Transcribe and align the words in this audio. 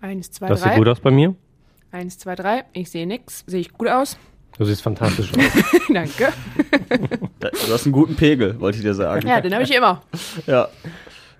Eins, 0.00 0.30
zwei, 0.30 0.48
Das 0.48 0.60
sieht 0.62 0.70
drei. 0.72 0.76
gut 0.78 0.88
aus 0.88 1.00
bei 1.00 1.10
mir. 1.10 1.34
Eins, 1.92 2.18
zwei, 2.18 2.34
drei. 2.36 2.64
Ich 2.72 2.90
sehe 2.90 3.06
nix. 3.06 3.44
Sehe 3.46 3.60
ich 3.60 3.72
gut 3.72 3.88
aus? 3.88 4.16
Du 4.58 4.66
siehst 4.66 4.82
fantastisch 4.82 5.30
aus. 5.32 5.44
Danke. 5.88 6.32
Da- 7.38 7.48
Du 7.50 7.72
hast 7.72 7.84
einen 7.86 7.92
guten 7.92 8.14
Pegel, 8.16 8.60
wollte 8.60 8.76
ich 8.78 8.84
dir 8.84 8.92
sagen. 8.94 9.26
Ja, 9.26 9.40
den 9.40 9.54
habe 9.54 9.64
ich 9.64 9.74
immer. 9.74 10.02
Ja. 10.46 10.68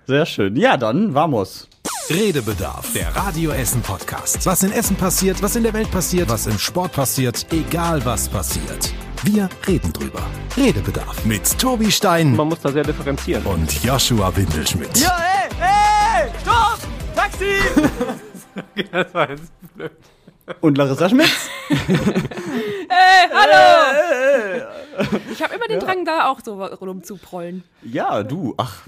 Sehr 0.07 0.25
schön. 0.25 0.55
Ja, 0.55 0.75
dann 0.75 1.13
vamos. 1.13 1.67
Redebedarf, 2.09 2.91
der 2.93 3.15
Radio 3.15 3.51
Essen 3.51 3.81
Podcast. 3.81 4.43
Was 4.47 4.63
in 4.63 4.71
Essen 4.71 4.95
passiert, 4.95 5.43
was 5.43 5.55
in 5.55 5.61
der 5.63 5.73
Welt 5.73 5.91
passiert, 5.91 6.29
was 6.29 6.47
im 6.47 6.57
Sport 6.57 6.93
passiert, 6.93 7.45
egal 7.53 8.03
was 8.05 8.27
passiert. 8.27 8.91
Wir 9.23 9.47
reden 9.67 9.93
drüber. 9.93 10.23
Redebedarf 10.57 11.23
mit 11.25 11.59
Tobi 11.59 11.91
Stein 11.91 12.35
Man 12.35 12.47
muss 12.47 12.61
da 12.61 12.71
sehr 12.71 12.83
differenzieren. 12.83 13.45
und 13.45 13.83
Joshua 13.83 14.35
Windelschmidt. 14.35 14.89
hey, 15.07 15.49
hey, 15.59 16.31
stopp! 16.41 16.79
Taxi! 17.15 17.45
Das 18.91 19.13
war 19.13 19.29
jetzt 19.29 19.51
blöd. 19.75 19.91
Und 20.59 20.77
Larissa 20.77 21.09
Schmitz. 21.09 21.49
Hallo! 23.33 24.65
Ich 25.31 25.41
habe 25.41 25.55
immer 25.55 25.67
den 25.67 25.79
Drang, 25.79 26.03
da 26.03 26.27
auch 26.29 26.41
so 26.43 26.61
rumzuprollen. 26.63 27.63
Ja, 27.83 28.23
du, 28.23 28.53
ach. 28.57 28.87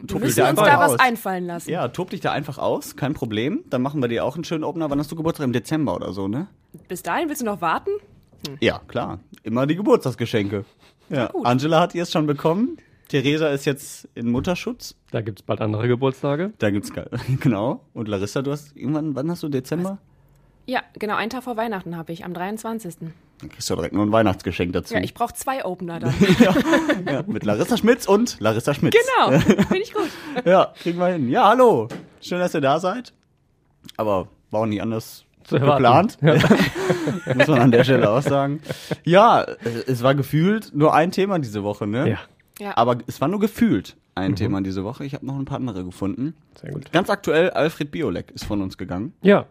Wir 0.00 0.18
müssen 0.20 0.38
da 0.38 0.50
uns 0.50 0.60
da 0.60 0.78
was 0.78 0.92
aus. 0.92 1.00
einfallen 1.00 1.46
lassen. 1.46 1.70
Ja, 1.70 1.88
tob 1.88 2.10
dich 2.10 2.20
da 2.20 2.30
einfach 2.32 2.58
aus, 2.58 2.94
kein 2.96 3.14
Problem. 3.14 3.64
Dann 3.68 3.82
machen 3.82 4.00
wir 4.00 4.08
dir 4.08 4.24
auch 4.24 4.36
einen 4.36 4.44
schönen 4.44 4.62
Opener. 4.64 4.88
Wann 4.90 4.98
hast 5.00 5.10
du 5.10 5.16
Geburtstag? 5.16 5.44
Im 5.44 5.52
Dezember 5.52 5.94
oder 5.94 6.12
so, 6.12 6.28
ne? 6.28 6.46
Bis 6.86 7.02
dahin 7.02 7.28
willst 7.28 7.42
du 7.42 7.46
noch 7.46 7.60
warten? 7.60 7.90
Ja, 8.60 8.80
klar. 8.86 9.18
Immer 9.42 9.66
die 9.66 9.74
Geburtstagsgeschenke. 9.74 10.64
Ja. 11.08 11.30
Angela 11.42 11.80
hat 11.80 11.94
ihr 11.94 12.06
schon 12.06 12.26
bekommen. 12.26 12.76
Theresa 13.08 13.48
ist 13.48 13.64
jetzt 13.64 14.08
in 14.14 14.30
Mutterschutz. 14.30 14.94
Da 15.10 15.20
gibt's 15.22 15.42
bald 15.42 15.60
andere 15.60 15.88
Geburtstage. 15.88 16.52
Da 16.58 16.70
gibt's 16.70 16.92
ge- 16.92 17.06
genau. 17.40 17.80
Und 17.94 18.08
Larissa, 18.08 18.42
du 18.42 18.50
hast 18.52 18.76
irgendwann, 18.76 19.14
wann 19.14 19.30
hast 19.30 19.42
du 19.42 19.48
Dezember? 19.48 19.98
Ja, 20.66 20.80
genau, 20.98 21.14
einen 21.16 21.30
Tag 21.30 21.44
vor 21.44 21.56
Weihnachten 21.56 21.96
habe 21.96 22.12
ich, 22.12 22.24
am 22.26 22.34
23. 22.34 22.96
Dann 23.40 23.48
kriegst 23.48 23.70
du 23.70 23.74
direkt 23.74 23.94
nur 23.94 24.04
ein 24.04 24.12
Weihnachtsgeschenk 24.12 24.74
dazu. 24.74 24.92
Ja, 24.94 25.00
ich 25.00 25.14
brauche 25.14 25.32
zwei 25.32 25.64
Opener 25.64 25.98
dann. 26.00 26.12
ja, 27.06 27.22
mit 27.26 27.44
Larissa 27.44 27.78
Schmitz 27.78 28.06
und 28.06 28.38
Larissa 28.40 28.74
Schmitz. 28.74 28.94
genau, 28.94 29.38
finde 29.40 29.78
ich 29.78 29.94
gut. 29.94 30.10
Ja, 30.44 30.74
kriegen 30.82 30.98
wir 30.98 31.06
hin. 31.06 31.30
Ja, 31.30 31.48
hallo. 31.48 31.88
Schön, 32.20 32.38
dass 32.40 32.52
ihr 32.54 32.60
da 32.60 32.78
seid. 32.80 33.14
Aber 33.96 34.28
war 34.50 34.60
auch 34.62 34.66
nicht 34.66 34.82
anders 34.82 35.24
geplant. 35.48 36.18
Muss 37.34 37.46
man 37.46 37.60
an 37.60 37.70
der 37.70 37.84
Stelle 37.84 38.10
auch 38.10 38.20
sagen. 38.20 38.60
Ja, 39.04 39.46
es 39.86 40.02
war 40.02 40.14
gefühlt 40.14 40.72
nur 40.74 40.92
ein 40.92 41.10
Thema 41.12 41.38
diese 41.38 41.62
Woche, 41.62 41.86
ne? 41.86 42.10
Ja, 42.10 42.18
Ja, 42.58 42.76
Aber 42.76 42.98
es 43.06 43.20
war 43.20 43.28
nur 43.28 43.40
gefühlt 43.40 43.96
ein 44.14 44.34
Thema 44.34 44.60
diese 44.60 44.82
Woche. 44.84 45.04
Ich 45.04 45.14
habe 45.14 45.24
noch 45.24 45.36
ein 45.38 45.44
paar 45.44 45.58
andere 45.58 45.84
gefunden. 45.84 46.34
sehr 46.60 46.72
gut. 46.72 46.90
Ganz 46.90 47.08
aktuell, 47.08 47.50
Alfred 47.50 47.90
Biolek 47.92 48.32
ist 48.32 48.44
von 48.44 48.60
uns 48.62 48.76
gegangen. 48.76 49.12
Ja, 49.22 49.46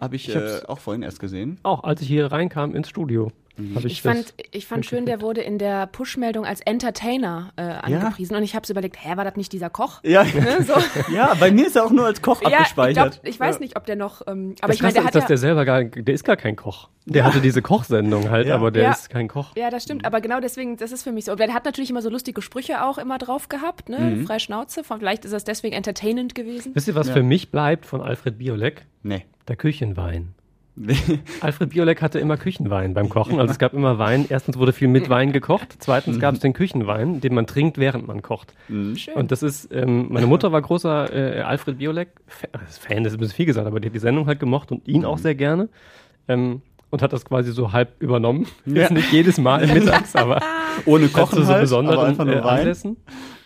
Habe 0.00 0.16
ich, 0.16 0.28
Ich 0.28 0.34
äh, 0.34 0.38
hab's- 0.40 0.64
auch 0.64 0.78
vorhin 0.80 1.02
erst 1.02 1.20
gesehen. 1.20 1.58
auch 1.62 1.84
als 1.84 2.00
ich 2.02 2.08
hier 2.08 2.26
reinkam 2.32 2.74
ins 2.74 2.88
Studio, 2.88 3.30
ich, 3.58 3.84
ich 3.84 4.02
das. 4.02 4.12
fand, 4.16 4.34
ich 4.50 4.66
fand 4.66 4.86
schön, 4.86 5.06
der 5.06 5.20
wurde 5.20 5.40
in 5.42 5.58
der 5.58 5.86
Push-Meldung 5.86 6.44
als 6.46 6.60
Entertainer 6.60 7.52
äh, 7.56 7.62
angepriesen. 7.62 8.34
Und 8.36 8.42
ich 8.42 8.54
habe 8.54 8.66
so 8.66 8.72
überlegt, 8.72 8.96
hä, 9.04 9.16
war 9.16 9.24
das 9.24 9.36
nicht 9.36 9.52
dieser 9.52 9.70
Koch? 9.70 10.00
Ja, 10.02 10.22
Ne, 10.24 10.62
so. 10.66 10.74
ja, 11.14 11.34
bei 11.38 11.50
mir 11.50 11.66
ist 11.66 11.76
er 11.76 11.84
auch 11.84 11.90
nur 11.90 12.06
als 12.06 12.22
Koch 12.22 12.40
Ja, 12.42 12.48
ich, 12.48 12.54
abgespeichert. 12.56 12.94
glaub, 13.22 13.26
ich 13.26 13.38
weiß 13.38 13.56
ja. 13.56 13.60
nicht, 13.60 13.76
ob 13.76 13.86
der 13.86 13.96
noch. 13.96 14.22
Ähm, 14.26 14.54
aber 14.60 14.68
das 14.68 14.76
ich 14.76 14.82
meine, 14.82 14.94
der 14.94 15.02
Krasse 15.02 15.06
hat 15.06 15.08
ist, 15.08 15.14
dass 15.14 15.22
ja. 15.24 15.28
der 15.28 15.38
selber 15.38 15.64
gar, 15.64 15.84
der 15.84 16.14
ist 16.14 16.24
gar 16.24 16.36
kein 16.36 16.56
Koch. 16.56 16.88
Der 17.04 17.24
hatte 17.24 17.40
diese 17.40 17.62
Kochsendung 17.62 18.30
halt, 18.30 18.46
Ja. 18.46 18.54
aber 18.54 18.70
der 18.70 18.82
Ja. 18.84 18.92
ist 18.92 19.10
kein 19.10 19.26
Koch. 19.28 19.56
Ja, 19.56 19.70
das 19.70 19.82
stimmt, 19.82 20.04
aber 20.04 20.20
genau 20.20 20.40
deswegen, 20.40 20.76
das 20.76 20.92
ist 20.92 21.02
für 21.02 21.12
mich 21.12 21.24
so. 21.24 21.34
Der 21.34 21.52
hat 21.52 21.64
natürlich 21.64 21.90
immer 21.90 22.02
so 22.02 22.08
lustige 22.10 22.40
Sprüche 22.42 22.84
auch 22.84 22.96
immer 22.98 23.18
drauf 23.18 23.48
gehabt, 23.48 23.88
ne? 23.88 23.98
Mhm. 23.98 24.26
Frei 24.26 24.38
Schnauze. 24.38 24.82
Vielleicht 24.84 25.24
ist 25.24 25.32
das 25.32 25.44
deswegen 25.44 25.74
entertainend 25.74 26.34
gewesen. 26.34 26.72
Wisst 26.74 26.88
ihr, 26.88 26.94
was 26.94 27.08
Ja. 27.08 27.14
für 27.14 27.22
mich 27.22 27.50
bleibt 27.50 27.86
von 27.86 28.00
Alfred 28.00 28.38
Biolek? 28.38 28.86
Nee. 29.02 29.24
Der 29.48 29.56
Küchenwein. 29.56 30.34
Alfred 31.40 31.70
Biolek 31.70 32.00
hatte 32.00 32.18
immer 32.18 32.36
Küchenwein 32.36 32.94
beim 32.94 33.08
Kochen. 33.08 33.38
Also 33.38 33.52
es 33.52 33.58
gab 33.58 33.74
immer 33.74 33.98
Wein. 33.98 34.24
Erstens 34.28 34.56
wurde 34.58 34.72
viel 34.72 34.88
mit 34.88 35.08
Wein 35.10 35.32
gekocht. 35.32 35.76
Zweitens 35.78 36.18
gab 36.18 36.34
es 36.34 36.40
den 36.40 36.52
Küchenwein, 36.54 37.20
den 37.20 37.34
man 37.34 37.46
trinkt, 37.46 37.76
während 37.78 38.06
man 38.06 38.22
kocht. 38.22 38.54
Schön. 38.68 39.14
Und 39.14 39.30
das 39.32 39.42
ist, 39.42 39.72
ähm, 39.72 40.06
meine 40.10 40.26
Mutter 40.26 40.50
war 40.52 40.62
großer 40.62 41.12
äh, 41.38 41.40
Alfred 41.42 41.78
Biolek 41.78 42.08
Fa- 42.26 42.48
äh, 42.52 42.58
Fan, 42.68 43.04
das 43.04 43.12
ist 43.12 43.18
ein 43.18 43.20
bisschen 43.20 43.36
viel 43.36 43.46
gesagt, 43.46 43.66
aber 43.66 43.80
die 43.80 43.88
hat 43.88 43.94
die 43.94 43.98
Sendung 43.98 44.26
halt 44.26 44.40
gemocht 44.40 44.72
und 44.72 44.86
ihn 44.88 45.04
auch 45.04 45.18
sehr 45.18 45.34
gerne. 45.34 45.68
Ähm, 46.28 46.62
und 46.90 47.00
hat 47.00 47.12
das 47.14 47.24
quasi 47.24 47.52
so 47.52 47.72
halb 47.72 48.02
übernommen. 48.02 48.46
Jetzt 48.66 48.92
nicht 48.92 49.10
jedes 49.12 49.38
Mal 49.38 49.66
mittags, 49.66 50.14
aber 50.16 50.40
Ohne 50.86 51.06
zu 51.10 51.18
Kochen 51.18 51.38
so 51.38 51.46
halt, 51.46 51.50
aber 51.50 51.60
besonderen 51.62 52.06
einfach 52.06 52.24
nur 52.24 52.36
äh. 52.36 52.40
Anlässen. 52.40 52.96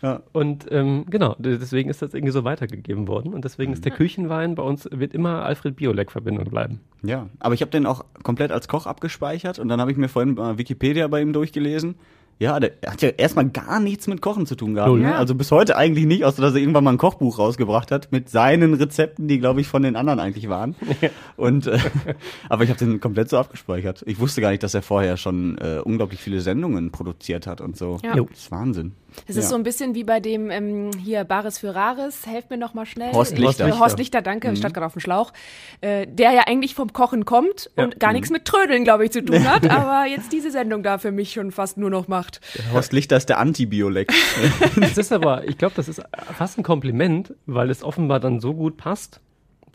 Ja. 0.03 0.23
Und 0.33 0.67
ähm, 0.71 1.07
genau, 1.09 1.37
deswegen 1.39 1.91
ist 1.91 2.03
das 2.03 2.15
irgendwie 2.15 2.33
so 2.33 2.45
weitergegeben 2.45 3.09
worden. 3.09 3.35
Und 3.35 3.45
deswegen 3.45 3.73
ist 3.73 3.85
der 3.85 3.93
Küchenwein 3.93 4.55
bei 4.55 4.63
uns, 4.63 4.89
wird 4.91 5.15
immer 5.15 5.45
Alfred 5.45 5.77
Biolek-Verbindung 5.77 6.45
bleiben. 6.45 6.81
Ja, 7.03 7.29
aber 7.39 7.55
ich 7.55 7.61
habe 7.61 7.71
den 7.71 7.87
auch 7.87 8.05
komplett 8.23 8.53
als 8.53 8.69
Koch 8.69 8.87
abgespeichert 8.87 9.59
und 9.59 9.69
dann 9.69 9.81
habe 9.81 9.91
ich 9.91 9.97
mir 9.97 10.09
vorhin 10.09 10.37
äh, 10.39 10.59
Wikipedia 10.59 11.09
bei 11.09 11.21
ihm 11.21 11.33
durchgelesen. 11.33 11.97
Ja, 12.39 12.61
der 12.61 12.73
hat 12.87 13.01
ja 13.01 13.09
erstmal 13.09 13.49
gar 13.49 13.81
nichts 13.81 14.07
mit 14.09 14.21
Kochen 14.21 14.45
zu 14.45 14.57
tun 14.57 14.75
gehabt. 14.75 14.91
Null. 14.91 15.01
Ne? 15.01 15.11
Ja. 15.11 15.17
Also 15.17 15.35
bis 15.35 15.51
heute 15.51 15.77
eigentlich 15.77 16.05
nicht, 16.05 16.25
außer 16.25 16.43
dass 16.43 16.53
er 16.53 16.61
irgendwann 16.61 16.85
mal 16.85 16.93
ein 16.93 16.99
Kochbuch 16.99 17.39
rausgebracht 17.39 17.91
hat 17.91 18.13
mit 18.13 18.29
seinen 18.29 18.75
Rezepten, 18.75 19.27
die 19.27 19.39
glaube 19.39 19.63
ich 19.63 19.69
von 19.69 19.83
den 19.83 19.97
anderen 19.97 20.21
eigentlich 20.21 20.51
waren. 20.51 20.77
Und 21.37 21.67
äh, 21.67 21.79
aber 22.51 22.65
ich 22.65 22.71
habe 22.71 22.79
den 22.79 23.01
komplett 23.01 23.31
so 23.31 23.39
abgespeichert. 23.39 24.05
Ich 24.07 24.21
wusste 24.21 24.43
gar 24.43 24.51
nicht, 24.51 24.63
dass 24.63 24.75
er 24.75 24.83
vorher 24.83 25.17
schon 25.17 25.57
äh, 25.59 25.81
unglaublich 25.83 26.21
viele 26.21 26.43
Sendungen 26.43 26.93
produziert 26.93 27.47
hat 27.47 27.63
und 27.63 27.79
so. 27.79 27.99
Ja. 28.05 28.15
Das 28.15 28.39
ist 28.39 28.51
Wahnsinn. 28.51 28.93
Das 29.27 29.37
ist 29.37 29.45
Ja. 29.45 29.51
so 29.51 29.55
ein 29.57 29.63
bisschen 29.63 29.95
wie 29.95 30.05
bei 30.05 30.21
dem 30.21 30.51
ähm, 30.51 30.91
hier 31.03 31.25
Bares 31.25 31.59
für 31.59 31.75
Rares. 31.75 32.27
Helft 32.27 32.51
mir 32.51 32.59
noch 32.59 32.75
mal 32.75 32.87
schnell. 32.87 33.13
Horst 33.13 33.33
Ich- 33.33 33.39
Lichter. 33.39 33.67
äh, 33.69 33.73
Horst 33.73 33.99
Lichter, 33.99 34.23
danke. 34.23 34.51
Ich 34.53 34.59
stand 34.59 34.75
gerade 34.75 34.87
auf 34.87 34.93
dem 34.93 35.01
Schlauch. 35.01 35.33
Äh, 35.81 36.07
der 36.07 36.33
ja 36.33 36.43
eigentlich 36.47 36.75
vom 36.75 36.93
Kochen 36.93 37.25
kommt 37.25 37.71
und 37.77 37.99
gar 38.01 38.13
nichts 38.13 38.31
mit 38.31 38.45
Trödeln, 38.45 38.85
glaube 38.85 39.05
ich, 39.05 39.11
zu 39.13 39.25
tun 39.25 39.45
hat. 39.51 39.69
aber 39.71 40.07
jetzt 40.07 40.33
diese 40.33 40.51
Sendung 40.51 40.83
da 40.83 40.99
für 40.99 41.13
mich 41.13 41.33
schon 41.33 41.51
fast 41.53 41.79
nur 41.79 41.91
noch 41.91 42.09
macht. 42.09 42.41
Horst 42.73 42.93
Lichter 42.93 43.17
ist 43.17 43.29
der 43.29 43.39
Anti-Biolek. 43.39 44.13
Das 44.81 44.99
ist 44.99 45.13
aber, 45.13 45.49
ich 45.49 45.59
glaube, 45.59 45.75
das 45.77 45.89
ist 45.89 46.03
fast 46.37 46.59
ein 46.59 46.63
Kompliment, 46.63 47.35
weil 47.47 47.71
es 47.71 47.83
offenbar 47.83 48.21
dann 48.21 48.41
so 48.41 48.55
gut 48.55 48.77
passt, 48.77 49.21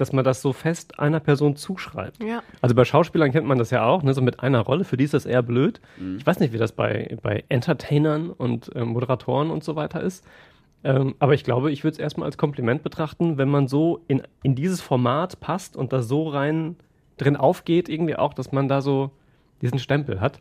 dass 0.01 0.11
man 0.11 0.25
das 0.25 0.41
so 0.41 0.51
fest 0.51 0.99
einer 0.99 1.19
Person 1.19 1.55
zuschreibt. 1.55 2.23
Ja. 2.23 2.41
Also 2.59 2.73
bei 2.73 2.83
Schauspielern 2.85 3.31
kennt 3.31 3.45
man 3.45 3.59
das 3.59 3.69
ja 3.69 3.85
auch, 3.85 4.01
ne, 4.01 4.13
so 4.15 4.21
mit 4.21 4.41
einer 4.41 4.59
Rolle, 4.59 4.83
für 4.83 4.97
die 4.97 5.03
ist 5.03 5.13
das 5.13 5.27
eher 5.27 5.43
blöd. 5.43 5.79
Ich 6.17 6.25
weiß 6.25 6.39
nicht, 6.39 6.53
wie 6.53 6.57
das 6.57 6.71
bei, 6.71 7.15
bei 7.21 7.43
Entertainern 7.49 8.31
und 8.31 8.71
ähm, 8.73 8.89
Moderatoren 8.89 9.51
und 9.51 9.63
so 9.63 9.75
weiter 9.75 10.01
ist. 10.01 10.25
Ähm, 10.83 11.13
aber 11.19 11.35
ich 11.35 11.43
glaube, 11.43 11.71
ich 11.71 11.83
würde 11.83 11.93
es 11.93 11.99
erstmal 11.99 12.25
als 12.25 12.37
Kompliment 12.37 12.81
betrachten, 12.81 13.37
wenn 13.37 13.49
man 13.49 13.67
so 13.67 14.01
in, 14.07 14.23
in 14.41 14.55
dieses 14.55 14.81
Format 14.81 15.39
passt 15.39 15.77
und 15.77 15.93
da 15.93 16.01
so 16.01 16.27
rein 16.27 16.75
drin 17.17 17.35
aufgeht, 17.35 17.87
irgendwie 17.87 18.15
auch, 18.15 18.33
dass 18.33 18.51
man 18.51 18.67
da 18.67 18.81
so 18.81 19.11
diesen 19.61 19.77
Stempel 19.77 20.19
hat. 20.19 20.39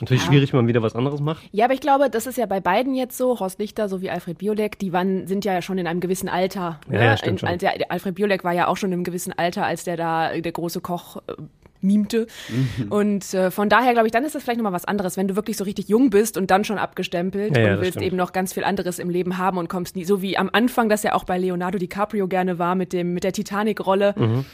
Natürlich 0.00 0.22
Ja. 0.22 0.28
schwierig, 0.28 0.52
wenn 0.52 0.60
man 0.60 0.66
wieder 0.68 0.82
was 0.82 0.94
anderes 0.94 1.20
macht. 1.20 1.42
Ja, 1.52 1.64
aber 1.64 1.74
ich 1.74 1.80
glaube, 1.80 2.10
das 2.10 2.26
ist 2.26 2.38
ja 2.38 2.46
bei 2.46 2.60
beiden 2.60 2.94
jetzt 2.94 3.16
so. 3.16 3.38
Horst 3.40 3.58
Lichter 3.58 3.88
sowie 3.88 4.10
Alfred 4.10 4.38
Biolek, 4.38 4.78
die 4.78 4.92
waren, 4.92 5.26
sind 5.26 5.44
ja 5.44 5.60
schon 5.62 5.78
in 5.78 5.86
einem 5.86 6.00
gewissen 6.00 6.28
Alter. 6.28 6.80
Ja, 6.90 6.98
ne? 6.98 7.04
ja, 7.04 7.16
stimmt 7.16 7.42
in, 7.42 7.60
schon. 7.60 7.68
Alfred 7.88 8.14
Biolek 8.14 8.44
war 8.44 8.52
ja 8.52 8.68
auch 8.68 8.76
schon 8.76 8.90
in 8.90 8.94
einem 8.94 9.04
gewissen 9.04 9.32
Alter, 9.36 9.66
als 9.66 9.84
der 9.84 9.96
da, 9.96 10.32
der 10.38 10.52
große 10.52 10.80
Koch, 10.80 11.16
äh, 11.26 11.32
mimte. 11.82 12.26
Mhm. 12.50 12.92
Und 12.92 13.32
äh, 13.34 13.50
von 13.50 13.70
daher 13.70 13.92
glaube 13.94 14.06
ich, 14.06 14.12
dann 14.12 14.22
ist 14.24 14.34
das 14.34 14.42
vielleicht 14.42 14.58
nochmal 14.58 14.74
was 14.74 14.84
anderes, 14.84 15.16
wenn 15.16 15.28
du 15.28 15.36
wirklich 15.36 15.56
so 15.56 15.64
richtig 15.64 15.88
jung 15.88 16.10
bist 16.10 16.36
und 16.36 16.50
dann 16.50 16.62
schon 16.64 16.76
abgestempelt 16.78 17.56
Ja, 17.56 17.62
ja, 17.62 17.72
und 17.74 17.80
willst 17.80 17.92
stimmt. 17.92 18.04
eben 18.06 18.16
noch 18.16 18.32
ganz 18.32 18.52
viel 18.52 18.64
anderes 18.64 18.98
im 18.98 19.08
Leben 19.08 19.38
haben 19.38 19.56
und 19.56 19.68
kommst 19.68 19.96
nie, 19.96 20.04
so 20.04 20.20
wie 20.20 20.36
am 20.36 20.50
Anfang, 20.52 20.88
das 20.90 21.02
ja 21.04 21.14
auch 21.14 21.24
bei 21.24 21.38
Leonardo 21.38 21.78
DiCaprio 21.78 22.28
gerne 22.28 22.58
war 22.58 22.74
mit 22.74 22.92
dem, 22.92 23.14
mit 23.14 23.24
der 23.24 23.32
Titanic-Rolle. 23.32 24.14
Mhm. 24.16 24.44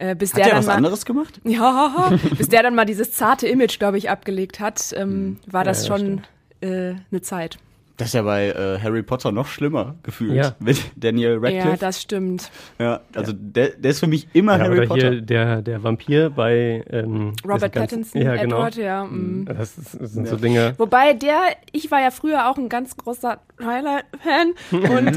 Äh, 0.00 0.14
bis 0.14 0.32
Hat 0.32 0.38
der 0.38 0.44
er 0.46 0.50
dann 0.52 0.58
was 0.60 0.66
mal, 0.66 0.74
anderes 0.76 1.04
gemacht? 1.04 1.40
ja, 1.44 2.10
bis 2.38 2.48
der 2.48 2.62
dann 2.62 2.74
mal 2.74 2.86
dieses 2.86 3.12
zarte 3.12 3.46
Image, 3.46 3.78
glaube 3.78 3.98
ich, 3.98 4.08
abgelegt 4.08 4.58
hat, 4.58 4.94
ähm, 4.96 5.38
war 5.46 5.62
das 5.62 5.86
Ja, 5.86 5.94
ja, 5.94 5.98
schon 5.98 6.20
äh, 6.62 6.94
eine 7.10 7.20
Zeit. 7.20 7.58
Das 8.00 8.08
ist 8.08 8.14
ja 8.14 8.22
bei 8.22 8.48
äh, 8.48 8.78
Harry 8.82 9.02
Potter 9.02 9.30
noch 9.30 9.46
schlimmer 9.46 9.94
gefühlt. 10.02 10.32
Ja. 10.32 10.54
Mit 10.58 10.78
Daniel 10.96 11.34
Radcliffe. 11.34 11.68
Ja, 11.68 11.76
das 11.76 12.00
stimmt. 12.00 12.50
Ja, 12.78 13.00
also 13.14 13.34
Der, 13.34 13.68
der 13.76 13.90
ist 13.90 14.00
für 14.00 14.06
mich 14.06 14.26
immer 14.32 14.56
Ja, 14.56 14.64
Harry 14.64 14.78
oder 14.78 14.86
Potter. 14.86 15.10
hier 15.10 15.20
der, 15.20 15.60
der 15.60 15.82
Vampir 15.84 16.30
bei 16.30 16.82
ähm, 16.90 17.34
Robert 17.46 17.72
Pattinson, 17.72 18.22
Ja, 18.22 18.36
genau. 18.36 18.56
Edward, 18.56 18.76
ja. 18.76 19.04
mm. 19.04 19.44
Das, 19.44 19.76
ist, 19.76 20.00
das 20.00 20.12
sind 20.12 20.28
so 20.28 20.36
Dinge. 20.36 20.72
Wobei 20.78 21.12
der, 21.12 21.40
ich 21.72 21.90
war 21.90 22.00
ja 22.00 22.10
früher 22.10 22.48
auch 22.48 22.56
ein 22.56 22.70
ganz 22.70 22.96
großer 22.96 23.38
Twilight-Fan 23.58 24.54
und 24.70 25.16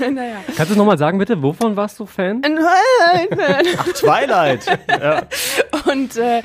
naja, 0.14 0.36
Kannst 0.46 0.58
du 0.58 0.72
es 0.72 0.76
nochmal 0.76 0.98
sagen, 0.98 1.16
bitte? 1.16 1.42
Wovon 1.42 1.74
warst 1.74 1.98
du 1.98 2.04
Fan? 2.04 2.42
ein 2.44 2.56
Twilight-Fan. 2.56 3.94
Twilight. 3.94 4.66
ja. 4.88 5.22
Und 5.90 6.16
äh, 6.16 6.42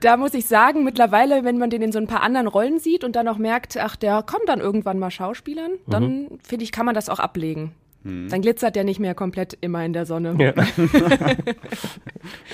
da 0.00 0.16
muss 0.16 0.34
ich 0.34 0.46
sagen, 0.46 0.84
mittlerweile, 0.84 1.42
wenn 1.44 1.58
man 1.58 1.70
den 1.70 1.82
in 1.82 1.90
so 1.92 1.98
ein 1.98 2.06
paar 2.06 2.22
anderen 2.22 2.46
Rollen 2.46 2.78
sieht 2.78 3.02
und 3.02 3.16
dann 3.16 3.26
auch 3.28 3.38
merkt, 3.48 3.78
ach, 3.78 3.96
der 3.96 4.22
kommt 4.22 4.48
dann 4.48 4.60
irgendwann 4.60 4.98
mal 4.98 5.10
Schauspielern, 5.10 5.72
dann 5.86 6.28
finde 6.42 6.64
ich, 6.64 6.72
kann 6.72 6.84
man 6.86 6.94
das 6.94 7.08
auch 7.08 7.18
ablegen. 7.18 7.72
Dann 8.04 8.40
glitzert 8.42 8.76
der 8.76 8.84
nicht 8.84 9.00
mehr 9.00 9.14
komplett 9.14 9.58
immer 9.60 9.84
in 9.84 9.92
der 9.92 10.06
Sonne. 10.06 10.34
Ja. 10.38 10.54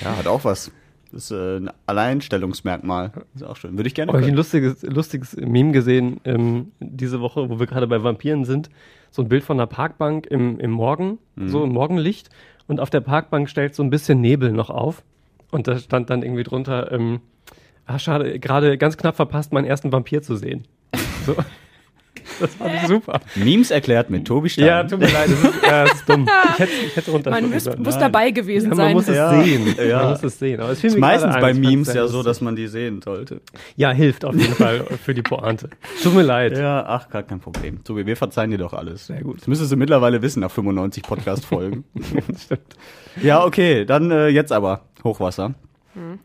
ja, 0.02 0.16
hat 0.16 0.26
auch 0.26 0.44
was. 0.44 0.72
Das 1.12 1.30
ist 1.30 1.30
äh, 1.30 1.58
ein 1.58 1.70
Alleinstellungsmerkmal. 1.86 3.12
Ist 3.36 3.44
auch 3.44 3.56
schön. 3.56 3.76
Würde 3.76 3.86
ich 3.86 3.94
gerne 3.94 4.12
Habe 4.12 4.22
ich 4.22 4.28
ein 4.28 4.34
lustiges, 4.34 4.82
lustiges 4.82 5.36
Meme 5.36 5.70
gesehen 5.70 6.20
ähm, 6.24 6.72
diese 6.80 7.20
Woche, 7.20 7.50
wo 7.50 7.60
wir 7.60 7.66
gerade 7.66 7.86
bei 7.86 8.02
Vampiren 8.02 8.44
sind. 8.44 8.68
So 9.12 9.22
ein 9.22 9.28
Bild 9.28 9.44
von 9.44 9.58
einer 9.60 9.68
Parkbank 9.68 10.26
im, 10.26 10.58
im 10.58 10.72
Morgen, 10.72 11.18
so 11.36 11.62
im 11.62 11.70
Morgenlicht. 11.70 12.30
und 12.66 12.80
auf 12.80 12.90
der 12.90 13.00
Parkbank 13.00 13.48
stellt 13.48 13.76
so 13.76 13.84
ein 13.84 13.90
bisschen 13.90 14.20
Nebel 14.20 14.50
noch 14.50 14.70
auf. 14.70 15.04
Und 15.52 15.68
da 15.68 15.78
stand 15.78 16.10
dann 16.10 16.24
irgendwie 16.24 16.42
drunter, 16.42 16.90
ähm, 16.90 17.20
ah, 17.86 18.00
schade, 18.00 18.40
gerade 18.40 18.76
ganz 18.76 18.96
knapp 18.96 19.14
verpasst, 19.14 19.52
meinen 19.52 19.66
ersten 19.66 19.92
Vampir 19.92 20.22
zu 20.22 20.34
sehen. 20.34 20.66
So. 21.26 21.34
Das 22.40 22.54
fand 22.54 22.74
ich 22.74 22.88
super. 22.88 23.20
Memes 23.34 23.70
erklärt 23.70 24.08
mit 24.08 24.24
Tobi 24.26 24.48
Stein. 24.48 24.64
Ja, 24.66 24.82
tut 24.84 24.98
mir 24.98 25.12
leid, 25.12 25.28
das 25.30 25.44
ist, 25.44 25.62
das 25.62 25.92
ist 25.92 26.08
dumm. 26.08 26.26
Ich 26.52 26.58
hätte, 26.58 26.72
ich 26.86 26.96
hätte 26.96 27.10
runter 27.10 27.30
Man 27.30 27.50
muss, 27.50 27.68
muss 27.78 27.98
dabei 27.98 28.30
gewesen 28.30 28.70
ja, 28.70 28.76
sein. 28.76 28.84
man 28.86 28.94
muss 28.94 29.08
es 29.08 29.16
Ja. 29.16 29.42
sehen. 29.42 29.74
Ja. 29.86 29.98
Man 30.02 30.10
muss 30.12 30.22
es 30.22 30.38
sehen. 30.38 30.60
Aber 30.60 30.70
es 30.72 30.82
ist 30.82 30.98
meistens 30.98 31.36
bei 31.36 31.52
Memes 31.54 31.92
ja 31.92 32.06
so, 32.08 32.22
dass 32.22 32.40
man 32.40 32.56
die 32.56 32.66
sehen 32.66 33.02
sollte. 33.02 33.40
Ja, 33.76 33.90
hilft 33.92 34.24
auf 34.24 34.34
jeden 34.34 34.54
Fall 34.54 34.84
für 35.04 35.12
die 35.14 35.22
Pointe. 35.22 35.68
Tut 36.02 36.14
mir 36.14 36.22
leid. 36.22 36.56
Ja, 36.56 36.84
ach, 36.86 37.08
gar 37.10 37.24
kein 37.24 37.40
Problem. 37.40 37.84
Tobi, 37.84 38.06
wir 38.06 38.16
verzeihen 38.16 38.50
dir 38.50 38.58
doch 38.58 38.72
alles. 38.72 39.06
Sehr 39.06 39.22
gut. 39.22 39.40
Das 39.40 39.46
müsstest 39.46 39.70
du 39.72 39.76
mittlerweile 39.76 40.22
wissen 40.22 40.40
nach 40.40 40.50
95 40.50 41.02
Podcast-Folgen. 41.02 41.84
Stimmt. 42.42 42.76
ja, 43.22 43.44
okay, 43.44 43.84
dann 43.84 44.10
äh, 44.10 44.28
jetzt 44.28 44.50
aber 44.52 44.86
Hochwasser. 45.04 45.54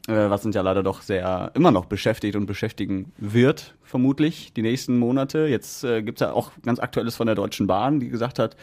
Äh, 0.07 0.29
was 0.29 0.45
uns 0.45 0.55
ja 0.55 0.61
leider 0.61 0.83
doch 0.83 1.01
sehr 1.01 1.51
immer 1.53 1.71
noch 1.71 1.85
beschäftigt 1.85 2.35
und 2.35 2.45
beschäftigen 2.45 3.11
wird, 3.17 3.75
vermutlich, 3.83 4.53
die 4.53 4.61
nächsten 4.61 4.97
Monate. 4.97 5.47
Jetzt 5.47 5.83
äh, 5.83 6.01
gibt's 6.01 6.21
ja 6.21 6.31
auch 6.31 6.51
ganz 6.63 6.79
Aktuelles 6.79 7.15
von 7.15 7.27
der 7.27 7.35
Deutschen 7.35 7.67
Bahn, 7.67 7.99
die 7.99 8.09
gesagt 8.09 8.39
hat, 8.39 8.55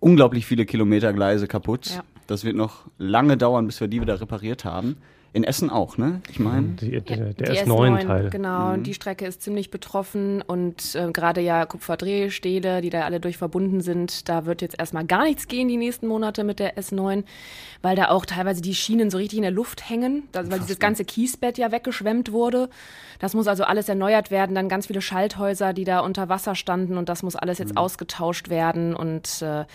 unglaublich 0.00 0.46
viele 0.46 0.66
Kilometer 0.66 1.12
Gleise 1.12 1.46
kaputt. 1.46 1.90
Ja. 1.90 2.04
Das 2.26 2.44
wird 2.44 2.56
noch 2.56 2.86
lange 2.98 3.36
dauern, 3.36 3.66
bis 3.66 3.80
wir 3.80 3.88
die 3.88 4.00
wieder 4.00 4.20
repariert 4.20 4.64
haben. 4.64 4.96
In 5.36 5.44
Essen 5.44 5.68
auch, 5.68 5.98
ne? 5.98 6.22
Ich 6.30 6.40
meine. 6.40 6.68
Die, 6.80 6.98
der 6.98 7.34
der 7.34 7.52
Die 7.52 7.58
S9-Teil. 7.60 8.30
Genau, 8.30 8.78
die 8.78 8.94
Strecke 8.94 9.26
ist 9.26 9.42
ziemlich 9.42 9.70
betroffen 9.70 10.40
und 10.40 10.94
äh, 10.94 11.12
gerade 11.12 11.42
ja 11.42 11.66
Kupferdrehstähle, 11.66 12.80
die 12.80 12.88
da 12.88 13.02
alle 13.02 13.20
durch 13.20 13.36
verbunden 13.36 13.82
sind, 13.82 14.30
da 14.30 14.46
wird 14.46 14.62
jetzt 14.62 14.78
erstmal 14.78 15.04
gar 15.04 15.24
nichts 15.24 15.46
gehen 15.46 15.68
die 15.68 15.76
nächsten 15.76 16.06
Monate 16.06 16.42
mit 16.42 16.58
der 16.58 16.78
S9, 16.78 17.24
weil 17.82 17.96
da 17.96 18.08
auch 18.08 18.24
teilweise 18.24 18.62
die 18.62 18.74
Schienen 18.74 19.10
so 19.10 19.18
richtig 19.18 19.36
in 19.36 19.42
der 19.42 19.50
Luft 19.50 19.90
hängen, 19.90 20.22
da, 20.32 20.50
weil 20.50 20.60
dieses 20.60 20.78
ganze 20.78 21.04
Kiesbett 21.04 21.58
ja 21.58 21.70
weggeschwemmt 21.70 22.32
wurde. 22.32 22.70
Das 23.18 23.34
muss 23.34 23.46
also 23.46 23.64
alles 23.64 23.90
erneuert 23.90 24.30
werden, 24.30 24.54
dann 24.54 24.70
ganz 24.70 24.86
viele 24.86 25.02
Schalthäuser, 25.02 25.74
die 25.74 25.84
da 25.84 26.00
unter 26.00 26.30
Wasser 26.30 26.54
standen 26.54 26.96
und 26.96 27.10
das 27.10 27.22
muss 27.22 27.36
alles 27.36 27.58
jetzt 27.58 27.76
ausgetauscht 27.76 28.48
werden 28.48 28.96
und 28.96 29.42
äh, 29.42 29.66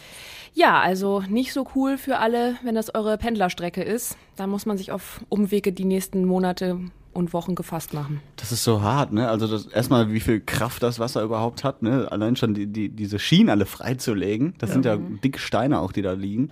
ja, 0.53 0.81
also 0.81 1.21
nicht 1.29 1.53
so 1.53 1.65
cool 1.75 1.97
für 1.97 2.17
alle, 2.17 2.55
wenn 2.63 2.75
das 2.75 2.93
eure 2.93 3.17
Pendlerstrecke 3.17 3.83
ist. 3.83 4.17
Da 4.35 4.47
muss 4.47 4.65
man 4.65 4.77
sich 4.77 4.91
auf 4.91 5.21
Umwege 5.29 5.50
die 5.51 5.85
nächsten 5.85 6.25
Monate 6.25 6.79
und 7.13 7.33
Wochen 7.33 7.55
gefasst 7.55 7.93
machen. 7.93 8.21
Das 8.37 8.51
ist 8.51 8.63
so 8.63 8.81
hart, 8.81 9.11
ne? 9.11 9.29
Also 9.29 9.47
das, 9.47 9.65
erstmal, 9.67 10.11
wie 10.13 10.19
viel 10.19 10.39
Kraft 10.39 10.81
das 10.81 10.99
Wasser 10.99 11.21
überhaupt 11.23 11.63
hat, 11.63 11.81
ne? 11.81 12.07
Allein 12.09 12.35
schon 12.35 12.53
die, 12.53 12.67
die, 12.67 12.89
diese 12.89 13.19
Schienen 13.19 13.49
alle 13.49 13.65
freizulegen. 13.65 14.53
Das 14.59 14.71
sind 14.71 14.85
ja 14.85 14.97
dicke 14.97 15.39
Steine 15.39 15.79
auch, 15.79 15.91
die 15.91 16.01
da 16.01 16.13
liegen. 16.13 16.51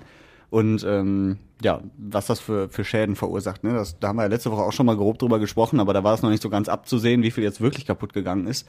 Und 0.49 0.83
ähm, 0.83 1.37
ja, 1.61 1.81
was 1.97 2.25
das 2.25 2.39
für, 2.39 2.69
für 2.69 2.83
Schäden 2.83 3.15
verursacht, 3.15 3.63
ne? 3.63 3.73
Das, 3.73 3.99
da 3.99 4.09
haben 4.09 4.17
wir 4.17 4.23
ja 4.23 4.29
letzte 4.29 4.51
Woche 4.51 4.63
auch 4.63 4.73
schon 4.73 4.85
mal 4.85 4.97
grob 4.97 5.19
drüber 5.19 5.39
gesprochen, 5.39 5.79
aber 5.79 5.93
da 5.93 6.03
war 6.03 6.13
es 6.13 6.21
noch 6.21 6.29
nicht 6.29 6.43
so 6.43 6.49
ganz 6.49 6.67
abzusehen, 6.67 7.23
wie 7.23 7.31
viel 7.31 7.43
jetzt 7.43 7.61
wirklich 7.61 7.85
kaputt 7.85 8.13
gegangen 8.13 8.47
ist. 8.47 8.67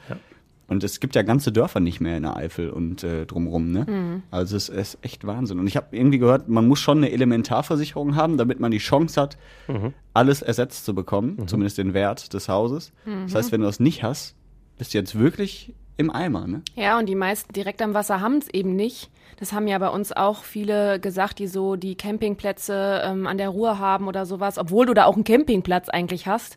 Und 0.70 0.84
es 0.84 1.00
gibt 1.00 1.14
ja 1.17 1.22
ganze 1.22 1.52
Dörfer 1.52 1.81
nicht 1.81 2.00
mehr 2.00 2.17
in 2.17 2.22
der 2.22 2.37
Eifel 2.37 2.70
und 2.70 3.05
äh, 3.05 3.26
drumrum, 3.26 3.70
ne? 3.72 4.22
Also 4.31 4.56
es 4.56 4.69
ist 4.69 4.99
echt 5.02 5.26
Wahnsinn. 5.26 5.58
Und 5.58 5.67
ich 5.67 5.76
habe 5.76 5.94
irgendwie 5.94 6.19
gehört, 6.19 6.49
man 6.49 6.67
muss 6.67 6.78
schon 6.78 6.99
eine 6.99 7.11
Elementarversicherung 7.11 8.14
haben, 8.17 8.38
damit 8.38 8.61
man 8.61 8.70
die 8.70 8.78
Chance 8.78 9.20
hat, 9.20 9.37
alles 10.14 10.43
ersetzt 10.43 10.84
zu 10.84 10.94
bekommen, 10.94 11.46
zumindest 11.49 11.76
den 11.78 11.93
Wert 11.93 12.32
des 12.32 12.49
Hauses. 12.49 12.93
Das 13.25 13.34
heißt, 13.34 13.52
wenn 13.52 13.61
du 13.61 13.67
das 13.67 13.81
nicht 13.81 14.02
hast, 14.02 14.34
bist 14.78 14.94
du 14.94 14.99
jetzt 14.99 15.19
wirklich 15.19 15.75
im 15.96 16.08
Eimer, 16.11 16.46
ne? 16.46 16.62
Ja, 16.76 16.99
und 16.99 17.06
die 17.06 17.14
meisten 17.16 17.52
direkt 17.52 17.82
am 17.82 17.93
Wasser 17.93 18.20
haben 18.20 18.38
es 18.38 18.49
eben 18.49 18.75
nicht. 18.76 19.11
Das 19.38 19.52
haben 19.52 19.66
ja 19.69 19.78
bei 19.78 19.88
uns 19.88 20.12
auch 20.12 20.44
viele 20.44 21.00
gesagt, 21.00 21.38
die 21.40 21.46
so 21.46 21.76
die 21.76 21.94
Campingplätze 21.96 23.02
ähm, 23.05 23.26
an 23.26 23.38
der 23.38 23.49
Ruhr 23.49 23.78
haben 23.78 24.06
oder 24.06 24.25
sowas, 24.25 24.56
obwohl 24.56 24.87
du 24.87 24.94
da 24.94 25.05
auch 25.06 25.14
einen 25.14 25.25
Campingplatz 25.25 25.88
eigentlich 25.88 26.26
hast. 26.26 26.56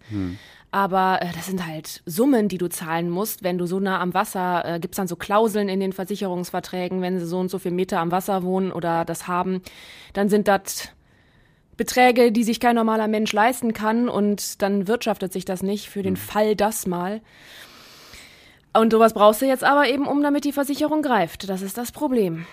Aber 0.74 1.22
äh, 1.22 1.28
das 1.36 1.46
sind 1.46 1.68
halt 1.68 2.02
Summen, 2.08 2.48
die 2.48 2.58
du 2.58 2.68
zahlen 2.68 3.08
musst, 3.08 3.44
wenn 3.44 3.60
du 3.60 3.68
so 3.68 3.80
nah 3.80 4.00
am 4.00 4.16
Wasser, 4.16 4.66
äh, 4.66 4.80
gibt's 4.80 4.98
dann 4.98 5.08
so 5.08 5.16
Klauseln 5.16 5.70
in 5.70 5.80
den 5.80 5.94
Versicherungsverträgen, 5.94 7.00
wenn 7.00 7.20
sie 7.20 7.28
so 7.28 7.38
und 7.38 7.52
so 7.52 7.60
viel 7.60 7.72
Meter 7.72 8.00
am 8.00 8.12
Wasser 8.12 8.42
wohnen 8.42 8.72
oder 8.72 9.06
das 9.06 9.28
haben, 9.28 9.62
dann 10.14 10.30
sind 10.30 10.48
das 10.48 10.90
Beträge, 11.78 12.32
die 12.32 12.44
sich 12.44 12.60
kein 12.60 12.76
normaler 12.76 13.08
Mensch 13.08 13.32
leisten 13.34 13.74
kann 13.74 14.10
und 14.10 14.64
dann 14.64 14.88
wirtschaftet 14.88 15.32
sich 15.32 15.46
das 15.46 15.62
nicht 15.62 15.90
für 15.90 16.02
den 16.02 16.18
Fall 16.18 16.56
das 16.56 16.88
mal. 16.88 17.22
Und 18.74 18.92
sowas 18.92 19.14
brauchst 19.14 19.44
du 19.44 19.46
jetzt 19.46 19.64
aber 19.64 19.88
eben, 19.88 20.08
um 20.08 20.24
damit 20.24 20.44
die 20.44 20.54
Versicherung 20.54 21.04
greift. 21.04 21.50
Das 21.50 21.62
ist 21.62 21.78
das 21.78 21.92
Problem. 21.92 22.48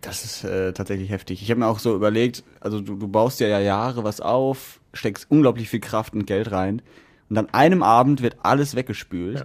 Das 0.00 0.24
ist 0.24 0.44
äh, 0.44 0.72
tatsächlich 0.72 1.10
heftig. 1.10 1.42
Ich 1.42 1.50
habe 1.50 1.58
mir 1.58 1.66
auch 1.66 1.80
so 1.80 1.92
überlegt, 1.96 2.44
also 2.60 2.80
du, 2.80 2.94
du 2.94 3.08
baust 3.08 3.40
ja, 3.40 3.48
ja 3.48 3.58
Jahre 3.58 4.04
was 4.04 4.20
auf, 4.20 4.78
steckst 4.94 5.28
unglaublich 5.28 5.68
viel 5.68 5.80
Kraft 5.80 6.14
und 6.14 6.24
Geld 6.24 6.52
rein 6.52 6.82
und 7.32 7.38
an 7.38 7.48
einem 7.52 7.82
Abend 7.82 8.20
wird 8.22 8.36
alles 8.42 8.74
weggespült. 8.76 9.38
Ja. 9.38 9.44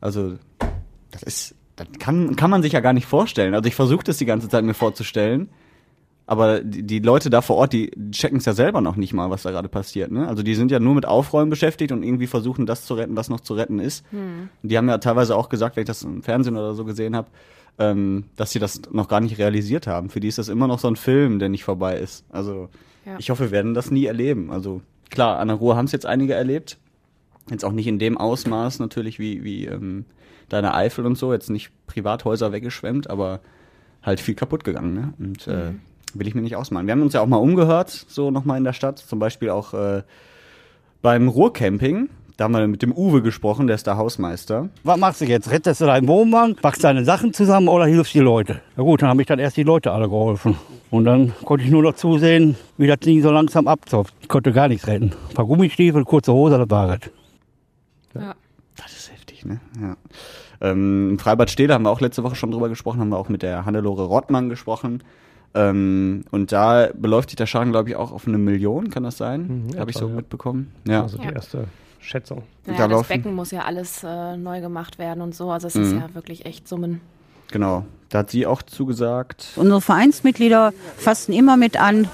Also 0.00 0.34
das 1.10 1.24
ist, 1.24 1.54
das 1.74 1.88
kann, 1.98 2.36
kann 2.36 2.48
man 2.48 2.62
sich 2.62 2.72
ja 2.74 2.78
gar 2.80 2.92
nicht 2.92 3.06
vorstellen. 3.06 3.54
Also 3.54 3.66
ich 3.66 3.74
versuche 3.74 4.04
das 4.04 4.18
die 4.18 4.24
ganze 4.24 4.48
Zeit 4.48 4.62
mir 4.62 4.72
vorzustellen, 4.74 5.48
aber 6.26 6.60
die, 6.60 6.84
die 6.84 7.00
Leute 7.00 7.28
da 7.28 7.40
vor 7.42 7.56
Ort, 7.56 7.72
die 7.72 7.90
checken 8.12 8.38
es 8.38 8.44
ja 8.44 8.52
selber 8.52 8.80
noch 8.80 8.94
nicht 8.94 9.14
mal, 9.14 9.30
was 9.30 9.42
da 9.42 9.50
gerade 9.50 9.68
passiert. 9.68 10.12
Ne? 10.12 10.28
Also 10.28 10.44
die 10.44 10.54
sind 10.54 10.70
ja 10.70 10.78
nur 10.78 10.94
mit 10.94 11.06
Aufräumen 11.06 11.50
beschäftigt 11.50 11.90
und 11.90 12.04
irgendwie 12.04 12.28
versuchen, 12.28 12.66
das 12.66 12.84
zu 12.84 12.94
retten, 12.94 13.16
was 13.16 13.30
noch 13.30 13.40
zu 13.40 13.54
retten 13.54 13.80
ist. 13.80 14.04
Und 14.12 14.48
die 14.62 14.78
haben 14.78 14.88
ja 14.88 14.98
teilweise 14.98 15.34
auch 15.34 15.48
gesagt, 15.48 15.74
wenn 15.74 15.82
ich 15.82 15.88
das 15.88 16.04
im 16.04 16.22
Fernsehen 16.22 16.56
oder 16.56 16.74
so 16.74 16.84
gesehen 16.84 17.16
habe, 17.16 17.26
ähm, 17.80 18.26
dass 18.36 18.52
sie 18.52 18.60
das 18.60 18.82
noch 18.92 19.08
gar 19.08 19.20
nicht 19.20 19.38
realisiert 19.38 19.88
haben. 19.88 20.08
Für 20.08 20.20
die 20.20 20.28
ist 20.28 20.38
das 20.38 20.48
immer 20.48 20.68
noch 20.68 20.78
so 20.78 20.86
ein 20.86 20.94
Film, 20.96 21.40
der 21.40 21.48
nicht 21.48 21.64
vorbei 21.64 21.98
ist. 21.98 22.24
Also 22.30 22.68
Ja. 23.04 23.16
ich 23.18 23.30
hoffe, 23.30 23.44
wir 23.46 23.50
werden 23.50 23.74
das 23.74 23.90
nie 23.90 24.04
erleben. 24.06 24.52
Also 24.52 24.82
klar, 25.10 25.40
an 25.40 25.48
der 25.48 25.56
Ruhr 25.56 25.76
haben 25.76 25.86
es 25.86 25.92
jetzt 25.92 26.06
einige 26.06 26.34
erlebt. 26.34 26.78
Jetzt 27.50 27.64
auch 27.64 27.72
nicht 27.72 27.86
in 27.86 27.98
dem 27.98 28.18
Ausmaß 28.18 28.78
natürlich 28.78 29.18
wie, 29.18 29.44
wie 29.44 29.66
ähm, 29.66 30.04
deine 30.48 30.74
Eifel 30.74 31.06
und 31.06 31.16
so, 31.16 31.32
jetzt 31.32 31.50
nicht 31.50 31.70
Privathäuser 31.86 32.52
weggeschwemmt, 32.52 33.10
aber 33.10 33.40
halt 34.02 34.20
viel 34.20 34.34
kaputt 34.34 34.64
gegangen. 34.64 34.94
Ne? 34.94 35.12
Und 35.18 35.46
äh, 35.48 35.72
will 36.14 36.26
ich 36.26 36.34
mir 36.34 36.42
nicht 36.42 36.56
ausmalen. 36.56 36.86
Wir 36.86 36.92
haben 36.92 37.02
uns 37.02 37.12
ja 37.12 37.20
auch 37.20 37.26
mal 37.26 37.36
umgehört, 37.36 37.90
so 37.90 38.30
nochmal 38.30 38.58
in 38.58 38.64
der 38.64 38.72
Stadt, 38.72 38.98
zum 38.98 39.18
Beispiel 39.18 39.50
auch 39.50 39.74
äh, 39.74 40.02
beim 41.02 41.28
Ruhrcamping. 41.28 42.08
Da 42.36 42.44
haben 42.44 42.52
wir 42.52 42.68
mit 42.68 42.82
dem 42.82 42.92
Uwe 42.92 43.20
gesprochen, 43.20 43.66
der 43.66 43.74
ist 43.74 43.88
der 43.88 43.96
Hausmeister. 43.96 44.68
Was 44.84 44.96
machst 44.96 45.20
du 45.20 45.24
jetzt? 45.24 45.50
Rettest 45.50 45.80
du 45.80 45.86
deinen 45.86 46.06
Wohnwagen, 46.06 46.54
packst 46.54 46.84
deine 46.84 47.04
Sachen 47.04 47.32
zusammen 47.32 47.66
oder 47.66 47.86
hilfst 47.86 48.14
die 48.14 48.20
Leute? 48.20 48.60
Na 48.76 48.84
gut, 48.84 49.02
dann 49.02 49.08
habe 49.08 49.20
ich 49.20 49.26
dann 49.26 49.40
erst 49.40 49.56
die 49.56 49.64
Leute 49.64 49.90
alle 49.90 50.08
geholfen. 50.08 50.56
Und 50.90 51.04
dann 51.04 51.34
konnte 51.44 51.64
ich 51.64 51.70
nur 51.70 51.82
noch 51.82 51.94
zusehen, 51.94 52.54
wie 52.76 52.86
das 52.86 53.00
Ding 53.00 53.20
so 53.22 53.32
langsam 53.32 53.66
abzopft. 53.66 54.14
Ich 54.20 54.28
konnte 54.28 54.52
gar 54.52 54.68
nichts 54.68 54.86
retten. 54.86 55.12
Ein 55.30 55.34
paar 55.34 55.46
Gummistiefel, 55.46 56.04
kurze 56.04 56.32
Hose, 56.32 56.58
das 56.58 56.70
war 56.70 56.90
es. 56.90 57.10
Ja. 58.14 58.34
Das 58.76 58.92
ist 58.92 59.12
heftig, 59.12 59.44
ne? 59.44 59.60
Ja. 59.80 59.96
Ähm, 60.60 61.10
Im 61.10 61.18
Freibad 61.18 61.50
Stede 61.50 61.74
haben 61.74 61.82
wir 61.84 61.90
auch 61.90 62.00
letzte 62.00 62.22
Woche 62.22 62.36
schon 62.36 62.50
drüber 62.52 62.68
gesprochen, 62.68 63.00
haben 63.00 63.08
wir 63.08 63.18
auch 63.18 63.28
mit 63.28 63.42
der 63.42 63.64
Hannelore 63.64 64.04
Rottmann 64.04 64.48
gesprochen. 64.48 65.02
Ähm, 65.54 66.24
und 66.30 66.52
da 66.52 66.88
beläuft 66.94 67.30
sich 67.30 67.36
der 67.36 67.46
Schaden, 67.46 67.72
glaube 67.72 67.88
ich, 67.88 67.96
auch 67.96 68.12
auf 68.12 68.28
eine 68.28 68.38
Million, 68.38 68.90
kann 68.90 69.02
das 69.02 69.16
sein? 69.16 69.66
Mhm, 69.72 69.78
Habe 69.80 69.90
ich 69.90 69.96
so 69.96 70.08
ja. 70.08 70.14
mitbekommen. 70.14 70.70
Ja. 70.86 71.02
Also 71.02 71.18
die 71.18 71.24
Ja. 71.24 71.32
erste 71.32 71.64
Schätzung. 72.00 72.42
Naja, 72.66 72.78
Da 72.78 72.84
das 72.88 72.92
laufen- 72.98 73.08
Becken 73.08 73.34
muss 73.34 73.50
ja 73.50 73.62
alles 73.62 74.04
äh, 74.04 74.36
neu 74.36 74.60
gemacht 74.60 74.98
werden 74.98 75.22
und 75.22 75.34
so. 75.34 75.50
Also 75.50 75.66
es 75.66 75.74
ist 75.74 75.92
ja 75.92 76.14
wirklich 76.14 76.46
echt 76.46 76.68
Summen. 76.68 77.00
Genau. 77.50 77.84
Da 78.10 78.20
hat 78.20 78.30
sie 78.30 78.46
auch 78.46 78.62
zugesagt. 78.62 79.48
Unsere 79.56 79.80
Vereinsmitglieder 79.82 80.72
fassen 80.96 81.32
immer 81.34 81.58
mit 81.58 81.78
an, 81.78 82.08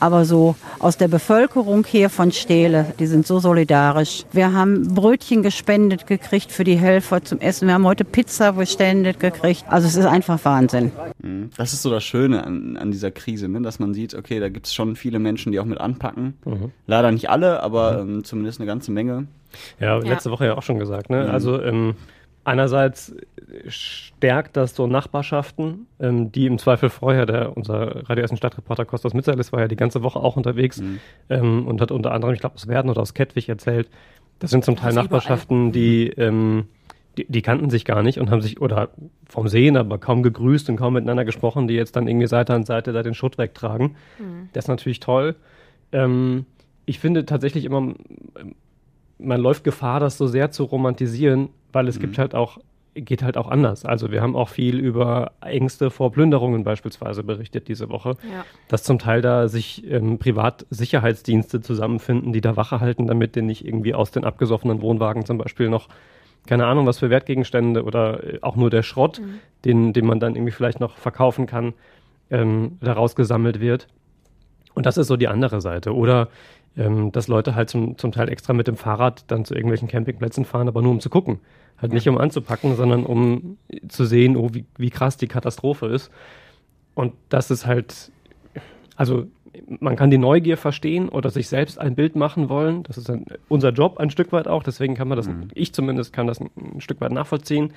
aber 0.00 0.24
so 0.24 0.56
aus 0.80 0.96
der 0.96 1.06
Bevölkerung 1.06 1.84
hier 1.86 2.10
von 2.10 2.32
Stehle, 2.32 2.92
die 2.98 3.06
sind 3.06 3.26
so 3.28 3.38
solidarisch. 3.38 4.24
Wir 4.32 4.52
haben 4.52 4.92
Brötchen 4.94 5.42
gespendet 5.44 6.08
gekriegt 6.08 6.50
für 6.50 6.64
die 6.64 6.74
Helfer 6.76 7.22
zum 7.22 7.38
Essen. 7.40 7.68
Wir 7.68 7.74
haben 7.74 7.86
heute 7.86 8.04
Pizza 8.04 8.52
gespendet 8.54 9.20
gekriegt. 9.20 9.64
Also 9.68 9.86
es 9.86 9.94
ist 9.94 10.06
einfach 10.06 10.44
Wahnsinn. 10.44 10.90
Mhm. 11.22 11.50
Das 11.56 11.72
ist 11.72 11.82
so 11.82 11.90
das 11.90 12.02
Schöne 12.02 12.42
an, 12.44 12.76
an 12.76 12.90
dieser 12.90 13.12
Krise, 13.12 13.48
ne? 13.48 13.60
dass 13.62 13.78
man 13.78 13.94
sieht, 13.94 14.14
okay, 14.14 14.40
da 14.40 14.48
gibt 14.48 14.66
es 14.66 14.74
schon 14.74 14.96
viele 14.96 15.20
Menschen, 15.20 15.52
die 15.52 15.60
auch 15.60 15.64
mit 15.64 15.78
anpacken. 15.80 16.34
Leider 16.86 17.12
nicht 17.12 17.30
alle, 17.30 17.62
aber 17.62 18.00
ähm, 18.00 18.24
zumindest 18.24 18.58
eine 18.60 18.66
ganze 18.66 18.90
Menge. 18.90 19.26
Ja, 19.78 19.98
Ja. 20.00 20.08
letzte 20.10 20.30
Woche 20.32 20.46
ja 20.46 20.56
auch 20.58 20.62
schon 20.62 20.78
gesagt. 20.80 21.08
Ne? 21.08 21.30
Also 21.30 21.62
ähm, 21.62 21.94
einerseits 22.46 23.14
stärkt 23.68 24.56
das 24.56 24.74
so 24.74 24.86
Nachbarschaften, 24.86 25.86
ähm, 26.00 26.32
die 26.32 26.46
im 26.46 26.58
Zweifel 26.58 26.90
vorher, 26.90 27.26
der 27.26 27.56
unser 27.56 28.08
Radio 28.08 28.24
Essen 28.24 28.36
Stadtreporter 28.36 28.84
Kostas 28.84 29.14
Mitzalis 29.14 29.52
war 29.52 29.60
ja 29.60 29.68
die 29.68 29.76
ganze 29.76 30.02
Woche 30.02 30.18
auch 30.20 30.36
unterwegs 30.36 30.82
ähm, 31.28 31.66
und 31.66 31.80
hat 31.80 31.90
unter 31.90 32.12
anderem, 32.12 32.34
ich 32.34 32.40
glaube, 32.40 32.54
aus 32.54 32.68
Werden 32.68 32.90
oder 32.90 33.02
aus 33.02 33.14
Kettwig 33.14 33.48
erzählt. 33.48 33.88
Das 34.38 34.50
sind 34.50 34.64
zum 34.64 34.76
Teil 34.76 34.92
Nachbarschaften, 34.92 35.72
die, 35.72 36.08
ähm, 36.08 36.66
die, 37.16 37.26
die 37.28 37.42
kannten 37.42 37.70
sich 37.70 37.84
gar 37.84 38.02
nicht 38.02 38.18
und 38.18 38.30
haben 38.30 38.42
sich, 38.42 38.60
oder 38.60 38.90
vom 39.26 39.48
Sehen, 39.48 39.76
aber 39.76 39.98
kaum 39.98 40.22
gegrüßt 40.22 40.68
und 40.68 40.76
kaum 40.76 40.94
miteinander 40.94 41.24
gesprochen, 41.24 41.68
die 41.68 41.74
jetzt 41.74 41.96
dann 41.96 42.06
irgendwie 42.06 42.26
Seite 42.26 42.54
an 42.54 42.64
Seite 42.64 42.92
da 42.92 43.02
den 43.02 43.14
Schutt 43.14 43.38
wegtragen. 43.38 43.96
Das 44.52 44.64
ist 44.64 44.68
natürlich 44.68 45.00
toll. 45.00 45.36
Ähm, 45.92 46.46
ich 46.84 46.98
finde 47.00 47.24
tatsächlich 47.24 47.64
immer, 47.64 47.94
man 49.18 49.40
läuft 49.40 49.64
Gefahr, 49.64 50.00
das 50.00 50.18
so 50.18 50.26
sehr 50.26 50.50
zu 50.50 50.64
romantisieren, 50.64 51.48
weil 51.76 51.86
es 51.88 52.00
gibt 52.00 52.18
halt 52.18 52.34
auch 52.34 52.58
geht 52.98 53.22
halt 53.22 53.36
auch 53.36 53.48
anders. 53.48 53.84
Also 53.84 54.10
wir 54.10 54.22
haben 54.22 54.34
auch 54.34 54.48
viel 54.48 54.78
über 54.78 55.32
Ängste 55.42 55.90
vor 55.90 56.10
Plünderungen 56.12 56.64
beispielsweise 56.64 57.22
berichtet 57.22 57.68
diese 57.68 57.90
Woche, 57.90 58.16
ja. 58.32 58.46
dass 58.68 58.84
zum 58.84 58.98
Teil 58.98 59.20
da 59.20 59.48
sich 59.48 59.84
ähm, 59.86 60.18
Privatsicherheitsdienste 60.18 61.60
zusammenfinden, 61.60 62.32
die 62.32 62.40
da 62.40 62.56
Wache 62.56 62.80
halten, 62.80 63.06
damit 63.06 63.36
denen 63.36 63.48
nicht 63.48 63.66
irgendwie 63.66 63.92
aus 63.92 64.12
den 64.12 64.24
abgesoffenen 64.24 64.80
Wohnwagen 64.80 65.26
zum 65.26 65.36
Beispiel 65.36 65.68
noch 65.68 65.88
keine 66.46 66.66
Ahnung, 66.66 66.86
was 66.86 66.98
für 66.98 67.10
Wertgegenstände 67.10 67.82
oder 67.82 68.24
äh, 68.24 68.38
auch 68.40 68.56
nur 68.56 68.70
der 68.70 68.82
Schrott, 68.82 69.20
mhm. 69.20 69.40
den, 69.64 69.92
den 69.92 70.06
man 70.06 70.20
dann 70.20 70.34
irgendwie 70.34 70.52
vielleicht 70.52 70.80
noch 70.80 70.96
verkaufen 70.96 71.46
kann, 71.46 71.74
ähm, 72.30 72.78
daraus 72.80 73.14
gesammelt 73.14 73.60
wird. 73.60 73.88
Und 74.74 74.86
das 74.86 74.96
ist 74.96 75.08
so 75.08 75.16
die 75.16 75.28
andere 75.28 75.60
Seite. 75.60 75.94
Oder 75.94 76.28
ähm, 76.76 77.12
dass 77.12 77.28
Leute 77.28 77.54
halt 77.54 77.70
zum, 77.70 77.96
zum 77.98 78.12
Teil 78.12 78.28
extra 78.28 78.52
mit 78.52 78.66
dem 78.66 78.76
Fahrrad 78.76 79.24
dann 79.28 79.44
zu 79.44 79.54
irgendwelchen 79.54 79.88
Campingplätzen 79.88 80.44
fahren, 80.44 80.68
aber 80.68 80.82
nur 80.82 80.92
um 80.92 81.00
zu 81.00 81.10
gucken. 81.10 81.40
Halt 81.78 81.92
nicht 81.92 82.08
um 82.08 82.18
anzupacken, 82.18 82.74
sondern 82.76 83.04
um 83.04 83.58
zu 83.88 84.04
sehen, 84.04 84.36
oh, 84.36 84.50
wie, 84.52 84.64
wie 84.78 84.90
krass 84.90 85.16
die 85.16 85.28
Katastrophe 85.28 85.86
ist. 85.86 86.10
Und 86.94 87.12
das 87.28 87.50
ist 87.50 87.66
halt, 87.66 88.10
also 88.96 89.26
man 89.80 89.96
kann 89.96 90.10
die 90.10 90.18
Neugier 90.18 90.56
verstehen 90.56 91.08
oder 91.08 91.30
sich 91.30 91.48
selbst 91.48 91.78
ein 91.78 91.94
Bild 91.94 92.16
machen 92.16 92.48
wollen. 92.48 92.82
Das 92.82 92.98
ist 92.98 93.10
ein, 93.10 93.26
unser 93.48 93.70
Job 93.70 93.98
ein 93.98 94.10
Stück 94.10 94.32
weit 94.32 94.48
auch. 94.48 94.62
Deswegen 94.62 94.94
kann 94.94 95.08
man 95.08 95.16
das, 95.16 95.28
mhm. 95.28 95.48
ich 95.54 95.72
zumindest 95.72 96.12
kann 96.12 96.26
das 96.26 96.40
ein, 96.40 96.50
ein 96.56 96.80
Stück 96.80 97.00
weit 97.00 97.12
nachvollziehen. 97.12 97.72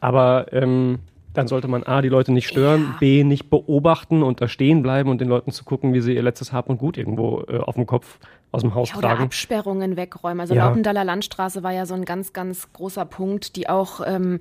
Aber 0.00 0.52
ähm, 0.52 0.98
dann 1.36 1.48
sollte 1.48 1.68
man 1.68 1.82
A, 1.82 2.02
die 2.02 2.08
Leute 2.08 2.32
nicht 2.32 2.48
stören, 2.48 2.82
ja. 2.82 2.96
B, 2.98 3.24
nicht 3.24 3.50
beobachten 3.50 4.22
und 4.22 4.40
da 4.40 4.48
stehen 4.48 4.82
bleiben 4.82 5.10
und 5.10 5.20
den 5.20 5.28
Leuten 5.28 5.52
zu 5.52 5.64
gucken, 5.64 5.92
wie 5.92 6.00
sie 6.00 6.14
ihr 6.14 6.22
letztes 6.22 6.52
Hab 6.52 6.68
und 6.68 6.78
Gut 6.78 6.96
irgendwo 6.96 7.42
äh, 7.48 7.58
auf 7.58 7.74
dem 7.74 7.86
Kopf 7.86 8.18
aus 8.52 8.62
dem 8.62 8.74
Haus 8.74 8.90
ja, 8.90 8.96
oder 8.96 9.08
tragen. 9.08 9.24
Absperrungen 9.24 9.96
wegräumen. 9.96 10.40
Also 10.40 10.54
ja. 10.54 10.66
Laupendaller 10.66 11.04
Landstraße 11.04 11.62
war 11.62 11.72
ja 11.72 11.84
so 11.84 11.94
ein 11.94 12.04
ganz, 12.04 12.32
ganz 12.32 12.72
großer 12.72 13.04
Punkt, 13.04 13.56
die 13.56 13.68
auch 13.68 14.00
ähm, 14.06 14.38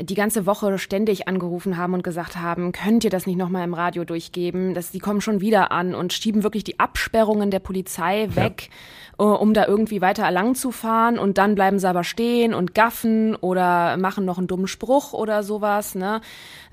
die 0.00 0.14
ganze 0.14 0.46
Woche 0.46 0.78
ständig 0.78 1.28
angerufen 1.28 1.76
haben 1.76 1.94
und 1.94 2.02
gesagt 2.02 2.36
haben, 2.36 2.72
könnt 2.72 3.04
ihr 3.04 3.10
das 3.10 3.26
nicht 3.26 3.36
nochmal 3.36 3.64
im 3.64 3.74
Radio 3.74 4.04
durchgeben? 4.04 4.74
Das, 4.74 4.90
die 4.90 4.98
kommen 4.98 5.20
schon 5.20 5.40
wieder 5.40 5.70
an 5.70 5.94
und 5.94 6.12
schieben 6.12 6.42
wirklich 6.42 6.64
die 6.64 6.80
Absperrungen 6.80 7.50
der 7.50 7.60
Polizei 7.60 8.28
weg. 8.34 8.68
Ja 8.68 8.74
um 9.16 9.54
da 9.54 9.66
irgendwie 9.66 10.00
weiter 10.00 10.30
lang 10.30 10.54
zu 10.54 10.70
fahren 10.70 11.18
und 11.18 11.38
dann 11.38 11.54
bleiben 11.54 11.78
sie 11.78 11.88
aber 11.88 12.04
stehen 12.04 12.54
und 12.54 12.74
gaffen 12.74 13.36
oder 13.36 13.96
machen 13.96 14.24
noch 14.24 14.38
einen 14.38 14.46
dummen 14.46 14.66
Spruch 14.66 15.12
oder 15.12 15.42
sowas. 15.42 15.94
Ne? 15.94 16.20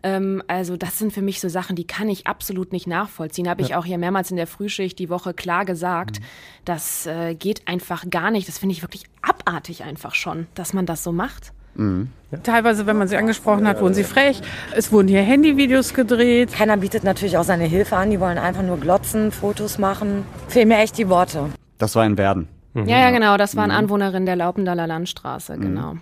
Ähm, 0.03 0.41
also 0.48 0.77
das 0.77 0.98
sind 0.98 1.13
für 1.13 1.22
mich 1.22 1.41
so 1.41 1.50
Sachen, 1.50 1.75
die 1.75 1.86
kann 1.86 2.10
ich 2.10 2.27
absolut 2.27 2.72
nicht 2.72 2.88
nachvollziehen. 2.88 3.50
Habe 3.50 3.62
ich 3.62 3.75
auch 3.75 3.86
hier 3.86 3.98
mehrmals 3.98 4.31
in 4.31 4.38
der 4.38 4.48
Frühschicht 4.48 4.98
die 5.00 5.10
Woche 5.10 5.34
klar 5.34 5.65
gesagt. 5.65 6.19
Mhm. 6.19 6.24
Das 6.65 7.05
äh, 7.05 7.36
geht 7.36 7.67
einfach 7.67 8.10
gar 8.10 8.31
nicht. 8.31 8.48
Das 8.48 8.58
finde 8.58 8.74
ich 8.74 8.81
wirklich 8.81 9.03
abartig 9.22 9.84
einfach 9.84 10.15
schon, 10.15 10.48
dass 10.55 10.74
man 10.74 10.86
das 10.86 11.03
so 11.03 11.12
macht. 11.12 11.53
Mhm. 11.75 12.10
Ja. 12.31 12.38
Teilweise, 12.39 12.86
wenn 12.86 12.98
man 12.98 13.08
sie 13.08 13.17
angesprochen 13.17 13.67
hat, 13.67 13.81
wurden 13.81 13.93
sie 13.93 14.03
frech. 14.03 14.41
Es 14.75 14.91
wurden 14.91 15.08
hier 15.08 15.22
Handyvideos 15.22 15.93
gedreht. 15.93 16.53
Keiner 16.53 16.77
bietet 16.77 17.03
natürlich 17.03 17.38
auch 17.38 17.43
seine 17.43 17.65
Hilfe 17.65 17.96
an. 17.96 18.12
Die 18.12 18.19
wollen 18.19 18.38
einfach 18.38 18.63
nur 18.63 18.77
glotzen, 18.77 19.31
Fotos 19.31 19.77
machen. 19.77 20.25
Fehlen 20.48 20.67
mir 20.67 20.77
echt 20.77 20.98
die 20.98 21.10
Worte. 21.10 21.50
Das 21.79 21.95
war 21.95 22.05
in 22.05 22.19
Werden. 22.19 22.48
Mhm. 22.74 22.88
Ja, 22.88 23.00
ja, 23.00 23.09
genau. 23.09 23.38
Das 23.38 23.55
waren 23.55 23.71
mhm. 23.71 23.77
Anwohnerinnen 23.77 24.27
der 24.27 24.36
Laupendaler 24.36 24.86
Landstraße, 24.86 25.57
mhm. 25.57 25.62
genau. 25.62 25.93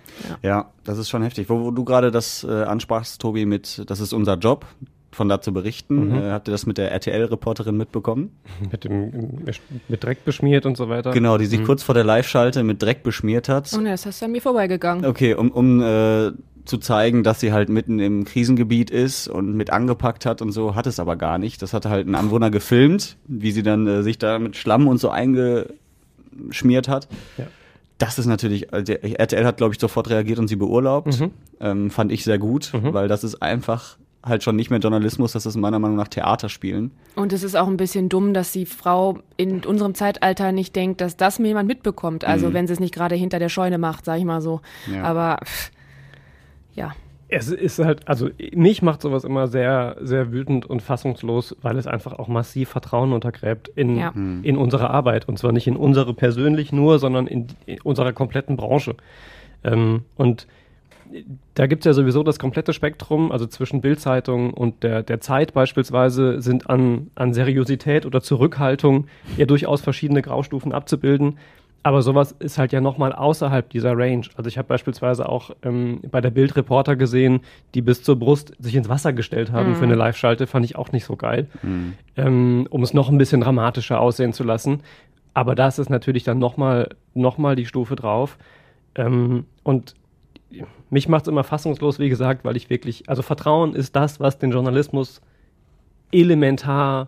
Ja. 0.43 0.49
ja. 0.49 0.65
das 0.83 0.97
ist 0.97 1.09
schon 1.09 1.23
heftig. 1.23 1.49
Wo, 1.49 1.63
wo 1.63 1.71
du 1.71 1.85
gerade 1.85 2.11
das 2.11 2.43
äh, 2.43 2.63
ansprachst, 2.63 3.21
Tobi, 3.21 3.45
mit, 3.45 3.89
das 3.89 4.01
ist 4.01 4.11
unser 4.11 4.35
Job, 4.35 4.65
von 5.11 5.29
da 5.29 5.41
zu 5.41 5.53
berichten. 5.53 6.09
Mhm. 6.09 6.15
Äh, 6.15 6.31
habt 6.31 6.47
ihr 6.47 6.51
das 6.51 6.65
mit 6.65 6.77
der 6.77 6.91
RTL-Reporterin 6.91 7.77
mitbekommen? 7.77 8.37
Mit 8.71 8.83
dem 8.83 9.45
mit 9.87 10.03
Dreck 10.03 10.25
beschmiert 10.25 10.65
und 10.65 10.77
so 10.77 10.89
weiter. 10.89 11.11
Genau, 11.11 11.37
die 11.37 11.45
sich 11.45 11.61
mhm. 11.61 11.65
kurz 11.65 11.83
vor 11.83 11.95
der 11.95 12.03
Live-Schalte 12.03 12.63
mit 12.63 12.81
Dreck 12.81 13.03
beschmiert 13.03 13.49
hat. 13.49 13.71
Oh 13.75 13.79
ne, 13.79 13.91
das 13.91 14.05
hast 14.05 14.21
du 14.21 14.25
an 14.25 14.31
mir 14.31 14.41
vorbeigegangen. 14.41 15.05
Okay, 15.05 15.33
um, 15.33 15.51
um 15.51 15.81
äh, 15.81 16.31
zu 16.67 16.77
zeigen, 16.77 17.23
dass 17.23 17.39
sie 17.39 17.53
halt 17.53 17.69
mitten 17.69 17.99
im 17.99 18.25
Krisengebiet 18.25 18.91
ist 18.91 19.27
und 19.27 19.55
mit 19.55 19.71
angepackt 19.71 20.25
hat 20.25 20.41
und 20.41 20.51
so, 20.51 20.75
hat 20.75 20.87
es 20.87 20.99
aber 20.99 21.15
gar 21.15 21.37
nicht. 21.37 21.61
Das 21.61 21.73
hatte 21.73 21.89
halt 21.89 22.07
ein 22.07 22.15
Anwohner 22.15 22.51
gefilmt, 22.51 23.17
wie 23.27 23.51
sie 23.51 23.63
dann 23.63 23.87
äh, 23.87 24.03
sich 24.03 24.17
da 24.17 24.37
mit 24.39 24.55
Schlamm 24.55 24.87
und 24.87 24.97
so 24.97 25.09
eingeschmiert 25.09 26.87
hat. 26.87 27.07
Ja. 27.37 27.47
Das 27.97 28.19
ist 28.19 28.27
natürlich, 28.27 28.73
also 28.73 28.93
RTL 28.93 29.45
hat, 29.45 29.57
glaube 29.57 29.73
ich, 29.73 29.79
sofort 29.79 30.09
reagiert 30.09 30.37
und 30.39 30.47
sie 30.47 30.55
beurlaubt. 30.55 31.19
Mhm. 31.19 31.31
Ähm, 31.59 31.89
fand 31.89 32.11
ich 32.11 32.23
sehr 32.23 32.37
gut, 32.37 32.71
mhm. 32.73 32.93
weil 32.93 33.07
das 33.07 33.23
ist 33.23 33.41
einfach 33.41 33.97
halt 34.23 34.43
schon 34.43 34.55
nicht 34.55 34.69
mehr 34.69 34.79
Journalismus, 34.79 35.31
das 35.31 35.45
ist 35.45 35.55
meiner 35.55 35.79
Meinung 35.79 35.95
nach 35.95 36.09
Theaterspielen. 36.09 36.91
Und 37.15 37.33
es 37.33 37.43
ist 37.43 37.55
auch 37.55 37.67
ein 37.67 37.77
bisschen 37.77 38.09
dumm, 38.09 38.33
dass 38.33 38.51
die 38.51 38.65
Frau 38.65 39.19
in 39.37 39.63
unserem 39.63 39.95
Zeitalter 39.95 40.51
nicht 40.51 40.75
denkt, 40.75 41.01
dass 41.01 41.17
das 41.17 41.39
mir 41.39 41.47
jemand 41.47 41.67
mitbekommt. 41.67 42.25
Also 42.25 42.49
mhm. 42.49 42.53
wenn 42.53 42.67
sie 42.67 42.73
es 42.73 42.79
nicht 42.79 42.93
gerade 42.93 43.15
hinter 43.15 43.39
der 43.39 43.49
Scheune 43.49 43.77
macht, 43.77 44.05
sag 44.05 44.19
ich 44.19 44.25
mal 44.25 44.41
so. 44.41 44.61
Ja. 44.91 45.03
Aber 45.03 45.39
pff, 45.43 45.71
ja. 46.77 46.95
Es 47.29 47.49
ist 47.49 47.79
halt, 47.79 48.07
also 48.07 48.29
mich 48.53 48.81
macht 48.81 49.01
sowas 49.01 49.25
immer 49.25 49.47
sehr, 49.47 49.97
sehr 49.99 50.31
wütend 50.31 50.65
und 50.65 50.81
fassungslos, 50.81 51.57
weil 51.61 51.77
es 51.77 51.85
einfach 51.85 52.13
auch 52.13 52.29
massiv 52.29 52.69
Vertrauen 52.69 53.11
untergräbt 53.11 53.67
in, 53.67 53.97
ja. 53.97 54.13
Hm. 54.13 54.45
in 54.45 54.55
unsere 54.55 54.89
Arbeit. 54.91 55.27
Und 55.27 55.37
zwar 55.37 55.51
nicht 55.51 55.67
in 55.67 55.75
unsere 55.75 56.13
persönlich 56.13 56.71
nur, 56.71 56.99
sondern 56.99 57.27
in, 57.27 57.47
in 57.65 57.81
unserer 57.81 58.13
kompletten 58.13 58.55
Branche. 58.55 58.95
Ähm, 59.65 60.03
und 60.15 60.47
da 61.53 61.67
gibt 61.67 61.81
es 61.81 61.85
ja 61.85 61.93
sowieso 61.93 62.23
das 62.23 62.39
komplette 62.39 62.73
Spektrum, 62.73 63.31
also 63.31 63.45
zwischen 63.45 63.81
Bildzeitung 63.81 64.53
und 64.53 64.83
der, 64.83 65.03
der 65.03 65.19
Zeit 65.19 65.53
beispielsweise 65.53 66.41
sind 66.41 66.69
an, 66.69 67.11
an 67.15 67.33
Seriosität 67.33 68.05
oder 68.05 68.21
Zurückhaltung 68.21 69.07
ja 69.37 69.45
durchaus 69.45 69.81
verschiedene 69.81 70.21
Graustufen 70.21 70.71
abzubilden. 70.71 71.37
Aber 71.87 72.01
sowas 72.01 72.35
ist 72.39 72.57
halt 72.57 72.73
ja 72.73 72.81
nochmal 72.81 73.13
außerhalb 73.13 73.69
dieser 73.69 73.97
Range. 73.97 74.27
Also 74.35 74.49
ich 74.49 74.57
habe 74.57 74.67
beispielsweise 74.67 75.29
auch 75.29 75.51
ähm, 75.63 76.01
bei 76.11 76.19
der 76.19 76.31
Bild 76.31 76.57
Reporter 76.57 76.97
gesehen, 76.97 77.39
die 77.75 77.81
bis 77.81 78.03
zur 78.03 78.19
Brust 78.19 78.51
sich 78.59 78.75
ins 78.75 78.89
Wasser 78.89 79.13
gestellt 79.13 79.53
haben 79.53 79.69
mhm. 79.69 79.75
für 79.75 79.85
eine 79.85 79.95
Live-Schalte, 79.95 80.47
fand 80.47 80.65
ich 80.65 80.75
auch 80.75 80.91
nicht 80.91 81.05
so 81.05 81.15
geil, 81.15 81.47
mhm. 81.61 81.93
ähm, 82.17 82.67
um 82.71 82.83
es 82.83 82.93
noch 82.93 83.07
ein 83.07 83.17
bisschen 83.17 83.39
dramatischer 83.39 84.01
aussehen 84.01 84.33
zu 84.33 84.43
lassen. 84.43 84.81
Aber 85.33 85.55
da 85.55 85.69
ist 85.69 85.89
natürlich 85.89 86.25
dann 86.25 86.39
nochmal 86.39 86.89
noch 87.13 87.37
mal 87.37 87.55
die 87.55 87.65
Stufe 87.65 87.95
drauf. 87.95 88.37
Ähm, 88.95 89.45
und 89.63 89.93
mich 90.89 91.07
macht 91.07 91.21
es 91.21 91.27
immer 91.29 91.45
fassungslos, 91.45 91.99
wie 91.99 92.09
gesagt, 92.09 92.43
weil 92.43 92.57
ich 92.57 92.69
wirklich, 92.69 93.07
also 93.07 93.21
Vertrauen 93.21 93.73
ist 93.73 93.95
das, 93.95 94.19
was 94.19 94.39
den 94.39 94.51
Journalismus 94.51 95.21
elementar 96.11 97.07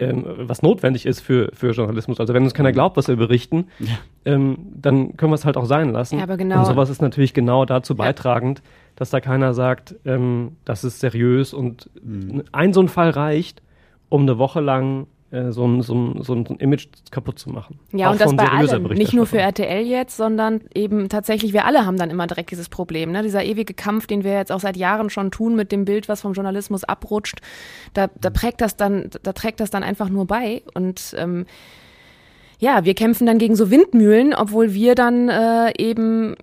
ähm, 0.00 0.24
was 0.26 0.62
notwendig 0.62 1.06
ist 1.06 1.20
für, 1.20 1.50
für 1.52 1.70
Journalismus. 1.70 2.20
Also 2.20 2.34
wenn 2.34 2.42
uns 2.42 2.54
keiner 2.54 2.72
glaubt, 2.72 2.96
was 2.96 3.08
wir 3.08 3.16
berichten, 3.16 3.66
ja. 3.78 3.88
ähm, 4.24 4.58
dann 4.74 5.16
können 5.16 5.30
wir 5.32 5.36
es 5.36 5.44
halt 5.44 5.56
auch 5.56 5.66
sein 5.66 5.92
lassen. 5.92 6.18
Ja, 6.18 6.24
aber 6.24 6.36
genau. 6.36 6.60
Und 6.60 6.66
sowas 6.66 6.90
ist 6.90 7.02
natürlich 7.02 7.34
genau 7.34 7.64
dazu 7.64 7.94
beitragend, 7.94 8.62
dass 8.96 9.10
da 9.10 9.20
keiner 9.20 9.54
sagt, 9.54 9.94
ähm, 10.04 10.56
das 10.64 10.84
ist 10.84 11.00
seriös 11.00 11.52
und 11.54 11.90
mhm. 12.02 12.44
ein 12.52 12.72
so 12.72 12.80
ein 12.80 12.88
Fall 12.88 13.10
reicht, 13.10 13.62
um 14.08 14.22
eine 14.22 14.38
Woche 14.38 14.60
lang 14.60 15.06
äh, 15.30 15.52
so, 15.52 15.66
ein, 15.66 15.82
so, 15.82 15.94
ein, 15.94 16.22
so 16.22 16.34
ein 16.34 16.44
Image 16.58 16.88
kaputt 17.10 17.38
zu 17.38 17.50
machen. 17.50 17.78
Ja, 17.92 18.08
Auch 18.08 18.12
und 18.12 18.20
das 18.20 18.34
bei 18.34 18.48
allem, 18.48 18.84
nicht 18.84 19.12
nur 19.12 19.26
für 19.26 19.38
RTL 19.38 19.86
jetzt, 19.86 20.16
sondern 20.16 20.62
eben 20.74 21.08
tatsächlich, 21.08 21.52
wir 21.52 21.66
alle 21.66 21.86
haben 21.86 21.96
dann 21.96 22.10
immer 22.10 22.26
direkt 22.26 22.50
dieses 22.50 22.68
Problem. 22.68 23.12
Ne? 23.12 23.22
Dieser 23.22 23.44
ewige 23.44 23.72
Kampf, 23.72 24.06
den 24.06 24.24
wir 24.24 24.32
jetzt 24.32 24.50
auch 24.50 24.60
seit 24.60 24.76
Jahren 24.76 25.08
schon 25.08 25.30
tun 25.30 25.54
mit 25.54 25.70
dem 25.70 25.84
Bild, 25.84 26.08
was 26.08 26.22
vom 26.22 26.32
Journalismus 26.32 26.82
abrutscht, 26.82 27.40
da, 27.94 28.08
da 28.20 28.30
prägt 28.30 28.60
das 28.60 28.76
dann, 28.76 29.10
da 29.22 29.32
trägt 29.32 29.60
das 29.60 29.70
dann 29.70 29.84
einfach 29.84 30.08
nur 30.08 30.26
bei. 30.26 30.62
Und 30.74 31.14
ähm, 31.16 31.46
ja, 32.58 32.84
wir 32.84 32.94
kämpfen 32.94 33.26
dann 33.26 33.38
gegen 33.38 33.54
so 33.54 33.70
Windmühlen, 33.70 34.34
obwohl 34.34 34.74
wir 34.74 34.94
dann 34.94 35.28
äh, 35.28 35.72
eben 35.78 36.34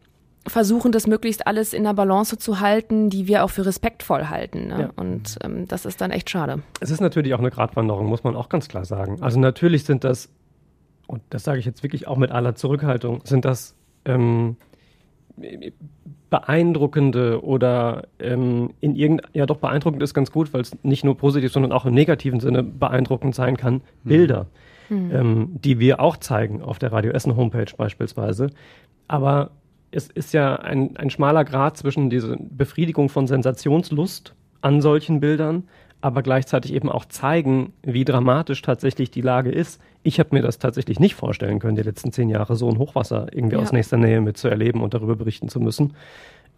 versuchen, 0.48 0.92
das 0.92 1.08
möglichst 1.08 1.48
alles 1.48 1.74
in 1.74 1.84
der 1.84 1.94
Balance 1.94 2.38
zu 2.38 2.60
halten, 2.60 3.10
die 3.10 3.28
wir 3.28 3.44
auch 3.44 3.50
für 3.50 3.66
respektvoll 3.66 4.30
halten. 4.30 4.68
Ne? 4.68 4.80
Ja. 4.82 4.90
Und 4.96 5.38
ähm, 5.44 5.68
das 5.68 5.86
ist 5.86 6.02
dann 6.02 6.12
echt 6.12 6.30
schade. 6.30 6.62
Es 6.80 6.90
ist 6.90 7.02
natürlich 7.02 7.34
auch 7.34 7.40
eine 7.40 7.52
Gratwanderung, 7.52 8.08
muss 8.08 8.24
man 8.24 8.36
auch 8.36 8.50
ganz 8.50 8.68
klar 8.68 8.86
sagen. 8.86 9.18
Also 9.22 9.40
natürlich 9.40 9.84
sind 9.84 10.04
das, 10.04 10.30
und 11.08 11.22
das 11.30 11.44
sage 11.44 11.60
ich 11.60 11.66
jetzt 11.66 11.84
wirklich 11.84 12.08
auch 12.08 12.18
mit 12.18 12.32
aller 12.32 12.56
Zurückhaltung, 12.56 13.22
sind 13.24 13.46
das 13.46 13.76
ähm, 14.06 14.58
beeindruckende 16.30 17.44
oder 17.44 18.08
ähm, 18.20 18.72
in 18.80 18.96
irgendein, 18.96 19.30
ja 19.34 19.46
doch 19.46 19.58
beeindruckend 19.58 20.02
ist 20.02 20.14
ganz 20.14 20.32
gut, 20.32 20.54
weil 20.54 20.62
es 20.62 20.72
nicht 20.84 21.04
nur 21.04 21.18
positiv, 21.18 21.52
sondern 21.52 21.72
auch 21.72 21.86
im 21.86 21.94
negativen 21.94 22.40
Sinne 22.40 22.64
beeindruckend 22.64 23.36
sein 23.36 23.56
kann, 23.58 23.76
mhm. 23.76 23.82
Bilder, 24.04 24.48
mhm. 24.90 25.12
Ähm, 25.14 25.50
die 25.54 25.80
wir 25.80 26.00
auch 26.00 26.18
zeigen 26.18 26.62
auf 26.62 26.80
der 26.80 26.92
Radio 26.92 27.12
Essen 27.12 27.36
Homepage 27.36 27.72
beispielsweise. 27.78 28.50
Aber 29.08 29.52
es 29.92 30.08
ist 30.10 30.34
ja 30.34 30.56
ein, 30.58 30.98
ein 30.98 31.10
schmaler 31.10 31.46
Grad 31.46 31.78
zwischen 31.78 32.10
dieser 32.10 32.36
Befriedigung 32.40 33.10
von 33.10 33.28
Sensationslust 33.28 34.34
an 34.62 34.82
solchen 34.82 35.20
Bildern, 35.20 35.64
aber 36.02 36.22
gleichzeitig 36.22 36.74
eben 36.74 36.90
auch 36.90 37.06
zeigen, 37.06 37.74
wie 37.84 38.06
dramatisch 38.06 38.62
tatsächlich 38.62 39.12
die 39.12 39.22
Lage 39.22 39.52
ist. 39.52 39.82
Ich 40.04 40.20
habe 40.20 40.36
mir 40.36 40.42
das 40.42 40.60
tatsächlich 40.60 41.00
nicht 41.00 41.16
vorstellen 41.16 41.60
können, 41.60 41.76
die 41.76 41.84
letzten 41.84 42.12
zehn 42.12 42.30
Jahre 42.30 42.56
so 42.56 42.70
ein 42.70 42.78
Hochwasser 42.78 43.28
irgendwie 43.32 43.56
ja. 43.56 43.62
aus 43.62 43.72
nächster 43.72 43.98
Nähe 43.98 44.22
mitzuerleben 44.22 44.82
und 44.82 44.94
darüber 44.94 45.16
berichten 45.16 45.50
zu 45.50 45.60
müssen. 45.60 45.94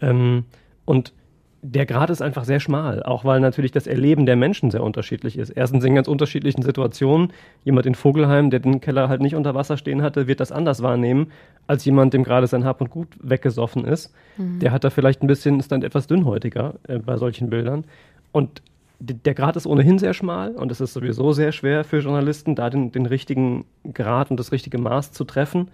Ähm, 0.01 0.45
und 0.86 1.13
der 1.62 1.86
Grad 1.86 2.10
ist 2.10 2.22
einfach 2.22 2.46
sehr 2.46 2.60
schmal, 2.60 3.04
auch 3.04 3.25
weil 3.25 3.42
natürlich 3.42 3.72
das 3.72 3.86
Erleben 3.86 4.25
der 4.25 4.36
Menschen 4.36 4.72
sehr 4.72 4.84
unterschiedlich 4.84 5.38
ist. 5.38 5.50
Erstens 5.50 5.84
in 5.84 5.96
ganz 5.96 6.08
unterschiedlichen 6.08 6.62
Situationen. 6.62 7.34
Jemand 7.66 7.86
in 7.86 7.96
Vogelheim, 7.96 8.50
der 8.50 8.62
den 8.62 8.80
Keller 8.80 9.10
halt 9.10 9.22
nicht 9.22 9.36
unter 9.36 9.56
Wasser 9.56 9.75
stehen 9.75 10.01
hatte, 10.01 10.28
wird 10.28 10.39
das 10.39 10.51
anders 10.51 10.82
wahrnehmen, 10.82 11.32
als 11.68 11.84
jemand, 11.84 12.13
dem 12.13 12.24
gerade 12.24 12.48
sein 12.48 12.63
Hab 12.63 12.80
und 12.80 12.89
Gut 12.89 13.10
weggesoffen 13.22 13.84
ist. 13.86 14.13
Mhm. 14.38 14.60
Der 14.60 14.72
hat 14.72 14.84
da 14.84 14.89
vielleicht 14.89 15.22
ein 15.22 15.28
bisschen, 15.28 15.60
ist 15.60 15.72
dann 15.72 15.84
etwas 15.84 16.08
dünnhäutiger 16.08 16.75
äh, 16.88 17.00
bei 17.00 17.18
solchen 17.18 17.50
Bildern. 17.50 17.84
Und 18.32 18.62
der 19.01 19.34
Grad 19.34 19.56
ist 19.56 19.68
ohnehin 19.68 19.98
sehr 19.98 20.13
schmal 20.13 20.51
und 20.51 20.72
es 20.72 20.82
ist 20.82 20.94
sowieso 20.94 21.32
sehr 21.32 21.54
schwer 21.54 21.86
für 21.86 22.00
Journalisten, 22.00 22.56
da 22.56 22.70
den, 22.70 22.92
den 22.92 23.06
richtigen 23.06 23.66
Grad 23.94 24.30
und 24.30 24.39
das 24.39 24.51
richtige 24.51 24.78
Maß 24.78 25.12
zu 25.12 25.24
treffen. 25.24 25.70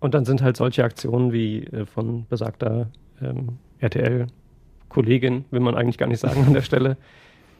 Und 0.00 0.14
dann 0.14 0.24
sind 0.24 0.42
halt 0.42 0.56
solche 0.56 0.84
Aktionen 0.84 1.32
wie 1.32 1.64
äh, 1.64 1.86
von 1.86 2.26
besagter 2.28 2.88
ähm, 3.22 3.58
RTL 3.78 4.26
Kollegin, 4.94 5.44
will 5.50 5.60
man 5.60 5.74
eigentlich 5.74 5.98
gar 5.98 6.06
nicht 6.06 6.20
sagen 6.20 6.44
an 6.46 6.54
der 6.54 6.62
Stelle, 6.62 6.96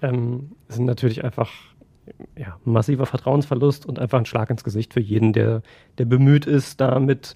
ähm, 0.03 0.53
sind 0.69 0.85
natürlich 0.85 1.25
einfach 1.25 1.51
ja, 2.37 2.59
massiver 2.65 3.07
Vertrauensverlust 3.07 3.87
und 3.87 3.99
einfach 3.99 4.19
ein 4.19 4.27
Schlag 4.27 4.51
ins 4.51 4.63
Gesicht 4.63 4.95
für 4.95 5.01
jeden, 5.01 5.33
der, 5.33 5.63
der 5.99 6.05
bemüht 6.05 6.47
ist, 6.47 6.81
da 6.81 7.01
mit 7.01 7.35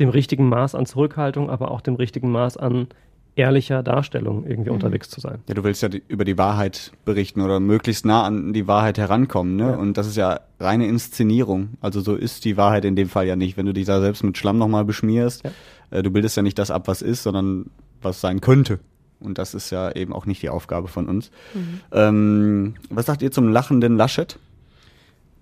dem 0.00 0.10
richtigen 0.10 0.48
Maß 0.48 0.74
an 0.74 0.84
Zurückhaltung, 0.84 1.48
aber 1.48 1.70
auch 1.70 1.80
dem 1.80 1.94
richtigen 1.94 2.30
Maß 2.30 2.58
an 2.58 2.88
ehrlicher 3.36 3.82
Darstellung 3.82 4.44
irgendwie 4.44 4.70
mhm. 4.70 4.74
unterwegs 4.74 5.08
zu 5.08 5.20
sein. 5.20 5.38
Ja, 5.48 5.54
du 5.54 5.64
willst 5.64 5.82
ja 5.82 5.88
die, 5.88 6.02
über 6.08 6.24
die 6.24 6.36
Wahrheit 6.36 6.92
berichten 7.04 7.40
oder 7.40 7.58
möglichst 7.58 8.04
nah 8.04 8.24
an 8.24 8.52
die 8.52 8.66
Wahrheit 8.66 8.98
herankommen, 8.98 9.56
ne? 9.56 9.70
Ja. 9.70 9.76
Und 9.76 9.96
das 9.96 10.08
ist 10.08 10.16
ja 10.16 10.40
reine 10.58 10.86
Inszenierung. 10.88 11.70
Also 11.80 12.00
so 12.00 12.16
ist 12.16 12.44
die 12.44 12.56
Wahrheit 12.56 12.84
in 12.84 12.96
dem 12.96 13.08
Fall 13.08 13.26
ja 13.26 13.36
nicht. 13.36 13.56
Wenn 13.56 13.66
du 13.66 13.72
dich 13.72 13.86
da 13.86 14.00
selbst 14.00 14.24
mit 14.24 14.36
Schlamm 14.36 14.58
nochmal 14.58 14.84
beschmierst, 14.84 15.44
ja. 15.44 15.50
äh, 15.90 16.02
du 16.02 16.10
bildest 16.10 16.36
ja 16.36 16.42
nicht 16.42 16.58
das 16.58 16.72
ab, 16.72 16.88
was 16.88 17.00
ist, 17.00 17.22
sondern 17.22 17.70
was 18.02 18.20
sein 18.20 18.40
könnte. 18.40 18.80
Und 19.20 19.38
das 19.38 19.54
ist 19.54 19.70
ja 19.70 19.90
eben 19.92 20.12
auch 20.12 20.26
nicht 20.26 20.42
die 20.42 20.48
Aufgabe 20.48 20.88
von 20.88 21.08
uns. 21.08 21.30
Mhm. 21.54 21.80
Ähm, 21.92 22.74
was 22.90 23.06
sagt 23.06 23.22
ihr 23.22 23.30
zum 23.30 23.48
lachenden 23.48 23.96
Laschet? 23.96 24.38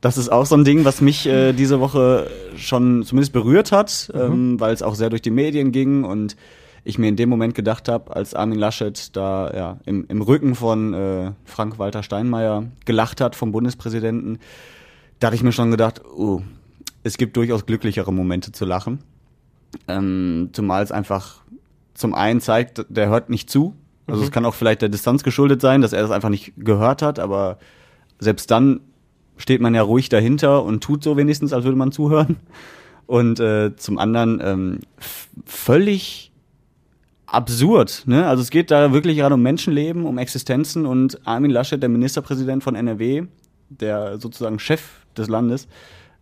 Das 0.01 0.19
ist 0.19 0.31
auch 0.31 0.47
so 0.47 0.57
ein 0.57 0.65
Ding, 0.65 0.85
was 0.85 1.01
mich 1.01 1.27
äh, 1.27 1.53
diese 1.53 1.81
Woche 1.81 2.31
schon 2.57 3.03
zumindest 3.03 3.33
berührt 3.33 3.73
hat, 3.73 4.11
mhm. 4.15 4.21
ähm, 4.21 4.61
weil 4.61 4.73
es 4.73 4.83
auch 4.83 4.95
sehr 4.95 5.11
durch 5.11 5.23
die 5.23 5.31
Medien 5.31 5.73
ging 5.73 6.05
und 6.05 6.37
ich 6.85 6.99
mir 6.99 7.09
in 7.09 7.17
dem 7.17 7.29
Moment 7.29 7.55
gedacht 7.55 7.89
habe, 7.89 8.15
als 8.15 8.35
Armin 8.35 8.59
Laschet 8.59 9.17
da 9.17 9.53
ja, 9.53 9.79
im, 9.87 10.07
im 10.09 10.23
Rücken 10.23 10.55
von 10.55 10.95
äh, 10.95 11.33
Frank-Walter 11.45 12.05
Steinmeier 12.05 12.65
gelacht 12.85 13.21
hat 13.21 13.35
vom 13.35 13.51
Bundespräsidenten, 13.51 14.39
da 15.19 15.27
hatte 15.27 15.37
ich 15.37 15.43
mir 15.43 15.53
schon 15.53 15.71
gedacht, 15.71 16.03
oh, 16.05 16.43
es 17.03 17.17
gibt 17.17 17.37
durchaus 17.37 17.67
glücklichere 17.67 18.13
Momente 18.13 18.53
zu 18.53 18.65
lachen. 18.65 19.01
Ähm, 19.89 20.51
zumal 20.53 20.83
es 20.83 20.93
einfach 20.93 21.43
zum 21.97 22.15
einen 22.15 22.41
zeigt, 22.41 22.87
der 22.89 23.09
hört 23.09 23.31
nicht 23.31 23.51
zu. 23.51 23.75
Also 24.07 24.21
mhm. 24.21 24.27
es 24.27 24.31
kann 24.31 24.45
auch 24.45 24.55
vielleicht 24.55 24.83
der 24.83 24.89
Distanz 24.89 25.23
geschuldet 25.23 25.61
sein, 25.61 25.81
dass 25.81 25.93
er 25.93 26.03
das 26.03 26.11
einfach 26.11 26.29
nicht 26.29 26.53
gehört 26.57 27.03
hat, 27.03 27.19
aber 27.19 27.59
selbst 28.19 28.51
dann 28.51 28.81
steht 29.37 29.61
man 29.61 29.75
ja 29.75 29.83
ruhig 29.83 30.09
dahinter 30.09 30.63
und 30.63 30.83
tut 30.83 31.03
so 31.03 31.17
wenigstens, 31.17 31.53
als 31.53 31.65
würde 31.65 31.77
man 31.77 31.93
zuhören. 31.93 32.37
Und 33.07 33.39
äh, 33.39 33.77
zum 33.77 33.99
anderen 33.99 34.41
ähm, 34.43 34.81
völlig 35.45 36.33
absurd. 37.27 38.03
Ne? 38.07 38.27
Also 38.27 38.43
es 38.43 38.51
geht 38.51 38.71
da 38.71 38.93
wirklich 38.93 39.19
gerade 39.19 39.35
um 39.35 39.43
Menschenleben, 39.43 40.05
um 40.07 40.19
Existenzen 40.19 40.87
und 40.87 41.27
Armin 41.27 41.51
Laschet, 41.51 41.81
der 41.81 41.89
Ministerpräsident 41.89 42.65
von 42.65 42.75
NRW, 42.75 43.25
der 43.69 44.19
sozusagen 44.19 44.59
Chef 44.59 44.83
des 45.17 45.29
Landes, 45.29 45.69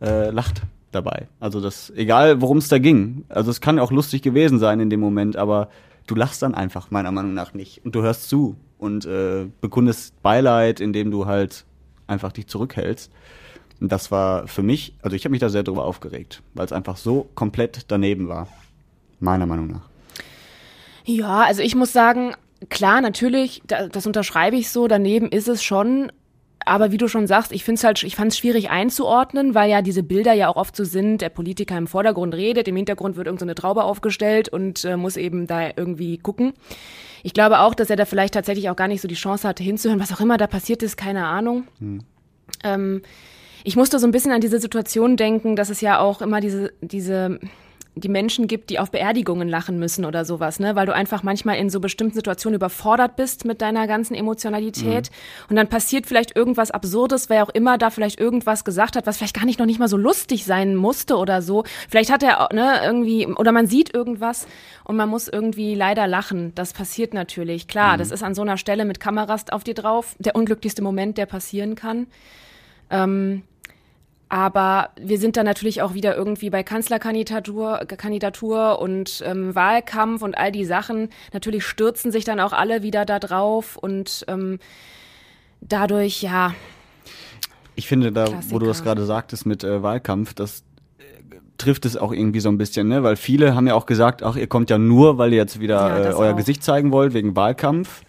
äh, 0.00 0.30
lacht 0.30 0.62
dabei. 0.94 1.28
Also 1.40 1.60
das, 1.60 1.90
egal 1.96 2.40
worum 2.40 2.58
es 2.58 2.68
da 2.68 2.78
ging. 2.78 3.24
Also 3.28 3.50
es 3.50 3.60
kann 3.60 3.78
auch 3.78 3.90
lustig 3.90 4.22
gewesen 4.22 4.58
sein 4.58 4.80
in 4.80 4.90
dem 4.90 5.00
Moment, 5.00 5.36
aber 5.36 5.68
du 6.06 6.14
lachst 6.14 6.42
dann 6.42 6.54
einfach 6.54 6.90
meiner 6.90 7.12
Meinung 7.12 7.34
nach 7.34 7.54
nicht 7.54 7.84
und 7.84 7.94
du 7.94 8.02
hörst 8.02 8.28
zu 8.28 8.56
und 8.78 9.06
äh, 9.06 9.46
bekundest 9.60 10.20
Beileid, 10.22 10.80
indem 10.80 11.10
du 11.10 11.26
halt 11.26 11.64
einfach 12.06 12.32
dich 12.32 12.46
zurückhältst. 12.46 13.10
Und 13.80 13.90
das 13.90 14.10
war 14.10 14.46
für 14.46 14.62
mich, 14.62 14.94
also 15.02 15.16
ich 15.16 15.24
habe 15.24 15.32
mich 15.32 15.40
da 15.40 15.48
sehr 15.48 15.62
drüber 15.62 15.84
aufgeregt, 15.84 16.42
weil 16.54 16.64
es 16.64 16.72
einfach 16.72 16.96
so 16.96 17.28
komplett 17.34 17.86
daneben 17.88 18.28
war, 18.28 18.48
meiner 19.20 19.46
Meinung 19.46 19.68
nach. 19.68 19.88
Ja, 21.04 21.42
also 21.42 21.60
ich 21.60 21.74
muss 21.74 21.92
sagen, 21.92 22.34
klar, 22.68 23.00
natürlich, 23.00 23.62
das 23.66 24.06
unterschreibe 24.06 24.56
ich 24.56 24.70
so, 24.70 24.86
daneben 24.88 25.28
ist 25.28 25.48
es 25.48 25.62
schon, 25.62 26.12
aber 26.64 26.92
wie 26.92 26.96
du 26.96 27.08
schon 27.08 27.26
sagst, 27.26 27.52
ich 27.52 27.64
finde 27.64 27.78
es 27.78 27.84
halt, 27.84 28.02
ich 28.02 28.16
fand 28.16 28.32
es 28.32 28.38
schwierig 28.38 28.70
einzuordnen, 28.70 29.54
weil 29.54 29.70
ja 29.70 29.82
diese 29.82 30.02
Bilder 30.02 30.32
ja 30.32 30.48
auch 30.48 30.56
oft 30.56 30.74
so 30.74 30.84
sind, 30.84 31.20
der 31.20 31.28
Politiker 31.28 31.76
im 31.76 31.86
Vordergrund 31.86 32.34
redet, 32.34 32.68
im 32.68 32.76
Hintergrund 32.76 33.16
wird 33.16 33.26
irgendeine 33.26 33.52
so 33.52 33.62
Traube 33.62 33.84
aufgestellt 33.84 34.48
und 34.48 34.84
äh, 34.84 34.96
muss 34.96 35.16
eben 35.16 35.46
da 35.46 35.70
irgendwie 35.76 36.18
gucken. 36.18 36.54
Ich 37.22 37.32
glaube 37.32 37.60
auch, 37.60 37.74
dass 37.74 37.90
er 37.90 37.96
da 37.96 38.04
vielleicht 38.04 38.34
tatsächlich 38.34 38.70
auch 38.70 38.76
gar 38.76 38.88
nicht 38.88 39.00
so 39.00 39.08
die 39.08 39.14
Chance 39.14 39.46
hatte 39.48 39.62
hinzuhören, 39.62 40.00
was 40.00 40.12
auch 40.12 40.20
immer 40.20 40.36
da 40.36 40.46
passiert 40.46 40.82
ist, 40.82 40.96
keine 40.96 41.26
Ahnung. 41.26 41.66
Hm. 41.78 42.00
Ähm, 42.62 43.02
ich 43.64 43.76
musste 43.76 43.98
so 43.98 44.06
ein 44.06 44.12
bisschen 44.12 44.32
an 44.32 44.42
diese 44.42 44.60
Situation 44.60 45.16
denken, 45.16 45.56
dass 45.56 45.70
es 45.70 45.80
ja 45.80 45.98
auch 45.98 46.20
immer 46.20 46.40
diese, 46.40 46.72
diese 46.82 47.40
die 47.96 48.08
Menschen 48.08 48.48
gibt, 48.48 48.70
die 48.70 48.78
auf 48.78 48.90
Beerdigungen 48.90 49.48
lachen 49.48 49.78
müssen 49.78 50.04
oder 50.04 50.24
sowas, 50.24 50.58
ne? 50.58 50.74
Weil 50.74 50.86
du 50.86 50.94
einfach 50.94 51.22
manchmal 51.22 51.58
in 51.58 51.70
so 51.70 51.78
bestimmten 51.78 52.14
Situationen 52.14 52.56
überfordert 52.56 53.14
bist 53.14 53.44
mit 53.44 53.62
deiner 53.62 53.86
ganzen 53.86 54.14
Emotionalität. 54.14 55.10
Mhm. 55.10 55.46
Und 55.50 55.56
dann 55.56 55.68
passiert 55.68 56.06
vielleicht 56.06 56.36
irgendwas 56.36 56.72
Absurdes, 56.72 57.28
wer 57.28 57.44
auch 57.44 57.50
immer 57.50 57.78
da 57.78 57.90
vielleicht 57.90 58.18
irgendwas 58.18 58.64
gesagt 58.64 58.96
hat, 58.96 59.06
was 59.06 59.18
vielleicht 59.18 59.36
gar 59.36 59.44
nicht 59.44 59.60
noch 59.60 59.66
nicht 59.66 59.78
mal 59.78 59.88
so 59.88 59.96
lustig 59.96 60.44
sein 60.44 60.74
musste 60.74 61.16
oder 61.16 61.40
so. 61.40 61.64
Vielleicht 61.88 62.10
hat 62.10 62.24
er, 62.24 62.48
ne, 62.52 62.80
irgendwie, 62.82 63.26
oder 63.26 63.52
man 63.52 63.68
sieht 63.68 63.94
irgendwas 63.94 64.48
und 64.82 64.96
man 64.96 65.08
muss 65.08 65.28
irgendwie 65.28 65.76
leider 65.76 66.08
lachen. 66.08 66.52
Das 66.56 66.72
passiert 66.72 67.14
natürlich. 67.14 67.68
Klar, 67.68 67.94
mhm. 67.94 67.98
das 67.98 68.10
ist 68.10 68.24
an 68.24 68.34
so 68.34 68.42
einer 68.42 68.56
Stelle 68.56 68.84
mit 68.84 68.98
Kameras 68.98 69.44
auf 69.50 69.62
dir 69.62 69.74
drauf 69.74 70.16
der 70.18 70.34
unglücklichste 70.34 70.82
Moment, 70.82 71.16
der 71.16 71.26
passieren 71.26 71.76
kann. 71.76 72.08
Ähm, 72.90 73.42
aber 74.34 74.88
wir 75.00 75.18
sind 75.18 75.36
dann 75.36 75.46
natürlich 75.46 75.80
auch 75.80 75.94
wieder 75.94 76.16
irgendwie 76.16 76.50
bei 76.50 76.64
Kanzlerkandidatur 76.64 77.86
Kandidatur 77.86 78.80
und 78.80 79.22
ähm, 79.24 79.54
Wahlkampf 79.54 80.22
und 80.22 80.36
all 80.36 80.50
die 80.50 80.64
Sachen. 80.64 81.10
Natürlich 81.32 81.64
stürzen 81.64 82.10
sich 82.10 82.24
dann 82.24 82.40
auch 82.40 82.52
alle 82.52 82.82
wieder 82.82 83.04
da 83.04 83.20
drauf 83.20 83.76
und 83.76 84.24
ähm, 84.26 84.58
dadurch, 85.60 86.20
ja. 86.20 86.52
Ich 87.76 87.86
finde, 87.86 88.10
da, 88.10 88.24
Klassiker. 88.24 88.52
wo 88.52 88.58
du 88.58 88.66
das 88.66 88.82
gerade 88.82 89.04
sagtest 89.04 89.46
mit 89.46 89.62
äh, 89.62 89.84
Wahlkampf, 89.84 90.34
das 90.34 90.64
äh, 90.98 91.02
trifft 91.56 91.86
es 91.86 91.96
auch 91.96 92.10
irgendwie 92.10 92.40
so 92.40 92.48
ein 92.48 92.58
bisschen, 92.58 92.88
ne? 92.88 93.04
Weil 93.04 93.14
viele 93.14 93.54
haben 93.54 93.68
ja 93.68 93.76
auch 93.76 93.86
gesagt, 93.86 94.24
ach, 94.24 94.34
ihr 94.34 94.48
kommt 94.48 94.68
ja 94.68 94.78
nur, 94.78 95.16
weil 95.16 95.30
ihr 95.32 95.38
jetzt 95.38 95.60
wieder 95.60 95.76
ja, 95.76 96.10
äh, 96.10 96.12
euer 96.12 96.32
auch. 96.32 96.36
Gesicht 96.36 96.64
zeigen 96.64 96.90
wollt 96.90 97.14
wegen 97.14 97.36
Wahlkampf. 97.36 98.02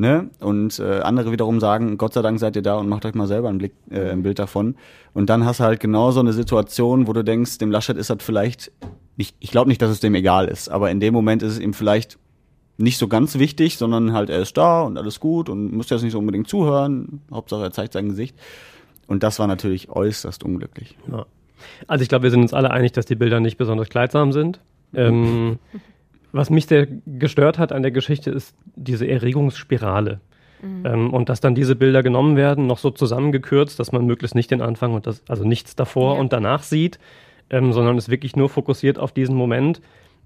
Ne? 0.00 0.30
Und 0.40 0.78
äh, 0.78 1.00
andere 1.00 1.30
wiederum 1.30 1.60
sagen, 1.60 1.98
Gott 1.98 2.14
sei 2.14 2.22
Dank 2.22 2.40
seid 2.40 2.56
ihr 2.56 2.62
da 2.62 2.76
und 2.76 2.88
macht 2.88 3.04
euch 3.04 3.12
mal 3.12 3.26
selber 3.26 3.50
ein, 3.50 3.58
Blick, 3.58 3.74
äh, 3.90 4.12
ein 4.12 4.22
Bild 4.22 4.38
davon. 4.38 4.76
Und 5.12 5.28
dann 5.28 5.44
hast 5.44 5.60
du 5.60 5.64
halt 5.64 5.78
genau 5.78 6.10
so 6.10 6.20
eine 6.20 6.32
Situation, 6.32 7.06
wo 7.06 7.12
du 7.12 7.22
denkst, 7.22 7.58
dem 7.58 7.70
Laschet 7.70 7.98
ist 7.98 8.08
das 8.08 8.16
vielleicht, 8.20 8.72
nicht, 9.18 9.36
ich 9.40 9.50
glaube 9.50 9.68
nicht, 9.68 9.82
dass 9.82 9.90
es 9.90 10.00
dem 10.00 10.14
egal 10.14 10.48
ist, 10.48 10.70
aber 10.70 10.90
in 10.90 11.00
dem 11.00 11.12
Moment 11.12 11.42
ist 11.42 11.52
es 11.52 11.58
ihm 11.58 11.74
vielleicht 11.74 12.18
nicht 12.78 12.96
so 12.96 13.08
ganz 13.08 13.38
wichtig, 13.38 13.76
sondern 13.76 14.14
halt 14.14 14.30
er 14.30 14.40
ist 14.40 14.56
da 14.56 14.80
und 14.80 14.96
alles 14.96 15.20
gut 15.20 15.50
und 15.50 15.70
muss 15.70 15.90
jetzt 15.90 16.00
nicht 16.00 16.12
so 16.12 16.18
unbedingt 16.18 16.48
zuhören. 16.48 17.20
Hauptsache 17.30 17.64
er 17.64 17.70
zeigt 17.70 17.92
sein 17.92 18.08
Gesicht. 18.08 18.34
Und 19.06 19.22
das 19.22 19.38
war 19.38 19.48
natürlich 19.48 19.90
äußerst 19.90 20.42
unglücklich. 20.44 20.96
Ja. 21.12 21.26
Also 21.88 22.00
ich 22.00 22.08
glaube, 22.08 22.22
wir 22.22 22.30
sind 22.30 22.40
uns 22.40 22.54
alle 22.54 22.70
einig, 22.70 22.92
dass 22.92 23.04
die 23.04 23.16
Bilder 23.16 23.38
nicht 23.38 23.58
besonders 23.58 23.90
kleidsam 23.90 24.32
sind. 24.32 24.60
Ähm, 24.94 25.58
Was 26.32 26.50
mich 26.50 26.66
sehr 26.66 26.86
gestört 27.06 27.58
hat 27.58 27.72
an 27.72 27.82
der 27.82 27.90
Geschichte 27.90 28.30
ist 28.30 28.54
diese 28.76 29.06
Erregungsspirale. 29.06 30.20
Mhm. 30.62 30.86
Ähm, 30.86 31.14
und 31.14 31.28
dass 31.28 31.40
dann 31.40 31.54
diese 31.54 31.74
Bilder 31.74 32.02
genommen 32.02 32.36
werden, 32.36 32.66
noch 32.66 32.78
so 32.78 32.90
zusammengekürzt, 32.90 33.78
dass 33.78 33.92
man 33.92 34.06
möglichst 34.06 34.34
nicht 34.34 34.50
den 34.50 34.60
Anfang 34.60 34.94
und 34.94 35.06
das, 35.06 35.22
also 35.28 35.44
nichts 35.44 35.74
davor 35.74 36.14
ja. 36.14 36.20
und 36.20 36.32
danach 36.32 36.62
sieht, 36.62 36.98
ähm, 37.48 37.72
sondern 37.72 37.96
es 37.96 38.08
wirklich 38.08 38.36
nur 38.36 38.48
fokussiert 38.48 38.98
auf 38.98 39.12
diesen 39.12 39.34
Moment. 39.34 39.80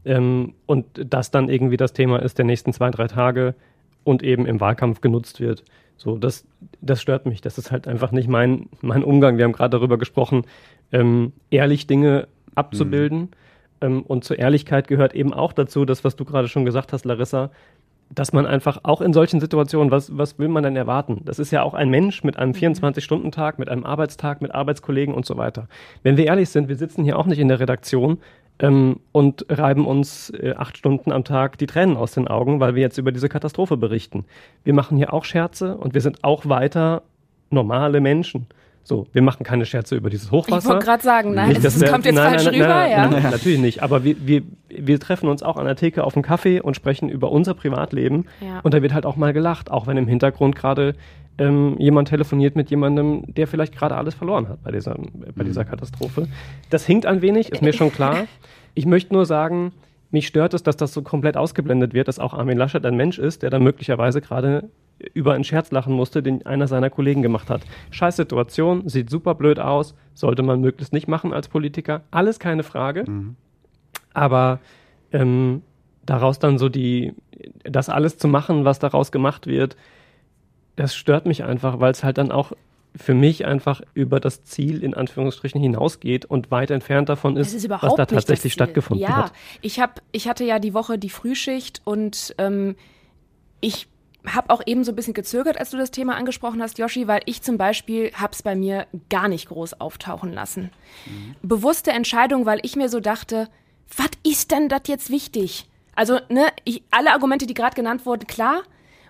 Ähm, 0.05 0.55
und 0.67 0.87
das 0.95 1.31
dann 1.31 1.49
irgendwie 1.49 1.77
das 1.77 1.93
Thema 1.93 2.21
ist 2.21 2.39
der 2.39 2.45
nächsten 2.45 2.73
zwei, 2.73 2.91
drei 2.91 3.07
Tage 3.07 3.55
und 4.03 4.23
eben 4.23 4.45
im 4.47 4.61
Wahlkampf 4.61 5.01
genutzt 5.01 5.41
wird. 5.41 5.65
So, 5.97 6.19
das, 6.19 6.45
das 6.81 7.01
stört 7.01 7.25
mich. 7.25 7.41
Das 7.41 7.57
ist 7.57 7.71
halt 7.71 7.87
einfach 7.87 8.11
nicht 8.11 8.29
mein, 8.29 8.69
mein 8.83 9.05
Umgang. 9.05 9.39
Wir 9.39 9.45
haben 9.45 9.53
gerade 9.53 9.79
darüber 9.79 9.97
gesprochen, 9.97 10.43
ähm, 10.93 11.33
ehrlich 11.51 11.87
Dinge 11.87 12.27
abzubilden. 12.55 13.21
Mhm 13.21 13.29
und 13.85 14.25
zur 14.25 14.39
Ehrlichkeit 14.39 14.89
gehört 14.89 15.15
eben 15.15 15.33
auch 15.33 15.53
dazu, 15.53 15.85
das, 15.85 16.05
was 16.05 16.17
du 16.17 16.25
gerade 16.25 16.49
schon 16.49 16.65
gesagt 16.65 16.93
hast, 16.93 17.05
Larissa, 17.05 17.51
dass 18.11 18.33
man 18.33 18.47
einfach 18.47 18.81
auch 18.83 19.01
in 19.01 19.13
solchen 19.13 19.41
Situationen, 19.41 19.91
was, 19.91 20.17
was 20.17 20.39
will 20.39 20.49
man 20.49 20.63
denn 20.63 20.77
erwarten? 20.77 21.23
Das 21.25 21.39
ist 21.39 21.51
ja 21.51 21.63
auch 21.63 21.75
ein 21.75 21.91
Mensch 21.91 22.23
mit 22.23 22.37
einem 22.37 22.53
24-Stunden-Tag, 22.53 23.59
mit 23.59 23.69
einem 23.69 23.85
Arbeitstag, 23.85 24.41
mit 24.41 24.55
Arbeitskollegen 24.55 25.15
und 25.15 25.27
so 25.27 25.37
weiter. 25.37 25.69
Wenn 26.03 26.17
wir 26.17 26.27
ehrlich 26.27 26.51
sind, 26.51 26.69
wir 26.69 26.77
sitzen 26.77 27.05
hier 27.05 27.19
auch 27.19 27.27
nicht 27.27 27.39
in 27.39 27.49
der 27.49 27.61
Redaktion 27.61 28.19
ähm, 28.59 29.01
und 29.13 29.47
reiben 29.49 29.87
uns 29.87 30.31
äh, 30.31 30.55
acht 30.57 30.77
Stunden 30.77 31.13
am 31.13 31.25
Tag 31.25 31.59
die 31.59 31.67
Tränen 31.67 31.97
aus 31.97 32.13
den 32.13 32.29
Augen, 32.29 32.61
weil 32.61 32.75
wir 32.75 32.83
jetzt 32.83 32.99
über 32.99 33.13
diese 33.13 33.29
Katastrophe 33.29 33.77
berichten. 33.77 34.25
Wir 34.63 34.75
machen 34.75 34.97
hier 34.97 35.13
auch 35.13 35.25
Scherze 35.25 35.77
und 35.77 35.95
wir 35.95 36.01
sind 36.01 36.23
auch 36.23 36.49
weiter 36.49 37.03
normale 37.51 38.01
Menschen. 38.01 38.47
So, 38.87 39.07
wir 39.13 39.23
machen 39.23 39.45
keine 39.45 39.65
Scherze 39.65 39.97
über 39.97 40.11
dieses 40.11 40.31
Hochwasser. 40.31 40.59
Ich 40.59 40.65
wollte 40.67 40.85
gerade 40.85 41.03
sagen, 41.03 41.33
nein, 41.33 41.49
Nicht, 41.49 41.63
kommt 41.91 42.05
jetzt 42.05 42.15
nein, 42.15 42.31
falsch 42.31 42.45
nein, 42.45 42.55
rüber, 42.55 42.69
nein, 42.69 42.91
ja. 42.91 43.09
Nein, 43.09 43.23
nein, 43.23 43.33
natürlich 43.33 43.59
nicht. 43.59 43.83
Aber 43.83 44.05
wir, 44.05 44.15
wir, 44.27 44.43
wir 44.69 45.01
treffen 45.01 45.29
uns 45.29 45.43
auch 45.43 45.57
an 45.57 45.65
der 45.65 45.75
Theke 45.75 46.05
auf 46.05 46.15
einen 46.15 46.23
Kaffee 46.23 46.61
und 46.61 46.77
sprechen 46.77 47.09
über 47.09 47.33
unser 47.33 47.55
Privatleben. 47.55 48.27
Ja. 48.43 48.61
Und 48.63 48.75
da 48.75 48.83
wird 48.83 48.93
halt 48.93 49.07
auch 49.07 49.17
mal 49.17 49.33
gelacht, 49.33 49.71
auch 49.71 49.87
wenn 49.87 49.97
im 49.97 50.07
Hintergrund 50.07 50.55
gerade 50.55 50.95
ähm, 51.39 51.77
jemand 51.79 52.09
telefoniert 52.09 52.57
mit 52.57 52.69
jemandem, 52.69 53.25
der 53.35 53.47
vielleicht 53.47 53.75
gerade 53.75 53.97
alles 53.97 54.15
verloren 54.15 54.49
hat 54.49 54.63
bei 54.63 54.71
dieser, 54.71 54.97
bei 55.35 55.45
dieser 55.45 55.65
Katastrophe. 55.65 56.29
Das 56.69 56.85
hinkt 56.85 57.07
ein 57.07 57.23
wenig, 57.23 57.53
ist 57.53 57.63
mir 57.63 57.73
schon 57.73 57.93
klar. 57.93 58.27
Ich 58.77 58.87
möchte 58.87 59.15
nur 59.15 59.25
sagen, 59.25 59.71
mich 60.11 60.27
stört 60.27 60.53
es, 60.53 60.65
dass 60.65 60.77
das 60.77 60.93
so 60.93 61.03
komplett 61.03 61.37
ausgeblendet 61.37 61.95
wird, 61.95 62.09
dass 62.09 62.19
auch 62.19 62.35
Armin 62.35 62.59
Laschet 62.59 62.85
ein 62.85 62.97
Mensch 62.97 63.21
ist, 63.21 63.43
der 63.43 63.51
da 63.51 63.61
möglicherweise 63.61 64.21
gerade 64.21 64.69
über 65.13 65.35
einen 65.35 65.45
Scherz 65.45 65.71
lachen 65.71 65.95
musste, 65.95 66.23
den 66.23 66.47
einer 66.47 66.69
seiner 66.69 66.91
Kollegen 66.91 67.23
gemacht 67.23 67.51
hat. 67.51 67.63
Scheiß 67.91 68.17
Situation, 68.17 68.89
sieht 68.89 69.11
super 69.11 69.35
blöd 69.35 69.59
aus, 69.59 69.95
sollte 70.15 70.43
man 70.43 70.61
möglichst 70.61 70.93
nicht 70.93 71.09
machen 71.09 71.33
als 71.33 71.49
Politiker. 71.49 72.03
Alles 72.11 72.39
keine 72.39 72.63
Frage. 72.63 73.05
Aber 74.13 74.61
ähm, 75.13 75.63
daraus 76.07 76.39
dann 76.39 76.59
so 76.59 76.69
die, 76.69 77.15
das 77.65 77.89
alles 77.89 78.19
zu 78.19 78.29
machen, 78.29 78.65
was 78.65 78.79
daraus 78.79 79.13
gemacht 79.13 79.47
wird, 79.47 79.77
das 80.77 80.95
stört 80.95 81.27
mich 81.27 81.45
einfach, 81.45 81.81
weil 81.81 81.93
es 81.93 82.05
halt 82.05 82.19
dann 82.19 82.33
auch 82.33 82.53
für 82.97 83.15
mich 83.15 83.45
einfach 83.45 83.81
über 83.95 84.21
das 84.21 84.45
Ziel 84.45 84.83
in 84.85 84.95
Anführungsstrichen 84.95 85.61
hinausgeht 85.61 86.25
und 86.25 86.51
weit 86.53 86.71
entfernt 86.71 87.09
davon 87.09 87.37
ist, 87.37 87.53
ist 87.53 87.69
was 87.69 87.95
da 87.97 88.07
tatsächlich 88.07 88.53
stattgefunden 88.53 89.03
ja, 89.03 89.25
hat. 89.25 89.33
ich 89.63 89.81
habe, 89.81 89.95
ich 90.13 90.29
hatte 90.29 90.45
ja 90.45 90.61
die 90.61 90.75
Woche 90.75 90.97
die 90.97 91.11
Frühschicht 91.11 91.83
und 91.85 92.35
ähm, 92.39 92.77
ich 93.61 93.89
habe 94.27 94.51
auch 94.51 94.63
eben 94.67 94.85
so 94.85 94.93
ein 94.93 94.97
bisschen 94.97 95.15
gezögert, 95.15 95.59
als 95.59 95.71
du 95.71 95.77
das 95.77 95.91
Thema 95.91 96.17
angesprochen 96.17 96.63
hast, 96.63 96.79
Yoshi, 96.79 97.07
weil 97.07 97.23
ich 97.27 97.43
zum 97.43 97.59
Beispiel 97.59 98.13
habe 98.15 98.33
es 98.33 98.43
bei 98.43 98.55
mir 98.55 98.87
gar 99.11 99.29
nicht 99.29 99.49
groß 99.49 99.81
auftauchen 99.81 100.33
lassen. 100.33 100.71
Bewusste 101.43 101.93
Entscheidung, 101.93 102.47
weil 102.47 102.61
ich 102.63 102.77
mir 102.77 102.89
so 102.89 103.01
dachte, 103.01 103.49
was 103.97 104.11
ist 104.23 104.51
denn 104.51 104.69
das 104.69 104.83
jetzt 104.87 105.11
wichtig? 105.11 105.67
Also, 105.95 106.19
ne, 106.29 106.47
ich, 106.65 106.83
alle 106.91 107.13
Argumente, 107.13 107.47
die 107.47 107.55
gerade 107.55 107.77
genannt 107.77 108.07
wurden, 108.07 108.27
klar. 108.27 108.63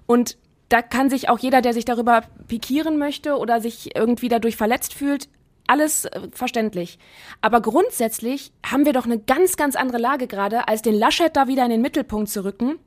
Und 0.07 0.37
da 0.69 0.83
kann 0.83 1.11
sich 1.11 1.29
auch 1.29 1.39
jeder, 1.39 1.63
der 1.63 1.73
sich 1.73 1.85
darüber 1.85 2.23
pikieren 2.49 2.99
möchte 2.99 3.39
oder 3.39 3.61
sich 3.61 3.97
irgendwie 3.97 4.29
dadurch 4.29 4.57
verletzt 4.57 4.95
fühlt, 4.95 5.29
alles 5.67 6.05
äh, 6.05 6.29
verständlich. 6.33 6.99
Aber 7.41 7.61
grundsätzlich 7.61 8.53
haben 8.65 8.85
wir 8.85 8.93
doch 8.93 9.07
eine 9.07 9.19
ganz, 9.19 9.57
ganz 9.57 9.77
andere 9.77 9.99
Lage 9.99 10.27
gerade, 10.27 10.69
als 10.69 10.83
den 10.83 10.95
Laschet 10.95 11.35
da 11.35 11.49
wieder 11.49 11.65
in 11.65 11.71
den 11.71 11.81
Mittelpunkt 11.81 12.29
zu 12.29 12.45
rücken. 12.45 12.79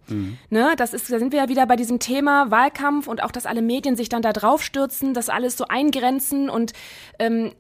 Ne, 0.50 0.74
das 0.78 0.94
ist, 0.94 1.12
da 1.12 1.20
sind 1.20 1.32
wir 1.32 1.40
ja 1.40 1.50
wieder 1.50 1.66
bei 1.66 1.76
diesem 1.76 2.00
Thema 2.00 2.52
Wahlkampf 2.52 3.08
und 3.08 3.24
auch, 3.24 3.32
dass 3.32 3.46
alle 3.46 3.62
Medien 3.62 3.96
sich 3.96 4.10
dann 4.10 4.22
da 4.22 4.34
draufstürzen, 4.34 5.14
das 5.14 5.30
alles 5.30 5.58
so 5.58 5.66
eingrenzen 5.68 6.50
und 6.50 6.74
ähm, 7.20 7.54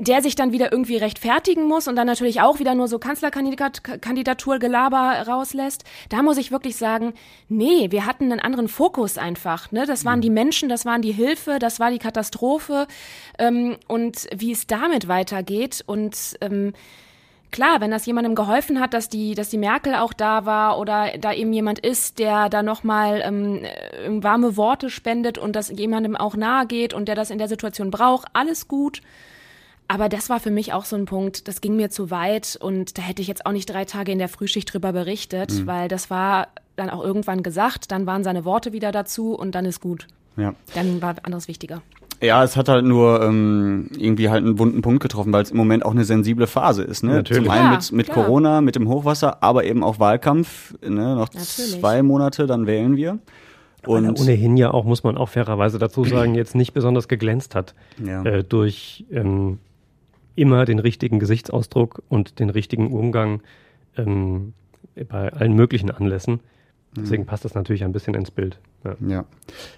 der 0.00 0.20
sich 0.22 0.34
dann 0.34 0.52
wieder 0.52 0.72
irgendwie 0.72 0.96
rechtfertigen 0.96 1.64
muss 1.64 1.86
und 1.86 1.94
dann 1.94 2.06
natürlich 2.06 2.40
auch 2.40 2.58
wieder 2.58 2.74
nur 2.74 2.88
so 2.88 2.98
Kanzlerkandidaturgelaber 2.98 5.26
rauslässt. 5.28 5.84
Da 6.08 6.22
muss 6.22 6.38
ich 6.38 6.50
wirklich 6.50 6.76
sagen, 6.76 7.12
nee, 7.48 7.88
wir 7.90 8.06
hatten 8.06 8.32
einen 8.32 8.40
anderen 8.40 8.68
Fokus 8.68 9.18
einfach. 9.18 9.70
Ne? 9.72 9.84
Das 9.86 10.06
waren 10.06 10.22
die 10.22 10.30
Menschen, 10.30 10.70
das 10.70 10.86
waren 10.86 11.02
die 11.02 11.12
Hilfe, 11.12 11.58
das 11.58 11.80
war 11.80 11.90
die 11.90 11.98
Katastrophe 11.98 12.86
ähm, 13.38 13.76
und 13.88 14.26
wie 14.34 14.52
es 14.52 14.66
damit 14.66 15.06
weitergeht 15.06 15.84
und 15.86 16.16
ähm, 16.40 16.72
Klar, 17.52 17.80
wenn 17.80 17.90
das 17.90 18.06
jemandem 18.06 18.36
geholfen 18.36 18.78
hat, 18.78 18.94
dass 18.94 19.08
die, 19.08 19.34
dass 19.34 19.48
die 19.48 19.58
Merkel 19.58 19.96
auch 19.96 20.12
da 20.12 20.46
war 20.46 20.78
oder 20.78 21.18
da 21.18 21.32
eben 21.32 21.52
jemand 21.52 21.80
ist, 21.80 22.20
der 22.20 22.48
da 22.48 22.62
nochmal 22.62 23.22
ähm, 23.24 23.64
äh, 23.64 24.22
warme 24.22 24.56
Worte 24.56 24.88
spendet 24.88 25.36
und 25.36 25.56
das 25.56 25.68
jemandem 25.68 26.14
auch 26.14 26.36
nahe 26.36 26.66
geht 26.66 26.94
und 26.94 27.08
der 27.08 27.16
das 27.16 27.30
in 27.30 27.38
der 27.38 27.48
Situation 27.48 27.90
braucht, 27.90 28.28
alles 28.34 28.68
gut. 28.68 29.02
Aber 29.90 30.08
das 30.08 30.30
war 30.30 30.38
für 30.38 30.52
mich 30.52 30.72
auch 30.72 30.84
so 30.84 30.94
ein 30.94 31.04
Punkt, 31.04 31.48
das 31.48 31.60
ging 31.60 31.74
mir 31.74 31.90
zu 31.90 32.12
weit 32.12 32.56
und 32.62 32.96
da 32.96 33.02
hätte 33.02 33.20
ich 33.22 33.26
jetzt 33.26 33.44
auch 33.44 33.50
nicht 33.50 33.68
drei 33.68 33.84
Tage 33.84 34.12
in 34.12 34.20
der 34.20 34.28
Frühschicht 34.28 34.72
drüber 34.72 34.92
berichtet, 34.92 35.66
weil 35.66 35.88
das 35.88 36.10
war 36.10 36.46
dann 36.76 36.90
auch 36.90 37.02
irgendwann 37.02 37.42
gesagt, 37.42 37.90
dann 37.90 38.06
waren 38.06 38.22
seine 38.22 38.44
Worte 38.44 38.72
wieder 38.72 38.92
dazu 38.92 39.34
und 39.34 39.56
dann 39.56 39.64
ist 39.64 39.80
gut. 39.80 40.06
Ja. 40.36 40.54
Dann 40.76 41.02
war 41.02 41.16
anderes 41.24 41.48
wichtiger. 41.48 41.82
Ja, 42.22 42.44
es 42.44 42.56
hat 42.56 42.68
halt 42.68 42.84
nur 42.84 43.20
ähm, 43.20 43.90
irgendwie 43.98 44.28
halt 44.28 44.44
einen 44.44 44.60
wunden 44.60 44.80
Punkt 44.80 45.02
getroffen, 45.02 45.32
weil 45.32 45.42
es 45.42 45.50
im 45.50 45.56
Moment 45.56 45.84
auch 45.84 45.90
eine 45.90 46.04
sensible 46.04 46.46
Phase 46.46 46.84
ist. 46.84 47.02
Ne? 47.02 47.14
Natürlich. 47.14 47.42
Zum 47.42 47.50
einen 47.50 47.62
Klar, 47.62 47.76
mit, 47.76 47.92
mit 47.92 48.06
klar. 48.10 48.26
Corona, 48.26 48.60
mit 48.60 48.76
dem 48.76 48.88
Hochwasser, 48.88 49.42
aber 49.42 49.64
eben 49.64 49.82
auch 49.82 49.98
Wahlkampf. 49.98 50.74
Ne? 50.82 51.16
Noch 51.16 51.32
Natürlich. 51.34 51.80
zwei 51.80 52.04
Monate, 52.04 52.46
dann 52.46 52.68
wählen 52.68 52.96
wir. 52.96 53.18
Weil 53.82 54.04
er 54.04 54.10
Und 54.10 54.20
ohnehin 54.20 54.56
ja 54.56 54.70
auch, 54.70 54.84
muss 54.84 55.02
man 55.02 55.16
auch 55.16 55.30
fairerweise 55.30 55.80
dazu 55.80 56.04
sagen, 56.04 56.36
jetzt 56.36 56.54
nicht 56.54 56.74
besonders 56.74 57.08
geglänzt 57.08 57.56
hat 57.56 57.74
Ja. 57.98 58.22
äh, 58.22 58.44
durch 58.44 59.04
ähm, 59.10 59.58
immer 60.34 60.64
den 60.64 60.78
richtigen 60.78 61.18
Gesichtsausdruck 61.18 62.02
und 62.08 62.38
den 62.38 62.50
richtigen 62.50 62.92
Umgang 62.92 63.42
ähm, 63.96 64.52
bei 65.08 65.32
allen 65.32 65.54
möglichen 65.54 65.90
Anlässen. 65.90 66.40
Deswegen 66.96 67.24
passt 67.24 67.44
das 67.44 67.54
natürlich 67.54 67.84
ein 67.84 67.92
bisschen 67.92 68.14
ins 68.14 68.32
Bild. 68.32 68.58
Ja. 68.84 68.96
Ja. 69.06 69.24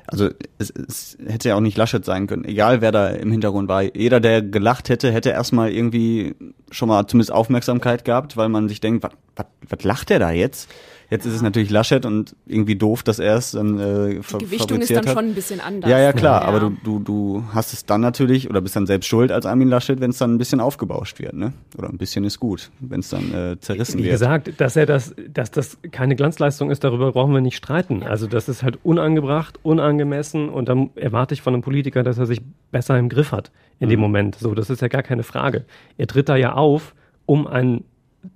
Also 0.07 0.31
es, 0.59 0.71
es 0.71 1.19
hätte 1.27 1.51
ja 1.51 1.57
auch 1.57 1.61
nicht 1.61 1.77
Laschet 1.77 2.03
sein 2.05 2.27
können, 2.27 2.45
egal 2.45 2.81
wer 2.81 2.91
da 2.91 3.09
im 3.09 3.31
Hintergrund 3.31 3.69
war. 3.69 3.83
Jeder, 3.83 4.19
der 4.19 4.41
gelacht 4.41 4.89
hätte, 4.89 5.13
hätte 5.13 5.29
erstmal 5.29 5.73
irgendwie 5.73 6.35
schon 6.71 6.89
mal 6.89 7.07
zumindest 7.07 7.33
Aufmerksamkeit 7.33 8.07
gehabt, 8.07 8.39
weil 8.39 8.49
man 8.49 8.69
sich 8.69 8.81
denkt, 8.81 9.05
was 9.05 9.85
lacht 9.85 10.09
der 10.09 10.21
da 10.21 10.31
jetzt? 10.31 10.71
Jetzt 11.13 11.27
ist 11.27 11.35
es 11.35 11.43
natürlich 11.43 11.69
Laschet 11.69 12.07
und 12.07 12.35
irgendwie 12.47 12.75
doof, 12.75 13.03
dass 13.03 13.19
er 13.19 13.37
es 13.37 13.51
dann 13.53 13.79
äh, 13.79 14.23
ver 14.23 14.39
Die 14.39 14.47
Gewichtung 14.47 14.81
ist 14.81 14.91
dann 14.91 15.07
hat. 15.07 15.13
schon 15.15 15.27
ein 15.27 15.35
bisschen 15.35 15.61
anders. 15.61 15.91
Ja, 15.91 15.99
ja, 15.99 16.13
klar, 16.15 16.41
Ja. 16.43 16.49
aber 16.49 16.59
du, 16.61 16.71
du, 16.83 16.99
du 17.01 17.45
hast 17.53 17.75
es 17.75 17.85
dann 17.85 18.01
natürlich, 18.01 18.49
oder 18.49 18.63
bist 18.63 18.75
dann 18.77 18.87
selbst 18.87 19.07
schuld 19.09 19.31
als 19.31 19.45
Armin 19.45 19.69
Laschet, 19.69 20.01
wenn 20.01 20.11
es 20.11 20.17
dann 20.19 20.35
ein 20.35 20.39
bisschen 20.39 20.59
aufgebauscht 20.61 21.19
wird, 21.21 21.35
ne? 21.35 21.53
Oder 21.77 21.91
ein 21.91 21.99
bisschen 21.99 22.25
ist 22.25 22.41
gut, 22.41 22.71
wenn 22.81 23.01
es 23.01 23.11
dann 23.11 23.33
äh, 23.35 23.61
zerrissen 23.61 23.99
Wie 24.01 24.05
wird. 24.05 24.13
gesagt, 24.15 24.55
dass 24.59 24.75
er 24.75 24.87
das, 24.87 25.15
dass 25.33 25.51
das 25.51 25.77
keine 25.91 26.17
Glanzleistung 26.17 26.71
ist, 26.71 26.83
darüber 26.83 27.13
brauchen 27.13 27.35
wir 27.35 27.43
nicht 27.43 27.57
streiten. 27.57 28.03
Also 28.03 28.27
das 28.27 28.49
ist 28.49 28.63
halt 28.63 28.79
unangebracht, 28.83 29.61
unangemessen 29.63 30.49
und 30.49 30.69
dann 30.71 30.89
erwarte 30.95 31.35
ich 31.35 31.43
von 31.43 31.53
einem 31.53 31.63
Politiker, 31.63 32.03
dass 32.03 32.17
er 32.17 32.25
sich 32.27 32.41
besser 32.71 32.99
im 32.99 33.09
Griff 33.11 33.33
hat 33.33 33.51
in 33.81 33.91
dem 33.91 34.01
Moment. 34.01 34.37
So, 34.37 34.55
das 34.55 34.71
ist 34.71 34.81
ja 34.81 34.89
gar 34.89 35.03
keine 35.03 35.25
Frage. 35.25 35.65
Er 35.99 36.07
tritt 36.07 36.29
da 36.31 36.37
ja 36.37 36.55
auf, 36.55 36.95
um 37.27 37.47
ein 37.47 37.85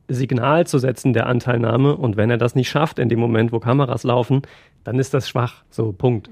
Signal 0.09 0.67
zu 0.67 0.79
setzen 0.79 1.13
der 1.13 1.27
Anteilnahme 1.27 1.97
und 1.97 2.17
wenn 2.17 2.31
er 2.31 2.39
das 2.39 2.55
nicht 2.55 2.69
schafft 2.69 2.99
in 2.99 3.09
dem 3.09 3.21
Moment, 3.21 3.53
wo 3.53 3.61
Kameras 3.61 4.03
laufen, 4.05 4.43
dann 4.85 4.99
ist 4.99 5.15
das 5.15 5.29
schwach. 5.29 5.63
So, 5.71 5.93
Punkt. 5.93 6.29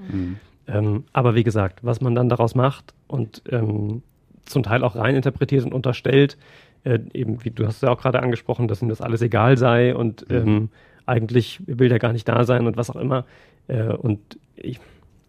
Ähm, 0.67 1.03
aber 1.13 1.35
wie 1.35 1.43
gesagt, 1.43 1.79
was 1.83 2.01
man 2.01 2.15
dann 2.15 2.27
daraus 2.29 2.55
macht 2.55 2.93
und 3.07 3.41
ähm, 3.49 4.01
zum 4.45 4.63
Teil 4.63 4.83
auch 4.83 4.95
reininterpretiert 4.95 5.63
und 5.65 5.73
unterstellt, 5.73 6.37
äh, 6.83 6.99
eben 7.13 7.43
wie 7.43 7.51
du 7.51 7.65
hast 7.67 7.81
ja 7.83 7.89
auch 7.89 7.99
gerade 8.01 8.21
angesprochen, 8.21 8.67
dass 8.67 8.81
ihm 8.81 8.89
das 8.89 9.01
alles 9.01 9.21
egal 9.21 9.57
sei 9.57 9.95
und 9.95 10.25
ähm, 10.29 10.69
eigentlich 11.05 11.61
will 11.67 11.89
der 11.89 11.99
gar 11.99 12.13
nicht 12.13 12.27
da 12.27 12.43
sein 12.45 12.65
und 12.67 12.77
was 12.77 12.89
auch 12.89 12.95
immer. 12.95 13.25
Äh, 13.67 13.83
und 13.93 14.19
ich, 14.55 14.79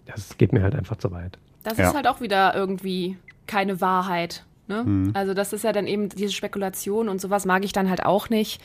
das 0.07 0.37
geht 0.39 0.53
mir 0.53 0.63
halt 0.63 0.75
einfach 0.75 0.97
zu 0.97 1.11
weit. 1.13 1.39
Das 1.65 1.79
Ja. 1.79 1.89
ist 1.89 1.95
halt 1.95 2.07
auch 2.09 2.21
wieder 2.21 2.55
irgendwie 2.55 3.17
keine 3.47 3.81
Wahrheit. 3.81 4.45
Ne? 4.69 4.83
Mhm. 4.85 5.11
Also 5.15 5.35
das 5.35 5.53
ist 5.53 5.65
ja 5.65 5.73
dann 5.73 5.87
eben 5.87 6.09
diese 6.09 6.33
Spekulation 6.33 7.09
und 7.09 7.21
sowas 7.21 7.45
mag 7.47 7.65
ich 7.65 7.73
dann 7.73 7.89
halt 7.91 8.05
auch 8.05 8.29
nicht. 8.31 8.61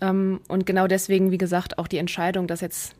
Ähm, 0.00 0.40
und 0.48 0.66
genau 0.66 0.86
deswegen, 0.86 1.30
wie 1.30 1.38
gesagt, 1.38 1.78
auch 1.78 1.88
die 1.88 1.98
Entscheidung, 1.98 2.46
das 2.46 2.60
jetzt 2.60 2.94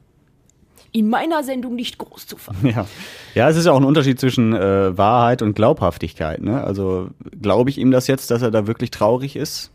in 0.93 1.09
meiner 1.09 1.43
Sendung 1.45 1.75
nicht 1.75 1.99
groß 1.99 2.27
zu 2.27 2.37
fahren. 2.37 2.57
Ja. 2.63 2.87
ja, 3.35 3.49
es 3.49 3.57
ist 3.57 3.67
ja 3.67 3.73
auch 3.73 3.77
ein 3.77 3.85
Unterschied 3.85 4.19
zwischen 4.19 4.55
äh, 4.55 4.97
Wahrheit 4.97 5.43
und 5.43 5.55
Glaubhaftigkeit. 5.55 6.41
Ne? 6.41 6.63
Also 6.65 7.11
glaube 7.43 7.71
ich 7.71 7.79
ihm 7.79 7.91
das 7.91 8.07
jetzt, 8.07 8.31
dass 8.31 8.41
er 8.43 8.51
da 8.51 8.67
wirklich 8.67 8.91
traurig 8.91 9.37
ist? 9.37 9.71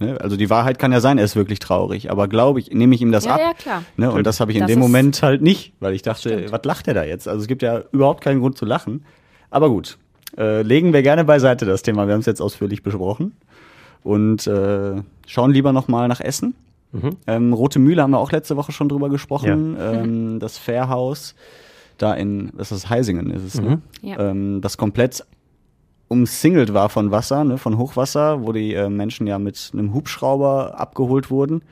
Ne? 0.00 0.18
Also 0.20 0.36
die 0.36 0.48
Wahrheit 0.50 0.78
kann 0.78 0.90
ja 0.90 1.00
sein, 1.00 1.18
er 1.18 1.24
ist 1.24 1.36
wirklich 1.36 1.58
traurig, 1.58 2.10
aber 2.10 2.28
glaube 2.28 2.60
ich, 2.60 2.70
nehme 2.70 2.94
ich 2.94 3.02
ihm 3.02 3.12
das 3.12 3.26
Ja, 3.26 3.34
ab? 3.34 3.40
ja, 3.40 3.52
klar. 3.54 3.84
Ne? 3.96 4.10
Und 4.10 4.26
das 4.26 4.40
habe 4.40 4.52
ich 4.52 4.56
in 4.56 4.62
Das 4.62 4.70
dem 4.70 4.78
Moment 4.80 5.22
halt 5.22 5.42
nicht, 5.42 5.74
weil 5.80 5.94
ich 5.94 6.02
dachte, 6.02 6.30
Stimmt. 6.30 6.52
was 6.52 6.64
lacht 6.64 6.88
er 6.88 6.94
da 6.94 7.04
jetzt? 7.04 7.28
Also 7.28 7.42
es 7.42 7.46
gibt 7.46 7.62
ja 7.62 7.82
überhaupt 7.92 8.24
keinen 8.24 8.40
Grund 8.40 8.56
zu 8.56 8.64
lachen. 8.64 9.04
Aber 9.50 9.68
gut, 9.68 9.98
äh, 10.36 10.62
legen 10.62 10.92
wir 10.92 11.02
gerne 11.02 11.24
beiseite 11.24 11.64
das 11.64 11.82
Thema. 11.82 12.06
Wir 12.06 12.14
haben 12.14 12.20
es 12.20 12.26
jetzt 12.26 12.40
ausführlich 12.40 12.82
besprochen 12.82 13.32
und 14.02 14.46
äh, 14.46 15.02
schauen 15.26 15.50
lieber 15.50 15.72
noch 15.72 15.88
mal 15.88 16.08
nach 16.08 16.20
Essen. 16.20 16.54
Ähm, 17.26 17.52
Rote 17.52 17.78
Mühle 17.78 18.02
haben 18.02 18.12
wir 18.12 18.18
auch 18.18 18.32
letzte 18.32 18.56
Woche 18.56 18.72
schon 18.72 18.88
drüber 18.88 19.08
gesprochen. 19.08 19.76
Ähm, 19.80 20.40
das 20.40 20.58
Fährhaus 20.58 21.34
da 21.98 22.14
in, 22.14 22.52
das 22.56 22.72
ist 22.72 22.88
Heisingen, 22.88 23.30
ist 23.30 23.42
es, 23.54 23.60
ne? 23.60 23.80
Ja. 24.02 24.18
ähm, 24.30 24.60
das 24.60 24.76
komplett 24.76 25.24
umsingelt 26.08 26.74
war 26.74 26.88
von 26.88 27.10
Wasser, 27.10 27.44
ne, 27.44 27.58
von 27.58 27.78
Hochwasser, 27.78 28.42
wo 28.44 28.52
die 28.52 28.74
äh, 28.74 28.88
Menschen 28.88 29.26
ja 29.26 29.38
mit 29.38 29.70
einem 29.72 29.94
Hubschrauber 29.94 30.78
abgeholt 30.78 31.30
wurden. 31.30 31.62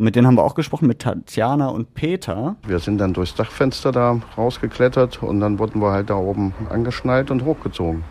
Mit 0.00 0.16
denen 0.16 0.26
haben 0.26 0.36
wir 0.36 0.44
auch 0.44 0.54
gesprochen, 0.54 0.86
mit 0.86 1.00
Tatjana 1.00 1.68
und 1.68 1.92
Peter. 1.92 2.56
Wir 2.66 2.78
sind 2.78 2.96
dann 2.96 3.12
durchs 3.12 3.34
Dachfenster 3.34 3.92
da 3.92 4.18
rausgeklettert 4.38 5.22
und 5.22 5.40
dann 5.40 5.58
wurden 5.58 5.82
wir 5.82 5.90
halt 5.92 6.08
da 6.08 6.14
oben 6.14 6.54
angeschnallt 6.70 7.30
und 7.30 7.44
hochgezogen. 7.44 8.02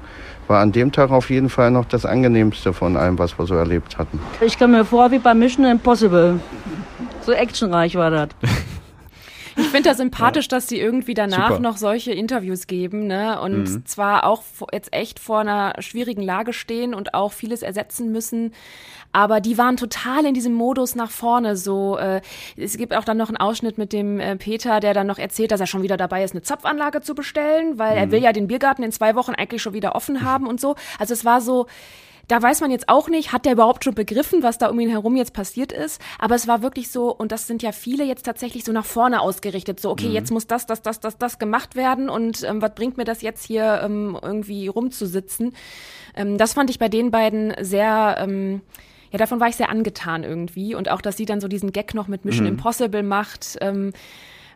War 0.47 0.61
an 0.61 0.71
dem 0.71 0.91
Tag 0.91 1.09
auf 1.09 1.31
jeden 1.31 1.49
Fall 1.49 1.71
noch 1.71 1.85
das 1.85 2.05
angenehmste 2.05 2.73
von 2.73 2.95
allem, 2.95 3.17
was 3.17 3.39
wir 3.39 3.47
so 3.47 3.55
erlebt 3.55 3.97
hatten. 3.97 4.19
Ich 4.39 4.59
komme 4.59 4.77
mir 4.77 4.85
vor 4.85 5.09
wie 5.09 5.17
bei 5.17 5.33
Mission 5.33 5.65
Impossible. 5.65 6.39
So 7.21 7.31
actionreich 7.31 7.95
war 7.95 8.11
das. 8.11 8.29
Ich 9.57 9.65
finde 9.67 9.89
das 9.89 9.97
sympathisch, 9.97 10.47
dass 10.47 10.67
sie 10.69 10.79
irgendwie 10.79 11.13
danach 11.15 11.49
Super. 11.49 11.59
noch 11.61 11.75
solche 11.77 12.13
Interviews 12.13 12.65
geben, 12.67 13.07
ne? 13.07 13.41
Und 13.41 13.63
Mhm. 13.63 13.85
zwar 13.85 14.25
auch 14.25 14.43
jetzt 14.71 14.93
echt 14.93 15.19
vor 15.19 15.39
einer 15.39 15.73
schwierigen 15.79 16.21
Lage 16.21 16.53
stehen 16.53 16.93
und 16.93 17.13
auch 17.13 17.33
vieles 17.33 17.61
ersetzen 17.61 18.11
müssen. 18.11 18.53
Aber 19.11 19.41
die 19.41 19.57
waren 19.57 19.75
total 19.75 20.25
in 20.25 20.33
diesem 20.33 20.53
Modus 20.53 20.93
nach 20.95 21.09
vorne. 21.09 21.55
So, 21.55 21.97
äh, 21.97 22.21
es 22.57 22.77
gibt 22.77 22.93
auch 22.95 23.03
dann 23.03 23.17
noch 23.17 23.29
einen 23.29 23.37
Ausschnitt 23.37 23.77
mit 23.77 23.91
dem 23.91 24.19
äh, 24.19 24.35
Peter, 24.35 24.79
der 24.79 24.93
dann 24.93 25.07
noch 25.07 25.17
erzählt, 25.17 25.51
dass 25.51 25.59
er 25.59 25.67
schon 25.67 25.81
wieder 25.81 25.97
dabei 25.97 26.23
ist, 26.23 26.31
eine 26.33 26.43
Zapfanlage 26.43 27.01
zu 27.01 27.15
bestellen, 27.15 27.79
weil 27.79 27.97
er 27.97 28.05
Mhm. 28.05 28.11
will 28.11 28.21
ja 28.23 28.33
den 28.33 28.47
Biergarten 28.47 28.83
in 28.83 28.91
zwei 28.91 29.15
Wochen 29.15 29.33
eigentlich 29.33 29.61
schon 29.61 29.73
wieder 29.73 29.95
offen 29.95 30.23
haben 30.23 30.45
und 30.45 30.61
so. 30.61 30.75
Also 30.99 31.13
es 31.13 31.25
war 31.25 31.41
so, 31.41 31.65
da 32.27 32.39
weiß 32.39 32.61
man 32.61 32.69
jetzt 32.69 32.87
auch 32.87 33.09
nicht, 33.09 33.31
hat 33.33 33.45
der 33.45 33.53
überhaupt 33.53 33.83
schon 33.83 33.95
begriffen, 33.95 34.43
was 34.43 34.59
da 34.59 34.67
um 34.69 34.79
ihn 34.79 34.89
herum 34.91 35.15
jetzt 35.15 35.33
passiert 35.33 35.71
ist. 35.71 35.99
Aber 36.19 36.35
es 36.35 36.47
war 36.47 36.61
wirklich 36.61 36.91
so, 36.91 37.11
und 37.11 37.31
das 37.31 37.47
sind 37.47 37.63
ja 37.63 37.71
viele 37.71 38.03
jetzt 38.03 38.23
tatsächlich 38.27 38.63
so 38.63 38.71
nach 38.71 38.85
vorne 38.85 39.21
ausgerichtet. 39.21 39.79
So, 39.79 39.89
okay, 39.89 40.09
Mhm. 40.09 40.13
jetzt 40.13 40.29
muss 40.31 40.45
das, 40.45 40.67
das, 40.67 40.83
das, 40.83 40.99
das, 40.99 41.17
das 41.17 41.39
gemacht 41.39 41.75
werden 41.75 42.09
und 42.09 42.43
ähm, 42.43 42.61
was 42.61 42.75
bringt 42.75 42.97
mir 42.97 43.05
das 43.05 43.23
jetzt 43.23 43.43
hier 43.43 43.81
ähm, 43.83 44.15
irgendwie 44.21 44.67
rumzusitzen? 44.67 45.55
Ähm, 46.15 46.37
das 46.37 46.53
fand 46.53 46.69
ich 46.69 46.77
bei 46.77 46.89
den 46.89 47.09
beiden 47.09 47.55
sehr. 47.61 48.17
Ähm, 48.19 48.61
ja, 49.11 49.17
davon 49.17 49.39
war 49.39 49.47
ich 49.47 49.55
sehr 49.55 49.69
angetan 49.69 50.23
irgendwie. 50.23 50.75
Und 50.75 50.89
auch, 50.89 51.01
dass 51.01 51.17
sie 51.17 51.25
dann 51.25 51.41
so 51.41 51.47
diesen 51.47 51.71
Gag 51.71 51.93
noch 51.93 52.07
mit 52.07 52.25
Mission 52.25 52.45
Mhm. 52.45 52.53
Impossible 52.53 53.03
macht. 53.03 53.57
Ähm, 53.61 53.91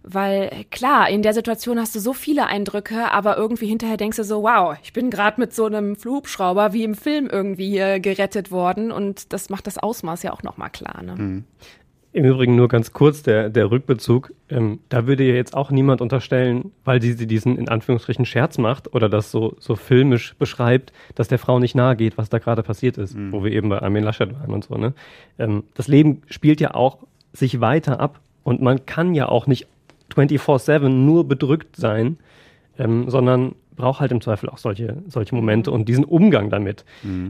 weil 0.06 0.66
klar, 0.70 1.10
in 1.10 1.22
der 1.22 1.34
Situation 1.34 1.80
hast 1.80 1.96
du 1.96 2.00
so 2.00 2.12
viele 2.12 2.46
Eindrücke, 2.46 3.10
aber 3.12 3.38
irgendwie 3.38 3.68
hinterher 3.68 3.96
denkst 3.96 4.18
du 4.18 4.26
so, 4.26 4.44
wow, 4.44 4.76
ich 4.84 4.92
bin 4.92 5.10
gerade 5.10 5.40
mit 5.40 5.54
so 5.54 5.66
einem 5.66 5.96
Hubschrauber 6.04 6.74
wie 6.74 6.84
im 6.84 6.94
Film 6.94 7.30
irgendwie 7.32 7.70
hier 7.70 8.02
gerettet 8.02 8.52
worden 8.52 8.92
und 8.92 9.32
das 9.32 9.50
macht 9.50 9.66
das 9.66 9.78
Ausmaß 9.78 10.24
ja 10.24 10.34
auch 10.34 10.44
nochmal 10.44 10.70
klar. 10.72 11.02
Ne? 11.04 11.44
Im 12.14 12.26
Übrigen 12.26 12.56
nur 12.56 12.68
ganz 12.68 12.94
kurz 12.94 13.24
der, 13.24 13.50
der 13.50 13.72
Rückbezug. 13.72 14.34
Ähm, 14.48 14.80
da 14.90 15.08
würde 15.08 15.24
ja 15.24 15.34
jetzt 15.34 15.56
auch 15.56 15.72
niemand 15.72 16.00
unterstellen, 16.00 16.72
weil 16.86 17.02
sie 17.02 17.14
sie 17.14 17.26
diesen 17.26 17.58
in 17.58 17.70
Anführungsstrichen 17.70 18.26
Scherz 18.26 18.60
macht 18.60 18.94
oder 18.94 19.10
das 19.10 19.32
so, 19.32 19.56
so 19.60 19.76
filmisch 19.76 20.36
beschreibt, 20.38 20.94
dass 21.16 21.28
der 21.28 21.40
Frau 21.40 21.58
nicht 21.58 21.74
nahe 21.74 21.96
geht, 21.96 22.16
was 22.20 22.30
da 22.30 22.38
gerade 22.38 22.62
passiert 22.62 23.00
ist, 23.00 23.18
wo 23.32 23.44
wir 23.44 23.52
eben 23.52 23.68
bei 23.70 23.82
Armin 23.82 24.04
Laschet 24.04 24.32
waren 24.32 24.54
und 24.54 24.64
so. 24.64 24.76
Ne? 24.76 24.94
Ähm, 25.40 25.64
das 25.74 25.88
Leben 25.88 26.22
spielt 26.30 26.62
ja 26.62 26.76
auch 26.76 27.00
sich 27.34 27.62
weiter 27.62 28.00
ab 28.00 28.20
und 28.44 28.62
man 28.62 28.86
kann 28.86 29.16
ja 29.16 29.28
auch 29.28 29.48
nicht 29.48 29.66
24-7 30.16 30.90
nur 30.90 31.28
bedrückt 31.28 31.76
sein, 31.76 32.18
ähm, 32.78 33.10
sondern 33.10 33.56
braucht 33.76 34.00
halt 34.00 34.12
im 34.12 34.22
Zweifel 34.22 34.50
auch 34.50 34.58
solche, 34.58 34.98
solche 35.08 35.36
Momente 35.36 35.72
und 35.72 35.90
diesen 35.90 36.04
Umgang 36.04 36.50
damit. 36.50 36.86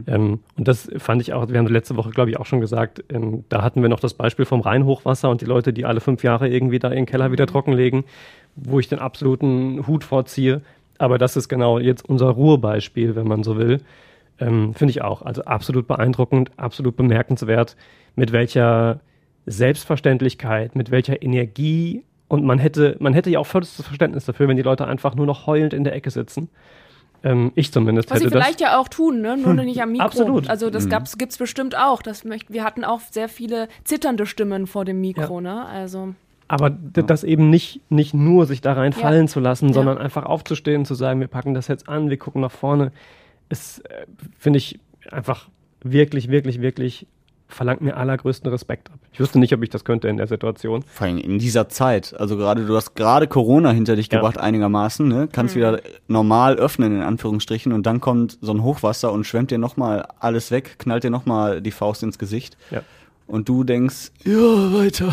Ähm, 0.06 0.40
und 0.56 0.68
das 0.68 0.90
fand 0.98 1.22
ich 1.22 1.32
auch, 1.32 1.48
wir 1.48 1.58
haben 1.58 1.66
letzte 1.66 1.96
Woche, 1.96 2.10
glaube 2.10 2.30
ich, 2.30 2.38
auch 2.38 2.46
schon 2.46 2.60
gesagt, 2.60 3.04
ähm, 3.08 3.44
da 3.48 3.62
hatten 3.62 3.82
wir 3.82 3.88
noch 3.88 4.00
das 4.00 4.14
Beispiel 4.14 4.44
vom 4.44 4.60
Rheinhochwasser 4.60 5.30
und 5.30 5.40
die 5.40 5.46
Leute, 5.46 5.72
die 5.72 5.84
alle 5.84 6.00
fünf 6.00 6.22
Jahre 6.22 6.48
irgendwie 6.48 6.78
da 6.78 6.92
ihren 6.92 7.06
Keller 7.06 7.32
wieder 7.32 7.46
trockenlegen, 7.46 8.04
wo 8.56 8.78
ich 8.78 8.88
den 8.88 8.98
absoluten 8.98 9.86
Hut 9.86 10.04
vorziehe. 10.04 10.62
Aber 10.98 11.18
das 11.18 11.36
ist 11.36 11.48
genau 11.48 11.78
jetzt 11.78 12.08
unser 12.08 12.28
Ruhebeispiel, 12.28 13.16
wenn 13.16 13.26
man 13.26 13.42
so 13.42 13.56
will. 13.56 13.80
Ähm, 14.38 14.74
Finde 14.74 14.90
ich 14.90 15.02
auch. 15.02 15.22
Also 15.22 15.44
absolut 15.44 15.86
beeindruckend, 15.86 16.50
absolut 16.56 16.96
bemerkenswert, 16.96 17.76
mit 18.16 18.32
welcher 18.32 19.00
Selbstverständlichkeit, 19.46 20.76
mit 20.76 20.90
welcher 20.90 21.22
Energie 21.22 22.04
und 22.28 22.44
man 22.44 22.58
hätte, 22.58 22.96
man 23.00 23.12
hätte 23.14 23.30
ja 23.30 23.38
auch 23.38 23.46
vollstes 23.46 23.84
Verständnis 23.86 24.24
dafür, 24.24 24.48
wenn 24.48 24.56
die 24.56 24.62
Leute 24.62 24.86
einfach 24.86 25.14
nur 25.14 25.26
noch 25.26 25.46
heulend 25.46 25.72
in 25.74 25.84
der 25.84 25.94
Ecke 25.94 26.10
sitzen. 26.10 26.48
Ähm, 27.22 27.52
ich 27.54 27.72
zumindest 27.72 28.10
Was 28.10 28.18
sie 28.18 28.24
hätte 28.26 28.34
das. 28.34 28.42
vielleicht 28.44 28.60
ja 28.60 28.78
auch 28.78 28.88
tun, 28.88 29.20
ne? 29.22 29.36
nur 29.36 29.54
nicht 29.54 29.80
am 29.80 29.92
Mikro. 29.92 30.04
Absolut. 30.04 30.50
Also 30.50 30.68
das 30.70 30.84
Mhm. 30.86 30.90
gab's, 30.90 31.16
gibt's 31.18 31.38
bestimmt 31.38 31.76
auch. 31.76 32.02
Das 32.02 32.24
möcht, 32.24 32.52
wir 32.52 32.64
hatten 32.64 32.84
auch 32.84 33.00
sehr 33.00 33.28
viele 33.30 33.68
zitternde 33.84 34.26
Stimmen 34.26 34.66
vor 34.66 34.84
dem 34.84 35.00
Mikro. 35.00 35.40
Ne? 35.40 35.64
Also 35.64 36.14
Aber 36.48 36.68
d- 36.70 37.02
das 37.06 37.24
eben 37.24 37.48
nicht, 37.48 37.80
nicht 37.90 38.12
nur 38.12 38.44
sich 38.44 38.60
da 38.60 38.74
reinfallen 38.74 39.22
Ja. 39.26 39.32
zu 39.32 39.40
lassen, 39.40 39.68
Ja. 39.68 39.72
sondern 39.74 39.96
einfach 39.96 40.24
aufzustehen, 40.26 40.84
zu 40.84 40.94
sagen, 40.94 41.20
wir 41.20 41.28
packen 41.28 41.54
das 41.54 41.68
jetzt 41.68 41.88
an, 41.88 42.10
wir 42.10 42.18
gucken 42.18 42.42
nach 42.42 42.52
vorne, 42.52 42.92
ist, 43.48 43.78
äh, 43.90 44.04
finde 44.38 44.58
ich, 44.58 44.78
einfach 45.10 45.48
wirklich, 45.82 46.28
wirklich, 46.28 46.60
wirklich 46.60 47.06
verlangt 47.54 47.80
mir 47.80 47.96
allergrößten 47.96 48.50
Respekt 48.50 48.90
ab. 48.90 48.98
Ich 49.12 49.20
wüsste 49.20 49.38
nicht, 49.38 49.54
ob 49.54 49.62
ich 49.62 49.70
das 49.70 49.84
könnte 49.84 50.08
in 50.08 50.16
der 50.16 50.26
Situation. 50.26 50.82
Vor 50.82 51.06
allem 51.06 51.18
in 51.18 51.38
dieser 51.38 51.68
Zeit. 51.68 52.14
Also 52.18 52.36
gerade, 52.36 52.64
du 52.66 52.76
hast 52.76 52.94
gerade 52.94 53.26
Corona 53.28 53.70
hinter 53.70 53.96
dich 53.96 54.08
Ja. 54.10 54.18
gebracht 54.18 54.38
einigermaßen, 54.38 55.06
ne? 55.08 55.28
Kannst 55.32 55.54
Mhm. 55.54 55.58
wieder 55.60 55.80
normal 56.08 56.56
öffnen, 56.56 56.96
in 56.96 57.02
Anführungsstrichen, 57.02 57.72
und 57.72 57.86
dann 57.86 58.00
kommt 58.00 58.38
so 58.40 58.52
ein 58.52 58.62
Hochwasser 58.62 59.12
und 59.12 59.24
schwemmt 59.24 59.50
dir 59.50 59.58
nochmal 59.58 60.06
alles 60.18 60.50
weg, 60.50 60.76
knallt 60.78 61.04
dir 61.04 61.10
nochmal 61.10 61.62
die 61.62 61.70
Faust 61.70 62.02
ins 62.02 62.18
Gesicht. 62.18 62.56
Ja. 62.70 62.82
Und 63.26 63.48
du 63.48 63.64
denkst, 63.64 64.10
ja, 64.24 64.32
weiter. 64.34 65.06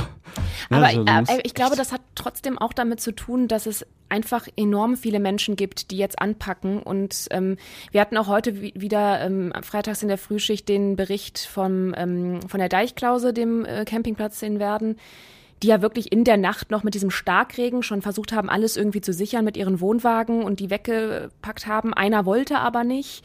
Ja, 0.70 0.78
Aber 0.78 0.86
also 0.88 1.04
du 1.06 1.12
äh, 1.12 1.40
ich 1.44 1.54
glaube, 1.54 1.76
das 1.78 1.94
hat 1.94 2.02
trotzdem 2.16 2.58
auch 2.58 2.74
damit 2.74 3.00
zu 3.00 3.14
tun, 3.14 3.48
dass 3.48 3.66
es 3.66 3.86
einfach 4.12 4.48
enorm 4.56 4.98
viele 4.98 5.20
Menschen 5.20 5.56
gibt, 5.56 5.90
die 5.90 5.98
jetzt 5.98 6.20
anpacken. 6.20 6.84
Und 6.84 7.28
ähm, 7.32 7.58
wir 7.92 8.02
hatten 8.02 8.18
auch 8.18 8.28
heute 8.28 8.62
wi- 8.62 8.74
wieder 8.76 9.22
ähm, 9.22 9.52
freitags 9.62 10.04
in 10.04 10.10
der 10.10 10.18
Frühschicht 10.18 10.68
den 10.70 10.96
Bericht 10.96 11.40
vom, 11.40 11.94
ähm, 11.98 12.42
von 12.48 12.60
der 12.60 12.70
Deichklause, 12.70 13.34
dem 13.34 13.66
äh, 13.66 13.86
Campingplatz 13.86 14.42
in 14.42 14.60
Werden, 14.60 14.98
die 15.64 15.68
ja 15.68 15.82
wirklich 15.82 16.12
in 16.12 16.24
der 16.24 16.38
Nacht 16.38 16.72
noch 16.72 16.84
mit 16.84 16.94
diesem 16.94 17.12
Starkregen 17.12 17.84
schon 17.84 18.02
versucht 18.02 18.34
haben, 18.34 18.50
alles 18.50 18.78
irgendwie 18.78 19.02
zu 19.02 19.14
sichern 19.14 19.46
mit 19.46 19.58
ihren 19.58 19.80
Wohnwagen 19.80 20.44
und 20.44 20.60
die 20.60 20.70
weggepackt 20.70 21.68
haben. 21.68 21.94
Einer 21.94 22.26
wollte 22.26 22.58
aber 22.58 22.84
nicht. 22.84 23.24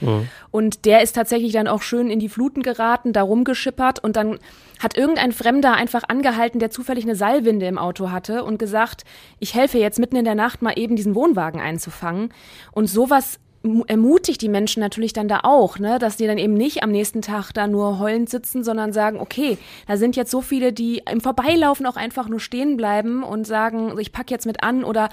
Und 0.51 0.85
der 0.85 1.03
ist 1.03 1.15
tatsächlich 1.15 1.53
dann 1.53 1.69
auch 1.69 1.83
schön 1.83 2.11
in 2.11 2.19
die 2.19 2.29
Fluten 2.29 2.63
geraten, 2.63 3.13
da 3.13 3.23
rumgeschippert 3.23 4.03
und 4.03 4.17
dann 4.17 4.39
hat 4.79 4.97
irgendein 4.97 5.33
Fremder 5.33 5.75
einfach 5.75 6.03
angehalten, 6.09 6.59
der 6.59 6.71
zufällig 6.71 7.05
eine 7.05 7.17
Seilwinde 7.17 7.67
im 7.67 7.79
Auto 7.79 8.11
hatte 8.11 8.45
und 8.45 8.59
gesagt, 8.59 9.05
ich 9.39 9.55
helfe 9.55 9.79
jetzt 9.79 9.99
mitten 9.99 10.17
in 10.17 10.25
der 10.25 10.35
Nacht 10.35 10.61
mal 10.61 10.79
eben 10.79 10.97
diesen 10.97 11.15
Wohnwagen 11.15 11.61
einzufangen. 11.61 12.33
Und 12.73 12.87
sowas 12.87 13.39
ermutigt 13.87 14.43
die 14.43 14.49
Menschen 14.49 14.81
natürlich 14.81 15.13
dann 15.13 15.29
da 15.29 15.41
auch, 15.43 15.79
ne, 15.79 15.99
dass 15.99 16.17
die 16.17 16.27
dann 16.27 16.39
eben 16.39 16.55
nicht 16.55 16.83
am 16.83 16.91
nächsten 16.91 17.23
Tag 17.23 17.53
da 17.53 17.67
nur 17.67 17.99
heulend 17.99 18.29
sitzen, 18.29 18.65
sondern 18.65 18.93
sagen, 18.93 19.19
okay, 19.21 19.59
da 19.87 19.97
sind 19.97 20.17
jetzt 20.17 20.31
so 20.31 20.41
viele, 20.41 20.73
die 20.73 21.03
im 21.11 21.21
Vorbeilaufen 21.21 21.87
auch 21.87 21.97
einfach 21.97 22.29
nur 22.29 22.41
stehen 22.41 22.77
bleiben 22.77 23.23
und 23.23 23.47
sagen, 23.47 23.99
ich 23.99 24.13
pack 24.13 24.31
jetzt 24.31 24.47
mit 24.47 24.63
an 24.63 24.85
oder 24.85 25.09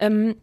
ähm, 0.00 0.36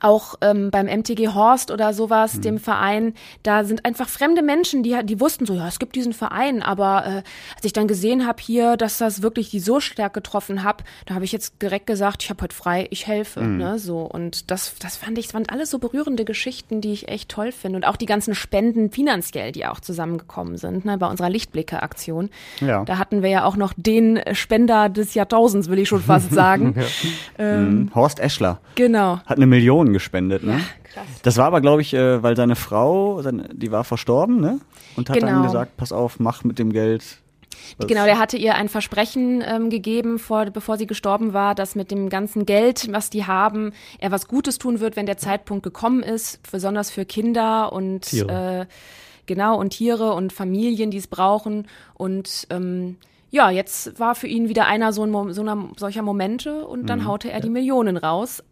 auch 0.00 0.34
ähm, 0.40 0.70
beim 0.70 0.86
MTG 0.86 1.28
Horst 1.28 1.70
oder 1.70 1.92
sowas, 1.92 2.40
dem 2.40 2.58
Verein, 2.58 3.14
da 3.42 3.64
sind 3.64 3.84
einfach 3.84 4.08
fremde 4.08 4.42
Menschen, 4.42 4.82
die, 4.82 4.96
die 5.04 5.20
wussten 5.20 5.46
so, 5.46 5.54
ja, 5.54 5.66
es 5.68 5.78
gibt 5.78 5.96
diesen 5.96 6.12
Verein, 6.12 6.62
aber 6.62 7.04
äh, 7.06 7.22
als 7.54 7.64
ich 7.64 7.72
dann 7.72 7.88
gesehen 7.88 8.26
habe 8.26 8.42
hier, 8.42 8.76
dass 8.76 8.98
das 8.98 9.22
wirklich 9.22 9.50
die 9.50 9.60
so 9.60 9.80
stark 9.80 10.12
getroffen 10.14 10.62
hat, 10.62 10.84
da 11.06 11.14
habe 11.14 11.24
ich 11.24 11.32
jetzt 11.32 11.62
direkt 11.62 11.86
gesagt, 11.86 12.22
ich 12.22 12.30
habe 12.30 12.42
heute 12.42 12.54
frei, 12.54 12.86
ich 12.90 13.06
helfe, 13.06 13.42
ne, 13.42 13.78
so 13.78 14.00
und 14.00 14.50
das, 14.50 14.74
das 14.80 14.96
fand 14.96 15.18
ich, 15.18 15.26
das 15.26 15.34
waren 15.34 15.48
alles 15.48 15.70
so 15.70 15.78
berührende 15.78 16.24
Geschichten, 16.24 16.80
die 16.80 16.92
ich 16.92 17.08
echt 17.08 17.28
toll 17.30 17.52
finde 17.52 17.76
und 17.76 17.84
auch 17.86 17.96
die 17.96 18.06
ganzen 18.06 18.34
Spenden 18.34 18.90
finanziell, 18.90 19.52
die 19.52 19.66
auch 19.66 19.80
zusammengekommen 19.80 20.56
sind, 20.58 20.84
ne, 20.84 20.98
bei 20.98 21.06
unserer 21.06 21.30
Lichtblicke-Aktion. 21.30 22.30
Ja. 22.60 22.84
Da 22.84 22.98
hatten 22.98 23.22
wir 23.22 23.30
ja 23.30 23.44
auch 23.44 23.56
noch 23.56 23.72
den 23.76 24.20
Spender 24.32 24.88
des 24.88 25.14
Jahrtausends, 25.14 25.68
will 25.68 25.78
ich 25.78 25.88
schon 25.88 26.02
fast 26.02 26.30
sagen. 26.34 26.74
ähm, 27.38 27.56
Mhm. 27.66 27.94
Horst 27.94 28.20
Eschler 28.20 28.60
Genau. 28.74 29.18
hat 29.26 29.36
eine 29.36 29.46
Million 29.46 29.85
gespendet, 29.92 30.42
ne? 30.44 30.60
krass. 30.92 31.06
Das 31.22 31.36
war 31.36 31.46
aber, 31.46 31.60
glaube 31.60 31.82
ich, 31.82 31.94
äh, 31.94 32.22
weil 32.22 32.36
seine 32.36 32.56
Frau, 32.56 33.20
seine, 33.22 33.48
die 33.52 33.70
war 33.72 33.84
verstorben, 33.84 34.40
ne? 34.40 34.60
Und 34.96 35.10
hat 35.10 35.20
dann 35.22 35.28
Genau. 35.28 35.42
gesagt, 35.42 35.76
pass 35.76 35.92
auf, 35.92 36.18
mach 36.20 36.44
mit 36.44 36.58
dem 36.58 36.72
Geld. 36.72 37.02
was- 37.78 37.86
Genau, 37.86 38.04
der 38.04 38.18
hatte 38.18 38.36
ihr 38.36 38.54
ein 38.54 38.68
Versprechen 38.68 39.42
ähm, 39.46 39.70
gegeben, 39.70 40.18
vor, 40.18 40.46
bevor 40.46 40.76
sie 40.78 40.86
gestorben 40.86 41.32
war, 41.32 41.54
dass 41.54 41.74
mit 41.74 41.90
dem 41.90 42.08
ganzen 42.08 42.46
Geld, 42.46 42.86
was 42.92 43.10
die 43.10 43.24
haben, 43.26 43.72
er 43.98 44.10
was 44.10 44.28
Gutes 44.28 44.58
tun 44.58 44.80
wird, 44.80 44.96
wenn 44.96 45.06
der 45.06 45.16
Zeitpunkt 45.18 45.62
gekommen 45.62 46.02
ist, 46.02 46.40
besonders 46.50 46.90
für 46.90 47.04
Kinder 47.04 47.72
und 47.72 48.02
Tiere. 48.02 48.60
Äh, 48.62 48.66
genau 49.26 49.58
und 49.58 49.70
Tiere 49.70 50.12
und 50.14 50.32
Familien, 50.32 50.90
die 50.90 50.98
es 50.98 51.06
brauchen. 51.08 51.66
Und 51.94 52.46
ähm, 52.50 52.96
ja, 53.30 53.50
jetzt 53.50 53.98
war 53.98 54.14
für 54.14 54.28
ihn 54.28 54.48
wieder 54.48 54.66
einer 54.66 54.92
so, 54.92 55.04
ein, 55.04 55.32
so 55.34 55.40
einer, 55.42 55.68
solcher 55.76 56.02
Momente 56.02 56.64
und 56.66 56.86
dann 56.88 57.06
haute 57.06 57.30
er 57.32 57.40
die 57.40 57.50
Millionen 57.50 57.96
raus. 57.96 58.42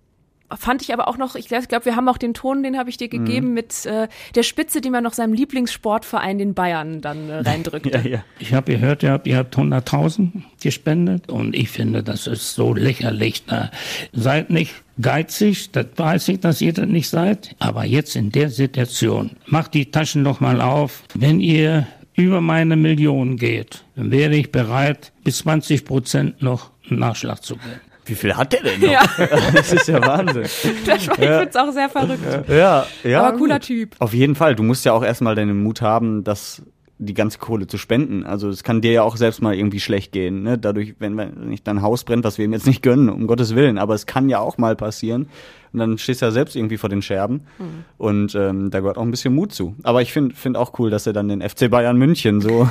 Fand 0.56 0.82
ich 0.82 0.92
aber 0.92 1.08
auch 1.08 1.16
noch, 1.16 1.34
ich 1.36 1.48
glaube, 1.48 1.84
wir 1.84 1.96
haben 1.96 2.08
auch 2.08 2.18
den 2.18 2.34
Ton, 2.34 2.62
den 2.62 2.78
habe 2.78 2.90
ich 2.90 2.96
dir 2.96 3.08
gegeben, 3.08 3.54
mit 3.54 3.86
äh, 3.86 4.08
der 4.34 4.42
Spitze, 4.42 4.80
die 4.80 4.90
man 4.90 5.04
noch 5.04 5.12
seinem 5.12 5.32
Lieblingssportverein, 5.32 6.38
den 6.38 6.54
Bayern, 6.54 7.00
dann 7.00 7.28
äh, 7.28 7.38
reindrückte. 7.44 7.98
Ja, 7.98 8.08
ja. 8.08 8.24
Ich 8.38 8.52
habe 8.52 8.72
gehört, 8.72 9.02
ihr 9.02 9.12
habt, 9.12 9.26
ihr 9.26 9.36
habt 9.36 9.56
100.000 9.56 10.42
gespendet 10.62 11.30
und 11.30 11.54
ich 11.54 11.70
finde, 11.70 12.02
das 12.02 12.26
ist 12.26 12.54
so 12.54 12.74
lächerlich. 12.74 13.44
Da 13.46 13.70
seid 14.12 14.50
nicht 14.50 14.74
geizig, 15.00 15.72
das 15.72 15.86
weiß 15.96 16.28
ich, 16.28 16.40
dass 16.40 16.60
ihr 16.60 16.72
das 16.72 16.86
nicht 16.86 17.08
seid, 17.08 17.54
aber 17.58 17.84
jetzt 17.84 18.16
in 18.16 18.30
der 18.30 18.50
Situation, 18.50 19.32
macht 19.46 19.74
die 19.74 19.90
Taschen 19.90 20.24
doch 20.24 20.40
mal 20.40 20.60
auf. 20.60 21.02
Wenn 21.14 21.40
ihr 21.40 21.86
über 22.14 22.40
meine 22.40 22.76
Million 22.76 23.36
geht, 23.36 23.84
dann 23.96 24.10
wäre 24.10 24.34
ich 24.34 24.52
bereit, 24.52 25.12
bis 25.24 25.38
20 25.38 25.84
Prozent 25.84 26.42
noch 26.42 26.70
einen 26.88 27.00
Nachschlag 27.00 27.42
zu 27.42 27.56
geben. 27.56 27.80
Wie 28.06 28.14
viel 28.14 28.34
hat 28.36 28.52
der 28.52 28.62
denn 28.62 28.80
noch? 28.80 28.90
Ja. 28.90 29.02
Das 29.54 29.72
ist 29.72 29.88
ja 29.88 30.00
Wahnsinn. 30.04 30.42
Das 30.86 31.08
war, 31.08 31.18
ich 31.18 31.28
finde 31.28 31.48
es 31.48 31.56
auch 31.56 31.72
sehr 31.72 31.88
verrückt. 31.88 32.48
Ja, 32.48 32.86
ja. 33.02 33.22
Aber 33.22 33.38
cooler 33.38 33.56
gut. 33.56 33.66
Typ. 33.66 33.96
Auf 33.98 34.12
jeden 34.12 34.34
Fall. 34.34 34.54
Du 34.54 34.62
musst 34.62 34.84
ja 34.84 34.92
auch 34.92 35.04
erstmal 35.04 35.34
deinen 35.34 35.62
Mut 35.62 35.80
haben, 35.80 36.24
das 36.24 36.62
die 36.98 37.14
ganze 37.14 37.38
Kohle 37.38 37.66
zu 37.66 37.76
spenden. 37.76 38.24
Also 38.24 38.48
es 38.48 38.62
kann 38.62 38.80
dir 38.80 38.92
ja 38.92 39.02
auch 39.02 39.16
selbst 39.16 39.42
mal 39.42 39.54
irgendwie 39.54 39.80
schlecht 39.80 40.12
gehen. 40.12 40.42
Ne? 40.42 40.58
Dadurch, 40.58 40.94
wenn, 41.00 41.16
wenn 41.16 41.48
nicht 41.48 41.66
dein 41.66 41.82
Haus 41.82 42.04
brennt, 42.04 42.24
was 42.24 42.38
wir 42.38 42.44
ihm 42.44 42.52
jetzt 42.52 42.66
nicht 42.66 42.82
gönnen, 42.82 43.08
um 43.08 43.26
Gottes 43.26 43.54
Willen, 43.54 43.78
aber 43.78 43.94
es 43.94 44.06
kann 44.06 44.28
ja 44.28 44.38
auch 44.38 44.58
mal 44.58 44.76
passieren. 44.76 45.28
Und 45.72 45.80
dann 45.80 45.98
stehst 45.98 46.22
du 46.22 46.26
ja 46.26 46.30
selbst 46.30 46.54
irgendwie 46.54 46.76
vor 46.76 46.88
den 46.88 47.02
Scherben. 47.02 47.42
Mhm. 47.58 47.84
Und 47.98 48.34
ähm, 48.36 48.70
da 48.70 48.78
gehört 48.78 48.96
auch 48.96 49.02
ein 49.02 49.10
bisschen 49.10 49.34
Mut 49.34 49.52
zu. 49.52 49.74
Aber 49.82 50.02
ich 50.02 50.12
finde 50.12 50.34
find 50.36 50.56
auch 50.56 50.78
cool, 50.78 50.88
dass 50.88 51.06
er 51.06 51.12
dann 51.12 51.28
den 51.28 51.42
FC 51.42 51.68
Bayern 51.68 51.96
München 51.96 52.40
so 52.40 52.68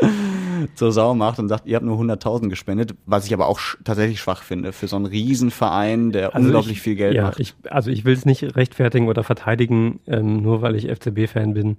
zur 0.74 0.92
Sau 0.92 1.14
macht 1.14 1.38
und 1.38 1.48
sagt, 1.48 1.66
ihr 1.66 1.76
habt 1.76 1.84
nur 1.84 1.98
100.000 1.98 2.48
gespendet, 2.48 2.94
was 3.06 3.26
ich 3.26 3.34
aber 3.34 3.46
auch 3.46 3.58
sch 3.58 3.78
tatsächlich 3.84 4.20
schwach 4.20 4.42
finde 4.42 4.72
für 4.72 4.88
so 4.88 4.96
einen 4.96 5.06
Riesenverein, 5.06 6.12
der 6.12 6.34
also 6.34 6.46
unglaublich 6.46 6.76
ich, 6.76 6.82
viel 6.82 6.94
Geld 6.94 7.14
ja, 7.14 7.24
macht. 7.24 7.40
Ich, 7.40 7.54
also 7.68 7.90
ich 7.90 8.04
will 8.04 8.14
es 8.14 8.24
nicht 8.24 8.56
rechtfertigen 8.56 9.08
oder 9.08 9.24
verteidigen, 9.24 10.00
ähm, 10.06 10.42
nur 10.42 10.62
weil 10.62 10.76
ich 10.76 10.88
FCB-Fan 10.88 11.54
bin. 11.54 11.76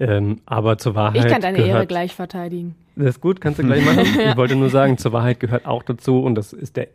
Ähm, 0.00 0.40
aber 0.46 0.78
zur 0.78 0.94
Wahrheit. 0.94 1.24
Ich 1.24 1.30
kann 1.30 1.42
deine 1.42 1.58
gehört, 1.58 1.74
Ehre 1.74 1.86
gleich 1.86 2.14
verteidigen. 2.14 2.74
Das 2.96 3.10
ist 3.10 3.20
gut, 3.20 3.40
kannst 3.40 3.58
du 3.58 3.62
gleich 3.62 3.84
machen. 3.84 4.06
Ich 4.30 4.36
wollte 4.36 4.56
nur 4.56 4.68
sagen, 4.68 4.98
zur 4.98 5.12
Wahrheit 5.12 5.40
gehört 5.40 5.66
auch 5.66 5.82
dazu, 5.82 6.20
und 6.20 6.34
das 6.34 6.52
ist 6.52 6.76
der 6.76 6.88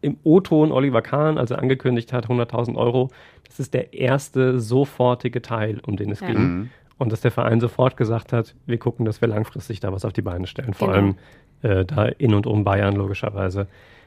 im 0.00 0.18
O-Ton 0.22 0.70
Oliver 0.72 1.00
Kahn, 1.00 1.38
als 1.38 1.50
er 1.50 1.58
angekündigt 1.58 2.12
hat, 2.12 2.26
100.000 2.26 2.76
Euro, 2.76 3.10
das 3.46 3.60
ist 3.60 3.72
der 3.72 3.94
erste 3.94 4.60
sofortige 4.60 5.40
Teil, 5.42 5.80
um 5.86 5.96
den 5.96 6.10
es 6.10 6.20
ja. 6.20 6.26
ging. 6.26 6.38
Mhm. 6.38 6.70
Und 6.98 7.10
dass 7.10 7.20
der 7.20 7.30
Verein 7.30 7.60
sofort 7.60 7.96
gesagt 7.96 8.32
hat, 8.32 8.54
wir 8.66 8.78
gucken, 8.78 9.04
dass 9.04 9.20
wir 9.20 9.28
langfristig 9.28 9.80
da 9.80 9.92
was 9.92 10.04
auf 10.04 10.12
die 10.12 10.22
Beine 10.22 10.46
stellen. 10.46 10.74
Vor 10.74 10.88
genau. 10.88 10.98
allem 10.98 11.16
äh, 11.62 11.84
da 11.84 12.04
in 12.06 12.34
und 12.34 12.46
um 12.46 12.64
Bayern 12.64 12.94
logischerweise. 12.94 13.66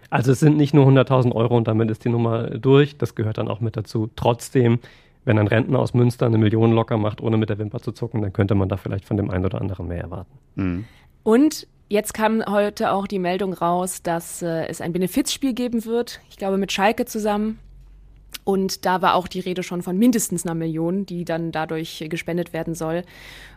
Also 0.10 0.32
es 0.32 0.39
sind 0.39 0.56
nicht 0.56 0.73
nur 0.73 0.88
100.000 0.88 1.34
Euro 1.34 1.58
und 1.58 1.67
damit 1.67 1.91
ist 1.91 2.06
die 2.06 2.10
Nummer 2.10 2.50
durch. 2.52 2.97
Das 2.97 3.15
gehört 3.15 3.38
dann 3.38 3.50
auch 3.50 3.60
mit 3.60 3.76
dazu. 3.76 4.10
Trotzdem, 4.15 4.80
wenn 5.26 5.38
ein 5.38 5.47
Rentner 5.47 5.80
aus 5.80 5.93
Münster 5.93 6.26
eine 6.26 6.38
Million 6.38 6.71
locker 6.71 6.97
macht, 6.97 7.19
ohne 7.21 7.36
mit 7.36 7.50
der 7.50 7.58
Wimper 7.58 7.82
zu 7.82 7.91
zucken, 7.91 8.21
dann 8.21 8.32
könnte 8.32 8.56
man 8.56 8.69
da 8.69 8.78
vielleicht 8.78 9.04
von 9.04 9.17
dem 9.17 9.30
einen 9.30 9.45
oder 9.45 9.60
anderen 9.60 9.88
mehr 9.88 10.02
erwarten. 10.02 10.38
Mhm. 10.56 10.86
Und 11.23 11.67
Jetzt 11.89 12.13
kam 12.13 12.43
heute 12.45 12.91
auch 12.91 13.08
die 13.08 13.17
Meldung 13.17 13.54
raus, 13.54 14.02
dass 14.04 14.41
äh, 14.41 14.65
es 14.67 14.82
ein 14.82 14.91
Benefizspiel 14.91 15.54
geben 15.54 15.86
wird. 15.86 16.19
Ich 16.30 16.36
glaube 16.36 16.58
mit 16.58 16.73
Schalke 16.73 17.06
zusammen. 17.06 17.60
Und 18.48 18.86
da 18.86 19.02
war 19.02 19.16
auch 19.16 19.28
die 19.28 19.42
Rede 19.42 19.62
schon 19.62 19.82
von 19.82 19.98
mindestens 19.98 20.46
einer 20.46 20.56
Million, 20.56 21.06
die 21.06 21.26
dann 21.26 21.52
dadurch 21.52 22.06
gespendet 22.08 22.54
werden 22.54 22.76
soll. 22.76 23.04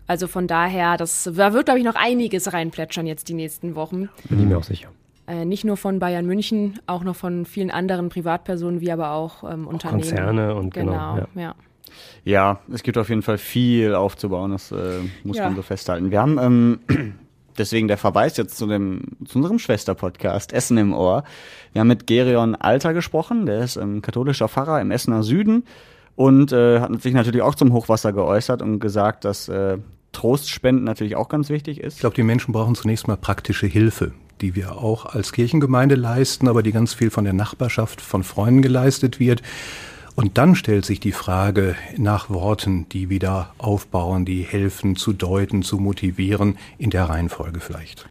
Also 0.08 0.26
von 0.26 0.48
daher, 0.48 0.96
das, 0.96 1.30
da 1.32 1.52
wird, 1.52 1.66
glaube 1.66 1.78
ich, 1.78 1.84
noch 1.84 1.94
einiges 1.94 2.52
reinplätschern 2.52 3.06
jetzt 3.06 3.28
die 3.28 3.34
nächsten 3.34 3.76
Wochen. 3.76 4.08
Bin 4.28 4.40
ich 4.40 4.46
mir 4.46 4.58
auch 4.58 4.64
sicher. 4.64 4.88
Äh, 5.28 5.44
nicht 5.44 5.64
nur 5.64 5.76
von 5.76 6.00
Bayern 6.00 6.26
München, 6.26 6.80
auch 6.88 7.04
noch 7.04 7.14
von 7.14 7.46
vielen 7.46 7.70
anderen 7.70 8.08
Privatpersonen, 8.08 8.80
wie 8.80 8.90
aber 8.90 9.12
auch 9.12 9.44
ähm, 9.44 9.68
Unternehmen. 9.68 10.02
Auch 10.02 10.08
Konzerne 10.08 10.54
und 10.56 10.74
genau. 10.74 11.14
genau 11.14 11.28
ja. 11.36 11.40
ja. 11.40 11.54
Ja, 12.24 12.60
es 12.72 12.82
gibt 12.82 12.98
auf 12.98 13.10
jeden 13.10 13.22
Fall 13.22 13.38
viel 13.38 13.94
aufzubauen, 13.94 14.50
das 14.50 14.72
äh, 14.72 14.98
muss 15.22 15.36
ja. 15.36 15.44
man 15.44 15.54
so 15.54 15.62
festhalten. 15.62 16.10
Wir 16.10 16.20
haben 16.20 16.36
ähm, 16.38 17.14
deswegen 17.58 17.88
der 17.88 17.98
Verweis 17.98 18.36
jetzt 18.36 18.56
zu, 18.56 18.66
dem, 18.66 19.02
zu 19.24 19.38
unserem 19.38 19.58
Schwesterpodcast 19.58 20.52
Essen 20.52 20.78
im 20.78 20.92
Ohr. 20.92 21.24
Wir 21.72 21.80
haben 21.80 21.88
mit 21.88 22.06
Gerion 22.06 22.54
Alter 22.54 22.94
gesprochen, 22.94 23.46
der 23.46 23.60
ist 23.60 23.76
ähm, 23.76 24.02
katholischer 24.02 24.48
Pfarrer 24.48 24.80
im 24.80 24.90
Essener 24.90 25.22
Süden 25.22 25.64
und 26.16 26.52
äh, 26.52 26.80
hat 26.80 27.00
sich 27.02 27.14
natürlich 27.14 27.42
auch 27.42 27.54
zum 27.54 27.72
Hochwasser 27.72 28.12
geäußert 28.12 28.62
und 28.62 28.80
gesagt, 28.80 29.24
dass 29.24 29.48
äh, 29.48 29.78
Trostspenden 30.12 30.84
natürlich 30.84 31.16
auch 31.16 31.28
ganz 31.28 31.50
wichtig 31.50 31.80
ist. 31.80 31.94
Ich 31.94 32.00
glaube, 32.00 32.16
die 32.16 32.22
Menschen 32.22 32.52
brauchen 32.52 32.74
zunächst 32.74 33.08
mal 33.08 33.16
praktische 33.16 33.66
Hilfe, 33.66 34.12
die 34.40 34.54
wir 34.54 34.78
auch 34.78 35.06
als 35.06 35.32
Kirchengemeinde 35.32 35.94
leisten, 35.94 36.48
aber 36.48 36.62
die 36.62 36.72
ganz 36.72 36.94
viel 36.94 37.10
von 37.10 37.24
der 37.24 37.32
Nachbarschaft, 37.32 38.00
von 38.00 38.22
Freunden 38.24 38.62
geleistet 38.62 39.20
wird. 39.20 39.42
Und 40.16 40.38
dann 40.38 40.54
stellt 40.54 40.84
sich 40.84 41.00
die 41.00 41.12
Frage 41.12 41.76
nach 41.96 42.30
Worten, 42.30 42.88
die 42.88 43.08
wieder 43.08 43.52
aufbauen, 43.58 44.24
die 44.24 44.42
helfen 44.42 44.96
zu 44.96 45.12
deuten, 45.12 45.62
zu 45.62 45.78
motivieren, 45.78 46.58
in 46.78 46.90
der 46.90 47.04
Reihenfolge 47.04 47.60
vielleicht. 47.60 48.08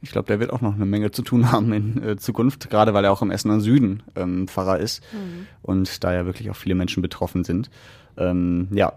Ich 0.00 0.12
glaube, 0.12 0.26
der 0.26 0.38
wird 0.38 0.52
auch 0.52 0.60
noch 0.60 0.74
eine 0.74 0.86
Menge 0.86 1.10
zu 1.10 1.22
tun 1.22 1.50
haben 1.52 1.72
in 1.72 2.02
äh, 2.02 2.16
Zukunft, 2.16 2.70
gerade 2.70 2.94
weil 2.94 3.04
er 3.04 3.12
auch 3.12 3.22
im 3.22 3.30
Essener 3.30 3.60
Süden 3.60 4.02
ähm, 4.14 4.46
Pfarrer 4.46 4.78
ist 4.78 5.02
mhm. 5.12 5.46
und 5.62 6.04
da 6.04 6.12
ja 6.12 6.26
wirklich 6.26 6.50
auch 6.50 6.56
viele 6.56 6.74
Menschen 6.74 7.02
betroffen 7.02 7.44
sind. 7.44 7.70
Ähm, 8.16 8.68
ja, 8.70 8.92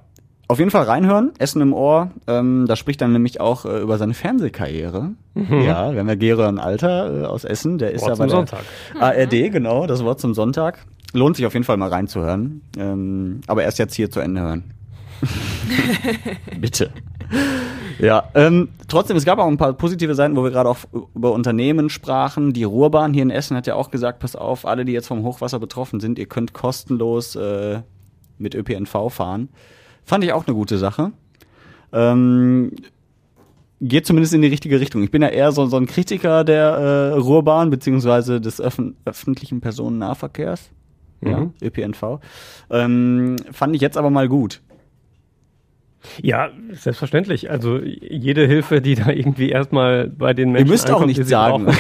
auf 0.52 0.60
jeden 0.60 0.70
Fall 0.70 0.84
reinhören, 0.84 1.32
Essen 1.40 1.62
im 1.62 1.74
Ohr. 1.74 2.12
Ähm, 2.28 2.66
da 2.68 2.76
spricht 2.76 3.00
dann 3.00 3.14
nämlich 3.14 3.40
auch 3.40 3.64
äh, 3.64 3.80
über 3.80 3.98
seine 3.98 4.14
Fernsehkarriere. 4.14 5.12
Mhm. 5.34 5.62
Ja, 5.62 5.94
wir 5.94 6.00
haben 6.02 6.10
ja 6.10 6.16
Geron 6.16 6.60
Alter 6.60 7.22
äh, 7.22 7.26
aus 7.26 7.46
Essen, 7.46 7.78
der 7.78 7.92
ist 7.92 8.02
Wort 8.02 8.10
ja 8.10 8.16
bei 8.18 8.26
der 8.26 8.36
Sonntag. 8.36 8.60
ARD, 9.00 9.50
genau, 9.50 9.88
das 9.88 10.04
Wort 10.04 10.20
zum 10.20 10.34
Sonntag. 10.34 10.80
Lohnt 11.14 11.36
sich 11.36 11.46
auf 11.46 11.54
jeden 11.54 11.66
Fall 11.66 11.78
mal 11.78 11.90
reinzuhören. 11.90 12.62
Ähm, 12.78 13.42
aber 13.48 13.64
erst 13.64 13.80
jetzt 13.80 13.96
hier 13.96 14.10
zu 14.10 14.20
Ende 14.20 14.42
hören. 14.42 14.74
Bitte. 16.60 16.92
Ja, 18.00 18.30
ähm, 18.34 18.70
trotzdem, 18.88 19.16
es 19.18 19.26
gab 19.26 19.40
auch 19.40 19.48
ein 19.48 19.58
paar 19.58 19.74
positive 19.74 20.16
Seiten, 20.16 20.36
wo 20.36 20.44
wir 20.44 20.52
gerade 20.52 20.70
auch 20.70 20.78
über 21.14 21.34
Unternehmen 21.34 21.90
sprachen. 21.90 22.54
Die 22.54 22.64
Ruhrbahn 22.64 23.14
hier 23.14 23.24
in 23.24 23.30
Essen 23.30 23.56
hat 23.56 23.68
ja 23.68 23.76
auch 23.76 23.92
gesagt, 23.92 24.20
pass 24.20 24.36
auf, 24.36 24.66
alle, 24.66 24.86
die 24.86 24.92
jetzt 24.92 25.08
vom 25.08 25.24
Hochwasser 25.24 25.60
betroffen 25.60 26.00
sind, 26.00 26.18
ihr 26.18 26.26
könnt 26.26 26.54
kostenlos 26.54 27.36
äh, 27.36 27.82
mit 28.38 28.56
ÖPNV 28.56 29.10
fahren. 29.10 29.50
Fand 30.04 30.24
ich 30.24 30.34
auch 30.34 30.48
eine 30.48 30.56
gute 30.56 30.78
Sache. 30.78 31.12
Ähm, 31.94 32.72
geht 33.82 34.06
zumindest 34.06 34.34
in 34.34 34.42
die 34.42 34.48
richtige 34.48 34.80
Richtung. 34.80 35.04
Ich 35.04 35.12
bin 35.12 35.22
ja 35.22 35.28
eher 35.28 35.52
so, 35.52 35.66
so 35.68 35.78
ein 35.78 35.86
Kritiker 35.86 36.44
der 36.44 36.66
äh, 36.66 37.12
Ruhrbahn 37.14 37.70
beziehungsweise 37.70 38.42
des 38.42 38.60
öffn 38.60 38.96
öffentlichen 39.06 39.62
Personennahverkehrs 39.62 40.72
ja, 41.24 41.40
mhm. 41.40 41.54
ÖPNV. 41.62 42.20
Ähm, 42.70 43.36
fand 43.52 43.76
ich 43.76 43.82
jetzt 43.82 43.98
aber 43.98 44.10
mal 44.10 44.28
gut. 44.28 44.62
Ja, 46.22 46.50
selbstverständlich. 46.72 47.52
Also 47.52 47.80
jede 47.80 48.48
Hilfe, 48.48 48.82
die 48.82 48.96
da 48.96 49.12
irgendwie 49.12 49.50
erstmal 49.50 50.08
bei 50.08 50.34
den 50.34 50.52
Menschen 50.52 50.68
Ihr 50.68 50.72
müsst 50.72 50.92
auch 50.92 51.06
nicht 51.06 51.24
sagen. 51.26 51.68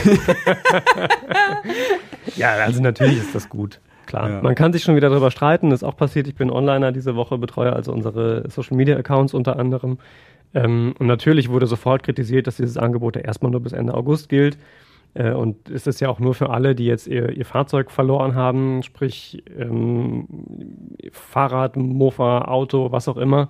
ja, 2.36 2.54
also 2.54 2.82
natürlich 2.82 3.18
ist 3.18 3.34
das 3.34 3.50
gut. 3.50 3.80
Klar. 4.06 4.30
Ja. 4.30 4.42
Man 4.42 4.56
kann 4.56 4.74
sich 4.74 4.84
schon 4.84 4.96
wieder 4.96 5.10
darüber 5.10 5.32
streiten. 5.32 5.70
Das 5.70 5.82
ist 5.82 5.88
auch 5.88 5.98
passiert. 5.98 6.28
Ich 6.28 6.36
bin 6.36 6.52
Onliner 6.52 6.92
diese 6.92 7.16
Woche, 7.16 7.38
betreue 7.38 7.74
also 7.74 7.92
unsere 7.92 8.48
Social 8.50 8.78
Media 8.78 8.98
Accounts 8.98 9.34
unter 9.34 9.58
anderem. 9.58 9.98
Ähm, 10.54 10.94
und 11.00 11.08
natürlich 11.08 11.50
wurde 11.50 11.66
sofort 11.66 12.04
kritisiert, 12.04 12.46
dass 12.46 12.58
dieses 12.58 12.78
Angebot 12.78 13.16
ja 13.16 13.22
erstmal 13.22 13.52
nur 13.52 13.62
bis 13.62 13.74
Ende 13.74 13.94
August 13.94 14.30
gilt. 14.30 14.58
Äh, 15.14 15.34
und 15.34 15.70
es 15.70 15.88
ist 15.88 16.00
ja 16.00 16.10
auch 16.10 16.20
nur 16.20 16.34
für 16.34 16.50
alle, 16.50 16.76
die 16.76 16.86
jetzt 16.86 17.08
ihr, 17.08 17.30
ihr 17.32 17.46
Fahrzeug 17.46 17.92
verloren 17.92 18.36
haben, 18.36 18.84
sprich 18.84 19.44
ähm, 19.58 20.28
Fahrrad, 21.12 21.76
Mofa, 21.76 22.46
Auto, 22.46 22.92
was 22.92 23.08
auch 23.08 23.18
immer. 23.18 23.50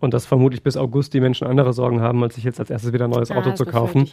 Und 0.00 0.14
dass 0.14 0.26
vermutlich 0.26 0.62
bis 0.62 0.76
August 0.76 1.14
die 1.14 1.20
Menschen 1.20 1.46
andere 1.46 1.72
Sorgen 1.72 2.00
haben, 2.00 2.22
als 2.22 2.34
sich 2.34 2.44
jetzt 2.44 2.60
als 2.60 2.70
erstes 2.70 2.92
wieder 2.92 3.06
ein 3.06 3.10
neues 3.10 3.30
ja, 3.30 3.36
Auto 3.36 3.52
zu 3.52 3.64
kaufen. 3.64 4.08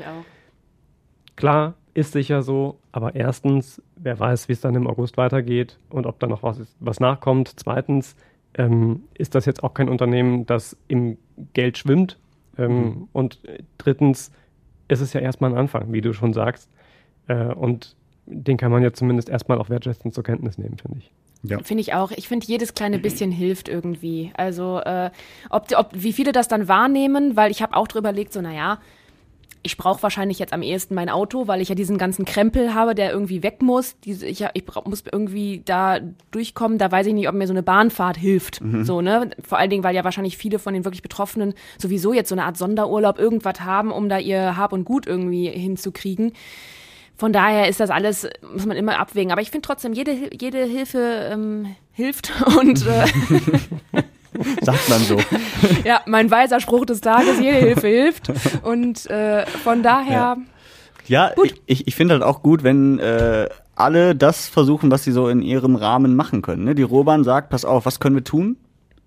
Klar, 1.35 1.73
ist 1.93 2.13
sicher 2.13 2.43
so, 2.43 2.77
aber 2.91 3.15
erstens, 3.15 3.81
wer 3.97 4.17
weiß, 4.17 4.47
wie 4.47 4.53
es 4.53 4.61
dann 4.61 4.75
im 4.75 4.87
August 4.87 5.17
weitergeht 5.17 5.77
und 5.89 6.05
ob 6.05 6.19
da 6.19 6.27
noch 6.27 6.43
was, 6.43 6.61
was 6.79 6.99
nachkommt. 6.99 7.51
Zweitens, 7.57 8.15
ähm, 8.53 9.03
ist 9.15 9.35
das 9.35 9.45
jetzt 9.45 9.63
auch 9.63 9.73
kein 9.73 9.89
Unternehmen, 9.89 10.45
das 10.45 10.77
im 10.87 11.17
Geld 11.53 11.77
schwimmt. 11.77 12.17
Ähm, 12.57 12.83
mhm. 12.83 13.07
Und 13.11 13.39
drittens, 13.77 14.31
ist 14.87 15.01
es 15.01 15.13
ja 15.13 15.21
erstmal 15.21 15.51
ein 15.51 15.57
Anfang, 15.57 15.93
wie 15.93 16.01
du 16.01 16.13
schon 16.13 16.33
sagst. 16.33 16.69
Äh, 17.31 17.53
und 17.53 17.95
den 18.25 18.57
kann 18.57 18.71
man 18.71 18.83
ja 18.83 18.93
zumindest 18.93 19.29
erstmal 19.29 19.57
auch 19.57 19.69
wertschätzend 19.69 20.13
zur 20.13 20.23
Kenntnis 20.23 20.57
nehmen, 20.57 20.77
finde 20.77 20.99
ich. 20.99 21.11
Ja. 21.43 21.59
Finde 21.63 21.81
ich 21.81 21.93
auch. 21.93 22.11
Ich 22.11 22.27
finde, 22.27 22.45
jedes 22.45 22.75
kleine 22.75 22.99
bisschen 22.99 23.31
hilft 23.31 23.67
irgendwie. 23.67 24.31
Also, 24.37 24.79
äh, 24.79 25.09
ob, 25.49 25.67
ob, 25.75 25.89
wie 25.93 26.13
viele 26.13 26.33
das 26.33 26.47
dann 26.47 26.67
wahrnehmen, 26.67 27.35
weil 27.35 27.49
ich 27.49 27.63
habe 27.63 27.75
auch 27.75 27.87
drüber 27.87 28.09
überlegt, 28.09 28.31
so, 28.31 28.41
naja, 28.41 28.79
ich 29.63 29.77
brauche 29.77 30.01
wahrscheinlich 30.03 30.39
jetzt 30.39 30.53
am 30.53 30.61
ehesten 30.61 30.95
mein 30.95 31.09
Auto, 31.09 31.47
weil 31.47 31.61
ich 31.61 31.69
ja 31.69 31.75
diesen 31.75 31.97
ganzen 31.97 32.25
Krempel 32.25 32.73
habe, 32.73 32.95
der 32.95 33.11
irgendwie 33.11 33.43
weg 33.43 33.61
muss. 33.61 33.95
Diese, 34.01 34.27
ich, 34.27 34.45
ich 34.53 34.65
brauch, 34.65 34.85
muss 34.85 35.03
irgendwie 35.11 35.61
da 35.65 35.99
durchkommen. 36.31 36.77
Da 36.77 36.91
weiß 36.91 37.07
ich 37.07 37.13
nicht, 37.13 37.27
ob 37.27 37.35
mir 37.35 37.47
so 37.47 37.53
eine 37.53 37.63
Bahnfahrt 37.63 38.17
hilft. 38.17 38.61
Mhm. 38.61 38.85
So, 38.85 39.01
ne? 39.01 39.31
Vor 39.43 39.57
allen 39.57 39.69
Dingen, 39.69 39.83
weil 39.83 39.95
ja 39.95 40.03
wahrscheinlich 40.03 40.37
viele 40.37 40.59
von 40.59 40.73
den 40.73 40.83
wirklich 40.83 41.03
Betroffenen 41.03 41.53
sowieso 41.77 42.13
jetzt 42.13 42.29
so 42.29 42.35
eine 42.35 42.45
Art 42.45 42.57
Sonderurlaub 42.57 43.19
irgendwas 43.19 43.61
haben, 43.61 43.91
um 43.91 44.09
da 44.09 44.19
ihr 44.19 44.57
Hab 44.57 44.73
und 44.73 44.83
Gut 44.83 45.05
irgendwie 45.05 45.49
hinzukriegen. 45.49 46.33
Von 47.17 47.33
daher 47.33 47.67
ist 47.67 47.79
das 47.79 47.89
alles, 47.89 48.27
muss 48.53 48.65
man 48.65 48.77
immer 48.77 48.99
abwägen. 48.99 49.31
Aber 49.31 49.41
ich 49.41 49.51
finde 49.51 49.67
trotzdem, 49.67 49.93
jede, 49.93 50.11
jede 50.33 50.63
Hilfe 50.63 51.29
ähm, 51.31 51.75
hilft 51.91 52.31
und 52.59 52.85
äh, 52.87 53.05
Sagt 54.61 54.89
man 54.89 55.01
so. 55.01 55.17
ja, 55.83 56.01
mein 56.05 56.31
weiser 56.31 56.59
Spruch 56.59 56.85
des 56.85 57.01
Tages, 57.01 57.39
jede 57.39 57.57
Hilfe 57.57 57.87
hilft. 57.87 58.31
Und 58.63 59.09
äh, 59.09 59.45
von 59.45 59.83
daher. 59.83 60.37
Ja, 61.07 61.31
ja 61.35 61.43
ich, 61.65 61.87
ich 61.87 61.95
finde 61.95 62.13
halt 62.15 62.23
auch 62.23 62.41
gut, 62.41 62.63
wenn 62.63 62.99
äh, 62.99 63.49
alle 63.75 64.15
das 64.15 64.47
versuchen, 64.47 64.89
was 64.91 65.03
sie 65.03 65.11
so 65.11 65.27
in 65.27 65.41
ihrem 65.41 65.75
Rahmen 65.75 66.15
machen 66.15 66.41
können. 66.41 66.63
Ne? 66.63 66.75
Die 66.75 66.83
Roban 66.83 67.23
sagt, 67.23 67.49
pass 67.49 67.65
auf, 67.65 67.85
was 67.85 67.99
können 67.99 68.15
wir 68.15 68.23
tun? 68.23 68.57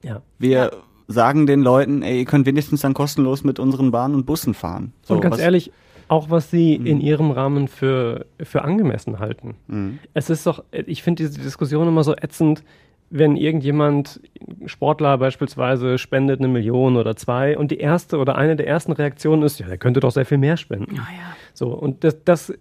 Ja. 0.02 0.20
Wir 0.38 0.50
ja. 0.50 0.70
sagen 1.08 1.46
den 1.46 1.62
Leuten, 1.62 2.02
ey, 2.02 2.20
ihr 2.20 2.24
könnt 2.26 2.46
wenigstens 2.46 2.82
dann 2.82 2.92
kostenlos 2.92 3.44
mit 3.44 3.58
unseren 3.58 3.90
Bahnen 3.90 4.14
und 4.14 4.26
Bussen 4.26 4.52
fahren. 4.52 4.92
So, 5.02 5.14
und 5.14 5.20
ganz 5.20 5.38
ehrlich, 5.38 5.72
auch 6.08 6.30
was 6.30 6.50
sie 6.50 6.78
mhm. 6.78 6.86
in 6.86 7.00
ihrem 7.00 7.30
Rahmen 7.30 7.68
für, 7.68 8.26
für 8.42 8.62
angemessen 8.62 9.18
halten. 9.18 9.56
Mhm. 9.66 9.98
Es 10.12 10.30
ist 10.30 10.46
doch, 10.46 10.64
ich 10.72 11.02
finde 11.02 11.24
diese 11.24 11.40
Diskussion 11.40 11.88
immer 11.88 12.04
so 12.04 12.14
ätzend, 12.14 12.62
wenn 13.10 13.36
irgendjemand, 13.36 14.20
Sportler 14.66 15.18
beispielsweise, 15.18 15.98
spendet 15.98 16.40
eine 16.40 16.48
Million 16.48 16.96
oder 16.96 17.14
zwei 17.16 17.56
und 17.56 17.70
die 17.70 17.78
erste 17.78 18.18
oder 18.18 18.36
eine 18.36 18.56
der 18.56 18.66
ersten 18.66 18.92
Reaktionen 18.92 19.42
ist, 19.42 19.60
ja, 19.60 19.66
der 19.66 19.78
könnte 19.78 20.00
doch 20.00 20.10
sehr 20.10 20.26
viel 20.26 20.38
mehr 20.38 20.56
spenden. 20.56 20.94
Oh 20.94 20.96
ja. 20.96 21.36
So, 21.52 21.68
und 21.68 22.02
das, 22.02 22.24
das 22.24 22.52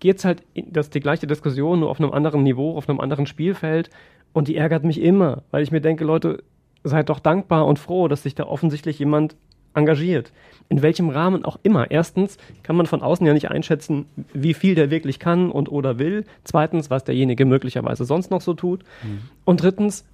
geht's 0.00 0.24
halt, 0.24 0.42
das 0.54 0.86
ist 0.86 0.94
die 0.94 1.00
gleiche 1.00 1.26
Diskussion, 1.26 1.80
nur 1.80 1.90
auf 1.90 2.00
einem 2.00 2.12
anderen 2.12 2.42
Niveau, 2.42 2.76
auf 2.76 2.88
einem 2.88 3.00
anderen 3.00 3.26
Spielfeld. 3.26 3.90
Und 4.32 4.48
die 4.48 4.56
ärgert 4.56 4.84
mich 4.84 5.00
immer, 5.00 5.42
weil 5.50 5.62
ich 5.62 5.72
mir 5.72 5.80
denke, 5.80 6.04
Leute, 6.04 6.42
seid 6.84 7.08
doch 7.08 7.18
dankbar 7.18 7.66
und 7.66 7.78
froh, 7.78 8.08
dass 8.08 8.22
sich 8.22 8.34
da 8.34 8.44
offensichtlich 8.44 8.98
jemand 8.98 9.36
engagiert. 9.74 10.32
In 10.68 10.82
welchem 10.82 11.08
Rahmen 11.08 11.44
auch 11.44 11.58
immer. 11.62 11.90
Erstens 11.90 12.36
kann 12.62 12.76
man 12.76 12.86
von 12.86 13.00
außen 13.00 13.26
ja 13.26 13.32
nicht 13.32 13.50
einschätzen, 13.50 14.06
wie 14.34 14.54
viel 14.54 14.74
der 14.74 14.90
wirklich 14.90 15.18
kann 15.18 15.50
und 15.50 15.70
oder 15.70 15.98
will. 15.98 16.24
Zweitens, 16.44 16.90
was 16.90 17.04
derjenige 17.04 17.46
möglicherweise 17.46 18.04
sonst 18.04 18.30
noch 18.30 18.42
so 18.42 18.54
tut. 18.54 18.82
Mhm. 19.02 19.20
Und 19.44 19.62
drittens, 19.62 20.04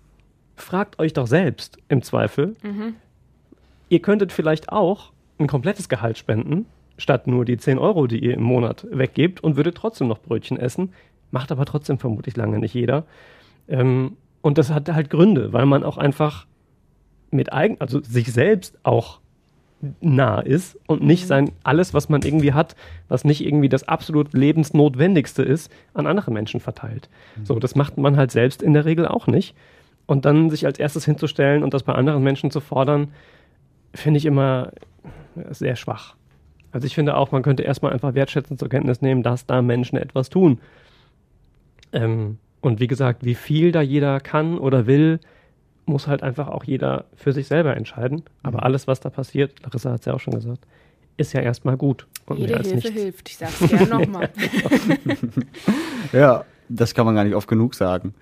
fragt 0.56 0.98
euch 0.98 1.12
doch 1.12 1.26
selbst 1.26 1.78
im 1.88 2.02
Zweifel. 2.02 2.54
Mhm. 2.62 2.94
Ihr 3.88 4.00
könntet 4.00 4.32
vielleicht 4.32 4.70
auch 4.70 5.12
ein 5.38 5.46
komplettes 5.46 5.88
Gehalt 5.88 6.18
spenden, 6.18 6.66
statt 6.96 7.26
nur 7.26 7.44
die 7.44 7.56
10 7.56 7.78
Euro, 7.78 8.06
die 8.06 8.18
ihr 8.18 8.34
im 8.34 8.42
Monat 8.42 8.86
weggebt 8.90 9.42
und 9.42 9.56
würdet 9.56 9.76
trotzdem 9.76 10.08
noch 10.08 10.20
Brötchen 10.20 10.58
essen. 10.58 10.92
Macht 11.30 11.50
aber 11.50 11.64
trotzdem 11.64 11.98
vermutlich 11.98 12.36
lange 12.36 12.58
nicht 12.58 12.74
jeder. 12.74 13.04
Ähm, 13.68 14.16
und 14.40 14.58
das 14.58 14.70
hat 14.70 14.88
halt 14.88 15.10
Gründe, 15.10 15.52
weil 15.52 15.66
man 15.66 15.82
auch 15.82 15.98
einfach 15.98 16.46
mit 17.30 17.52
eigen, 17.52 17.80
also 17.80 18.00
sich 18.02 18.32
selbst 18.32 18.78
auch 18.84 19.20
nah 20.00 20.40
ist 20.40 20.78
und 20.86 21.02
nicht 21.02 21.26
sein 21.26 21.52
alles, 21.62 21.94
was 21.94 22.08
man 22.08 22.22
irgendwie 22.22 22.52
hat, 22.52 22.76
was 23.08 23.24
nicht 23.24 23.44
irgendwie 23.44 23.68
das 23.68 23.86
absolut 23.86 24.32
lebensnotwendigste 24.32 25.42
ist, 25.42 25.70
an 25.94 26.06
andere 26.06 26.30
Menschen 26.30 26.60
verteilt. 26.60 27.08
So, 27.44 27.58
das 27.58 27.74
macht 27.74 27.98
man 27.98 28.16
halt 28.16 28.30
selbst 28.30 28.62
in 28.62 28.72
der 28.72 28.84
Regel 28.84 29.06
auch 29.06 29.26
nicht. 29.26 29.54
Und 30.06 30.24
dann 30.24 30.50
sich 30.50 30.66
als 30.66 30.78
erstes 30.78 31.04
hinzustellen 31.04 31.62
und 31.62 31.72
das 31.72 31.82
bei 31.82 31.94
anderen 31.94 32.22
Menschen 32.22 32.50
zu 32.50 32.60
fordern, 32.60 33.08
finde 33.94 34.18
ich 34.18 34.26
immer 34.26 34.72
sehr 35.50 35.76
schwach. 35.76 36.16
Also 36.72 36.86
ich 36.86 36.94
finde 36.94 37.16
auch, 37.16 37.30
man 37.30 37.42
könnte 37.42 37.62
erstmal 37.62 37.92
einfach 37.92 38.14
wertschätzend 38.14 38.58
zur 38.58 38.68
Kenntnis 38.68 39.00
nehmen, 39.00 39.22
dass 39.22 39.46
da 39.46 39.62
Menschen 39.62 39.96
etwas 39.96 40.28
tun. 40.28 40.60
Ähm, 41.92 42.38
und 42.60 42.80
wie 42.80 42.86
gesagt, 42.86 43.24
wie 43.24 43.34
viel 43.34 43.72
da 43.72 43.80
jeder 43.80 44.20
kann 44.20 44.58
oder 44.58 44.86
will, 44.86 45.20
muss 45.86 46.06
halt 46.06 46.22
einfach 46.22 46.48
auch 46.48 46.64
jeder 46.64 47.04
für 47.14 47.32
sich 47.32 47.46
selber 47.46 47.76
entscheiden. 47.76 48.22
Aber 48.42 48.62
alles, 48.64 48.86
was 48.86 49.00
da 49.00 49.10
passiert, 49.10 49.60
Larissa 49.62 49.90
hat 49.92 50.00
es 50.00 50.06
ja 50.06 50.14
auch 50.14 50.20
schon 50.20 50.34
gesagt, 50.34 50.66
ist 51.16 51.32
ja 51.32 51.40
erstmal 51.40 51.76
gut. 51.76 52.06
Und 52.26 52.38
Jede 52.38 52.50
mehr 52.52 52.58
als 52.58 52.68
Hilfe 52.70 52.88
nichts. 52.88 53.02
hilft. 53.02 53.28
Ich 53.28 53.36
sag's 53.36 53.58
gerne 53.68 53.86
nochmal. 53.86 54.30
Ja, 56.12 56.44
das 56.68 56.94
kann 56.94 57.06
man 57.06 57.14
gar 57.14 57.24
nicht 57.24 57.34
oft 57.34 57.48
genug 57.48 57.74
sagen. 57.74 58.14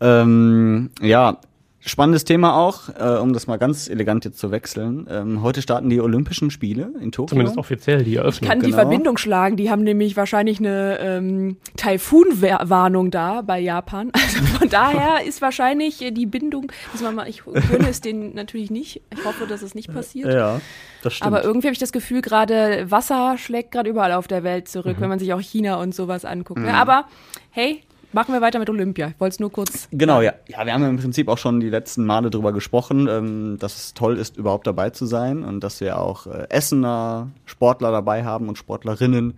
Ähm, 0.00 0.90
ja, 1.00 1.38
spannendes 1.86 2.24
Thema 2.24 2.56
auch, 2.56 2.88
äh, 2.98 3.18
um 3.20 3.32
das 3.32 3.46
mal 3.46 3.56
ganz 3.58 3.88
elegant 3.88 4.24
jetzt 4.24 4.38
zu 4.38 4.50
wechseln. 4.50 5.06
Ähm, 5.08 5.42
heute 5.42 5.62
starten 5.62 5.88
die 5.88 6.00
Olympischen 6.00 6.50
Spiele 6.50 6.90
in 7.00 7.12
Tokio. 7.12 7.28
Zumindest 7.30 7.56
offiziell 7.58 8.02
die 8.04 8.12
Ich 8.12 8.16
Eröffnung. 8.18 8.50
kann 8.50 8.58
die 8.60 8.66
Genau. 8.66 8.76
Verbindung 8.78 9.16
schlagen. 9.18 9.56
Die 9.56 9.70
haben 9.70 9.82
nämlich 9.84 10.16
wahrscheinlich 10.16 10.58
eine 10.58 10.98
ähm, 11.00 11.56
Taifun-Warnung 11.76 13.10
da 13.10 13.42
bei 13.42 13.60
Japan. 13.60 14.10
Also 14.26 14.44
von 14.58 14.68
daher 14.68 15.24
ist 15.26 15.40
wahrscheinlich 15.40 16.02
äh, 16.02 16.10
die 16.10 16.26
Bindung, 16.26 16.72
muss 16.92 17.00
man 17.02 17.14
mal, 17.14 17.28
ich 17.28 17.42
gönne 17.44 17.88
es 17.88 18.00
denen 18.00 18.34
natürlich 18.34 18.70
nicht. 18.70 19.00
Ich 19.16 19.24
hoffe, 19.24 19.46
dass 19.46 19.62
es 19.62 19.74
nicht 19.74 19.92
passiert. 19.92 20.32
Ja, 20.32 20.60
das 21.02 21.14
stimmt. 21.14 21.26
Aber 21.28 21.44
irgendwie 21.44 21.68
habe 21.68 21.72
ich 21.72 21.78
das 21.78 21.92
Gefühl, 21.92 22.22
gerade 22.22 22.90
Wasser 22.90 23.36
schlägt 23.38 23.70
gerade 23.72 23.88
überall 23.88 24.12
auf 24.12 24.26
der 24.26 24.42
Welt 24.42 24.68
zurück, 24.68 24.96
Mhm. 24.98 25.02
wenn 25.02 25.08
man 25.10 25.18
sich 25.18 25.32
auch 25.32 25.40
China 25.40 25.76
und 25.76 25.94
sowas 25.94 26.24
anguckt. 26.24 26.58
Mhm. 26.60 26.66
Ne? 26.66 26.74
Aber 26.74 27.04
hey, 27.50 27.82
machen 28.16 28.32
wir 28.32 28.40
weiter 28.40 28.58
mit 28.58 28.70
Olympia. 28.70 29.08
Ich 29.08 29.20
wollte 29.20 29.34
es 29.34 29.40
nur 29.40 29.52
kurz. 29.52 29.88
Genau, 29.92 30.22
ja. 30.22 30.32
Ja, 30.48 30.64
wir 30.64 30.72
haben 30.72 30.82
im 30.84 30.96
Prinzip 30.96 31.28
auch 31.28 31.36
schon 31.36 31.60
die 31.60 31.68
letzten 31.68 32.06
Male 32.06 32.30
drüber 32.30 32.52
gesprochen, 32.52 33.06
ähm, 33.08 33.58
dass 33.60 33.76
es 33.76 33.94
toll 33.94 34.16
ist, 34.16 34.38
überhaupt 34.38 34.66
dabei 34.66 34.88
zu 34.88 35.04
sein 35.04 35.44
und 35.44 35.60
dass 35.60 35.80
wir 35.80 36.00
auch 36.00 36.26
äh, 36.26 36.46
Essener 36.48 37.28
Sportler 37.44 37.92
dabei 37.92 38.24
haben 38.24 38.48
und 38.48 38.56
Sportlerinnen, 38.56 39.34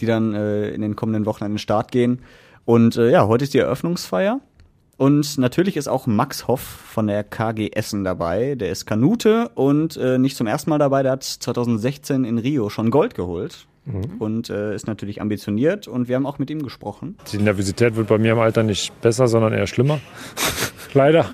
die 0.00 0.06
dann 0.06 0.34
äh, 0.34 0.70
in 0.70 0.82
den 0.82 0.96
kommenden 0.96 1.24
Wochen 1.24 1.44
an 1.44 1.52
den 1.52 1.58
Start 1.58 1.92
gehen. 1.92 2.18
Und 2.64 2.96
äh, 2.96 3.12
ja, 3.12 3.28
heute 3.28 3.44
ist 3.44 3.54
die 3.54 3.58
Eröffnungsfeier. 3.58 4.40
Und 4.96 5.38
natürlich 5.38 5.76
ist 5.76 5.86
auch 5.86 6.08
Max 6.08 6.48
Hoff 6.48 6.60
von 6.60 7.06
der 7.06 7.22
KG 7.22 7.70
Essen 7.74 8.02
dabei. 8.02 8.56
Der 8.56 8.70
ist 8.70 8.86
Kanute 8.86 9.50
und 9.54 9.96
äh, 9.98 10.18
nicht 10.18 10.36
zum 10.36 10.48
ersten 10.48 10.70
Mal 10.70 10.78
dabei. 10.78 11.04
Der 11.04 11.12
hat 11.12 11.22
2016 11.22 12.24
in 12.24 12.38
Rio 12.38 12.70
schon 12.70 12.90
Gold 12.90 13.14
geholt. 13.14 13.66
Und 14.18 14.50
äh, 14.50 14.74
ist 14.74 14.88
natürlich 14.88 15.20
ambitioniert 15.20 15.86
und 15.86 16.08
wir 16.08 16.16
haben 16.16 16.26
auch 16.26 16.40
mit 16.40 16.50
ihm 16.50 16.62
gesprochen. 16.62 17.16
Die 17.30 17.38
Nervosität 17.38 17.94
wird 17.94 18.08
bei 18.08 18.18
mir 18.18 18.32
im 18.32 18.38
Alter 18.40 18.64
nicht 18.64 19.00
besser, 19.00 19.28
sondern 19.28 19.52
eher 19.52 19.68
schlimmer. 19.68 20.00
Leider. 20.92 21.26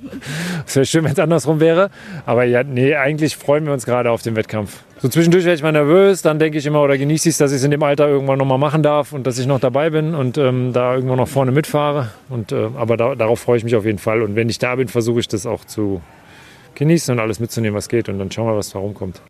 Es 0.67 0.77
wäre 0.77 0.85
schön, 0.85 1.05
wenn 1.05 1.13
es 1.13 1.19
andersrum 1.19 1.61
wäre. 1.61 1.91
Aber 2.27 2.45
ja, 2.45 2.63
nee, 2.63 2.95
eigentlich 2.95 3.37
freuen 3.37 3.65
wir 3.65 3.73
uns 3.73 3.87
gerade 3.87 4.11
auf 4.11 4.21
den 4.21 4.37
Wettkampf. 4.37 4.83
So 5.01 5.09
zwischendurch 5.09 5.45
werde 5.45 5.57
ich 5.57 5.63
mal 5.63 5.73
nervös, 5.73 6.23
dann 6.23 6.39
denke 6.39 6.59
ich 6.59 6.67
immer 6.67 6.83
oder 6.83 6.99
genieße 6.99 7.29
ich 7.29 7.35
es, 7.35 7.39
dass 7.39 7.53
ich 7.53 7.57
es 7.59 7.65
in 7.65 7.71
dem 7.71 7.83
Alter 7.83 8.09
irgendwann 8.09 8.39
nochmal 8.39 8.59
machen 8.59 8.83
darf 8.83 9.13
und 9.13 9.27
dass 9.27 9.39
ich 9.39 9.47
noch 9.47 9.59
dabei 9.59 9.91
bin 9.91 10.15
und 10.15 10.37
ähm, 10.37 10.73
da 10.73 10.95
irgendwo 10.95 11.17
noch 11.17 11.29
vorne 11.29 11.53
mitfahre. 11.53 12.11
Und, 12.29 12.53
äh, 12.53 12.69
aber 12.77 12.97
da, 12.97 13.15
darauf 13.15 13.41
freue 13.41 13.57
ich 13.57 13.65
mich 13.65 13.77
auf 13.77 13.85
jeden 13.85 13.99
Fall. 13.99 14.23
Und 14.23 14.37
wenn 14.37 14.49
ich 14.49 14.59
da 14.59 14.77
bin, 14.77 14.89
versuche 14.89 15.21
ich 15.21 15.29
das 15.29 15.47
auch 15.47 15.65
zu 15.65 16.03
genießen 16.75 17.13
und 17.15 17.21
alles 17.21 17.41
mitzunehmen, 17.41 17.77
was 17.77 17.89
geht. 17.89 18.09
Und 18.09 18.19
dann 18.19 18.31
schauen 18.31 18.47
wir, 18.47 18.57
was 18.57 18.71
da 18.71 18.79
rumkommt. 18.79 19.23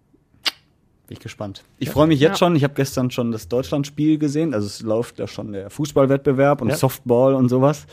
Bin 1.12 1.18
ich 1.18 1.22
gespannt. 1.22 1.62
Ich 1.78 1.90
freue 1.90 2.06
mich 2.06 2.20
jetzt 2.20 2.30
Ja. 2.30 2.36
schon. 2.46 2.56
Ich 2.56 2.64
habe 2.64 2.72
gestern 2.72 3.10
schon 3.10 3.32
das 3.32 3.46
Deutschlandspiel 3.46 4.16
gesehen. 4.16 4.54
Also 4.54 4.66
es 4.66 4.80
läuft 4.80 5.18
ja 5.18 5.26
schon 5.26 5.52
der 5.52 5.68
Fußballwettbewerb 5.68 6.62
und 6.62 6.70
Ja. 6.70 6.76
Softball 6.76 7.34
und 7.34 7.50
sowas. 7.50 7.84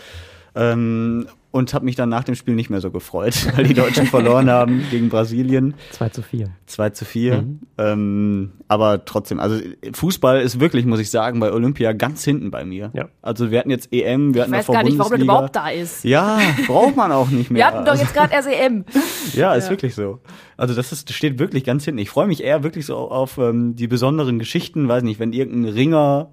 Ähm, 0.56 1.28
und 1.52 1.74
habe 1.74 1.84
mich 1.86 1.96
dann 1.96 2.10
nach 2.10 2.24
dem 2.24 2.36
Spiel 2.36 2.54
nicht 2.54 2.70
mehr 2.70 2.80
so 2.80 2.92
gefreut, 2.92 3.48
weil 3.56 3.64
die 3.66 3.74
Deutschen 3.74 4.06
verloren 4.06 4.52
haben 4.52 4.84
gegen 4.92 5.10
Brasilien. 5.10 5.74
2 5.94 6.10
zu 6.10 6.22
4. 6.22 6.52
2 6.68 6.90
zu 6.92 7.06
4. 7.06 7.42
Mhm. 7.42 7.60
Ähm, 7.80 8.52
aber 8.68 9.04
trotzdem, 9.04 9.40
also 9.40 9.60
Fußball 9.94 10.42
ist 10.42 10.60
wirklich, 10.60 10.86
muss 10.86 11.00
ich 11.00 11.10
sagen, 11.10 11.40
bei 11.40 11.52
Olympia 11.52 11.94
ganz 11.94 12.24
hinten 12.24 12.52
bei 12.52 12.66
mir. 12.66 12.92
Ja. 12.94 13.10
Also 13.24 13.50
wir 13.50 13.58
hatten 13.58 13.72
jetzt 13.72 13.92
EM, 13.92 14.36
wir 14.36 14.42
Ich 14.42 14.44
hatten 14.44 14.52
weiß 14.52 14.60
davor 14.68 14.76
gar 14.76 14.84
nicht, 14.84 15.00
warum 15.00 15.12
das 15.14 15.22
überhaupt 15.22 15.56
da 15.56 15.70
ist. 15.70 16.04
Ja, 16.04 16.38
braucht 16.68 16.96
man 16.96 17.12
auch 17.12 17.30
nicht 17.30 17.50
mehr. 17.50 17.62
Wir 17.62 17.66
hatten 17.66 17.86
doch 17.86 17.96
jetzt 17.96 18.14
gerade 18.14 18.32
RCM. 18.32 18.86
Ja, 19.34 19.54
ist 19.54 19.66
Ja. 19.66 19.70
wirklich 19.72 19.96
so. 19.96 20.20
Also 20.58 20.74
das 20.76 20.92
ist, 20.92 21.12
steht 21.14 21.40
wirklich 21.40 21.64
ganz 21.64 21.84
hinten. 21.86 22.00
Ich 22.00 22.10
freue 22.10 22.28
mich 22.28 22.44
eher 22.44 22.64
wirklich 22.64 22.86
so 22.86 22.96
auf 22.98 23.38
ähm, 23.40 23.76
die 23.76 23.88
besonderen 23.88 24.38
Geschichten, 24.40 24.88
weiß 24.88 25.02
nicht, 25.04 25.20
wenn 25.20 25.34
irgendein 25.34 25.74
Ringer, 25.74 26.32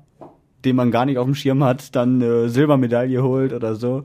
den 0.65 0.77
man 0.77 0.91
gar 0.91 1.05
nicht 1.05 1.19
auf 1.19 1.27
dem 1.27 1.35
Schirm 1.35 1.63
hat, 1.63 1.95
dann 1.95 2.21
äh, 2.21 2.49
Silbermedaille 2.49 3.23
holt 3.23 3.53
oder 3.53 3.77
so. 3.77 4.05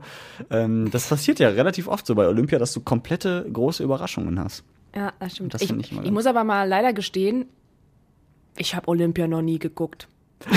Ähm, 0.50 0.90
das 0.90 1.08
passiert 1.08 1.38
ja 1.38 1.48
relativ 1.48 1.88
oft 1.88 2.06
so 2.06 2.14
bei 2.14 2.28
Olympia, 2.28 2.58
dass 2.58 2.72
du 2.72 2.80
komplette 2.80 3.46
große 3.52 3.82
Überraschungen 3.82 4.38
hast. 4.38 4.64
Ja, 4.94 5.12
das 5.18 5.32
stimmt. 5.32 5.54
Das 5.54 5.62
ich, 5.62 5.70
ich 5.70 5.92
ich 5.92 6.10
muss 6.10 6.26
aber 6.26 6.44
mal 6.44 6.68
leider 6.68 6.92
gestehen, 6.92 7.46
ich 8.56 8.74
habe 8.74 8.88
Olympia 8.88 9.26
noch 9.26 9.42
nie 9.42 9.58
geguckt. 9.58 10.08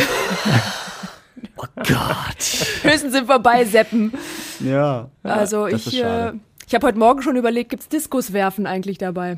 oh 1.57 1.65
Gott. 1.75 2.67
Höchstens 2.81 3.13
sind 3.13 3.27
vorbei, 3.27 3.63
Seppen. 3.65 4.13
Ja. 4.59 5.09
Also 5.23 5.67
ich, 5.67 6.01
äh, 6.03 6.33
ich 6.67 6.75
habe 6.75 6.87
heute 6.87 6.99
Morgen 6.99 7.21
schon 7.21 7.35
überlegt, 7.35 7.69
gibt's 7.69 7.87
Diskuswerfen 7.87 8.67
eigentlich 8.67 8.97
dabei? 8.97 9.37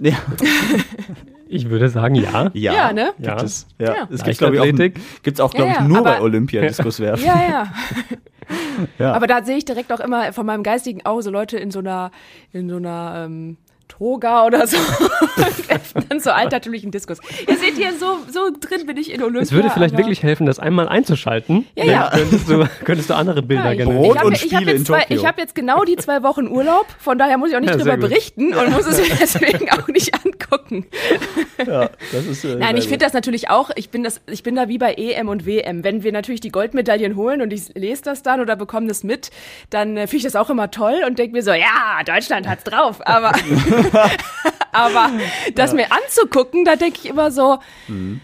Ja. 0.00 0.16
Ich 1.54 1.70
würde 1.70 1.88
sagen, 1.88 2.14
ja. 2.16 2.50
Ja, 2.52 2.72
Ja, 2.72 2.92
ne? 2.92 3.12
Gibt 3.16 3.26
Ja. 3.28 3.36
es. 3.42 3.66
Ja. 3.78 3.94
Ja. 3.94 4.08
Es 4.10 4.22
gibt, 4.24 4.38
glaube 4.38 4.56
ich, 4.56 4.60
auch, 4.60 5.22
gibt's 5.22 5.40
auch, 5.40 5.52
Ja, 5.54 5.58
glaube 5.64 5.72
ich, 5.72 5.80
nur 5.88 5.98
aber- 5.98 6.10
bei 6.16 6.20
Olympia 6.20 6.62
Diskuswerfen. 6.62 7.24
Ja, 7.26 7.40
ja. 7.48 7.72
Ja. 8.98 9.12
Aber 9.14 9.26
da 9.26 9.42
sehe 9.42 9.56
ich 9.56 9.64
direkt 9.64 9.90
auch 9.92 10.00
immer 10.00 10.32
von 10.34 10.44
meinem 10.44 10.62
geistigen 10.62 11.04
Auge 11.06 11.22
so 11.22 11.30
Leute 11.30 11.56
in 11.56 11.70
so 11.70 11.78
einer, 11.78 12.10
in 12.52 12.68
so 12.68 12.76
einer 12.76 13.24
ähm, 13.26 13.56
Toga 13.88 14.44
oder 14.46 14.66
so. 14.66 14.76
und 15.94 16.04
dann 16.10 16.20
so 16.20 16.30
altertümlichen 16.30 16.90
Diskus. 16.90 17.18
Ihr 17.48 17.56
seht 17.56 17.74
hier, 17.76 17.92
so, 17.98 18.18
so 18.30 18.50
drin 18.60 18.86
bin 18.86 18.96
ich 18.96 19.12
in 19.12 19.22
Olympia. 19.22 19.42
Es 19.42 19.52
würde 19.52 19.70
vielleicht 19.70 19.96
wirklich 19.96 20.22
helfen, 20.22 20.46
das 20.46 20.58
einmal 20.58 20.88
einzuschalten. 20.88 21.66
Ja, 21.76 21.84
ja. 21.84 22.10
Könntest 22.14 22.48
du, 22.48 22.68
könntest 22.84 23.10
du 23.10 23.14
andere 23.14 23.42
Bilder 23.42 23.66
Ja, 23.66 23.72
ich 23.72 23.78
generieren. 23.78 24.02
Brot 24.04 24.14
ich 24.16 24.20
hab, 24.20 24.26
und 24.26 24.32
ich 24.34 24.42
hab 24.42 24.48
Spiele 24.48 24.70
in 24.72 24.76
jetzt, 24.78 24.86
zwei, 24.86 25.00
Tokio. 25.02 25.16
ich 25.16 25.26
hab 25.26 25.38
jetzt 25.38 25.54
genau 25.54 25.84
die 25.84 25.96
zwei 25.96 26.22
Wochen 26.22 26.48
Urlaub, 26.48 26.86
von 26.98 27.18
daher 27.18 27.38
muss 27.38 27.50
ich 27.50 27.56
auch 27.56 27.60
nicht 27.60 27.70
Ja, 27.70 27.76
drüber 27.76 27.96
gut. 27.96 28.08
berichten 28.10 28.54
und 28.54 28.70
muss 28.72 28.86
es 28.86 28.98
mir 28.98 29.16
deswegen 29.20 29.70
auch 29.70 29.86
nicht 29.88 30.12
angucken. 30.14 30.86
Ja, 31.64 31.90
das 32.12 32.26
ist, 32.26 32.44
äh, 32.44 32.56
Nein, 32.56 32.76
ich 32.76 32.84
finde 32.88 33.04
das 33.04 33.12
natürlich 33.12 33.50
auch, 33.50 33.70
ich 33.76 33.90
bin, 33.90 34.02
das, 34.02 34.20
ich 34.30 34.42
bin 34.42 34.54
da 34.56 34.68
wie 34.68 34.78
bei 34.78 34.94
EM 34.94 35.28
und 35.28 35.46
WM. 35.46 35.84
Wenn 35.84 36.02
wir 36.02 36.12
natürlich 36.12 36.40
die 36.40 36.50
Goldmedaillen 36.50 37.16
holen 37.16 37.42
und 37.42 37.52
ich 37.52 37.74
lese 37.74 38.02
das 38.02 38.22
dann 38.22 38.40
oder 38.40 38.56
bekomme 38.56 38.86
das 38.88 39.04
mit, 39.04 39.30
dann 39.70 39.96
äh, 39.96 40.06
finde 40.06 40.16
ich 40.18 40.22
das 40.24 40.36
auch 40.36 40.50
immer 40.50 40.70
toll 40.70 41.02
und 41.06 41.18
denke 41.18 41.36
mir 41.36 41.42
so, 41.42 41.52
ja, 41.52 42.02
Deutschland 42.06 42.48
hat's 42.48 42.64
drauf. 42.64 43.06
Aber, 43.06 43.32
aber 44.72 45.10
das 45.54 45.72
mir 45.72 45.86
anzugucken, 45.90 46.64
da 46.64 46.76
denke 46.76 46.98
ich 47.02 47.06
immer 47.08 47.30
so, 47.30 47.58
Mhm. 47.88 48.20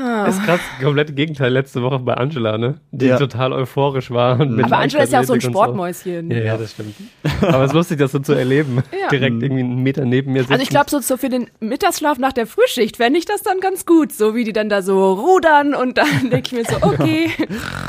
Ah. 0.00 0.26
Ist 0.26 0.42
krass, 0.44 0.60
komplette 0.82 1.12
Gegenteil 1.12 1.52
letzte 1.52 1.82
Woche 1.82 1.98
bei 1.98 2.14
Angela, 2.14 2.58
ne? 2.58 2.80
Die 2.90 3.06
Ja. 3.06 3.18
total 3.18 3.52
euphorisch 3.52 4.10
war. 4.10 4.40
und 4.40 4.56
mit 4.56 4.64
Aber 4.66 4.78
Angela 4.78 5.02
ist 5.04 5.12
ja 5.12 5.20
auch 5.20 5.24
so 5.24 5.34
ein 5.34 5.40
Sportmäuschen. 5.40 6.30
Ja, 6.30 6.38
ja, 6.38 6.56
das 6.56 6.72
stimmt. 6.72 6.94
Aber 7.42 7.64
es 7.64 7.70
ist 7.70 7.74
lustig, 7.74 7.98
das 7.98 8.12
so 8.12 8.18
zu 8.18 8.32
erleben. 8.32 8.82
Ja. 9.00 9.08
Direkt 9.08 9.42
irgendwie 9.42 9.62
einen 9.62 9.82
Meter 9.82 10.04
neben 10.04 10.32
mir 10.32 10.40
sitzen. 10.40 10.52
Also 10.52 10.62
ich 10.62 10.68
glaube, 10.70 10.90
so, 10.90 11.00
so 11.00 11.16
für 11.16 11.28
den 11.28 11.48
Mittagsschlaf 11.60 12.18
nach 12.18 12.32
der 12.32 12.46
Frühschicht 12.46 12.96
fände 12.96 13.18
ich 13.18 13.24
das 13.26 13.42
dann 13.42 13.60
ganz 13.60 13.86
gut. 13.86 14.12
So 14.12 14.34
wie 14.34 14.44
die 14.44 14.52
dann 14.52 14.68
da 14.68 14.82
so 14.82 15.12
rudern 15.14 15.74
und 15.74 15.98
dann 15.98 16.06
denke 16.30 16.40
ich 16.42 16.52
mir 16.52 16.64
so, 16.64 16.76
okay. 16.86 17.30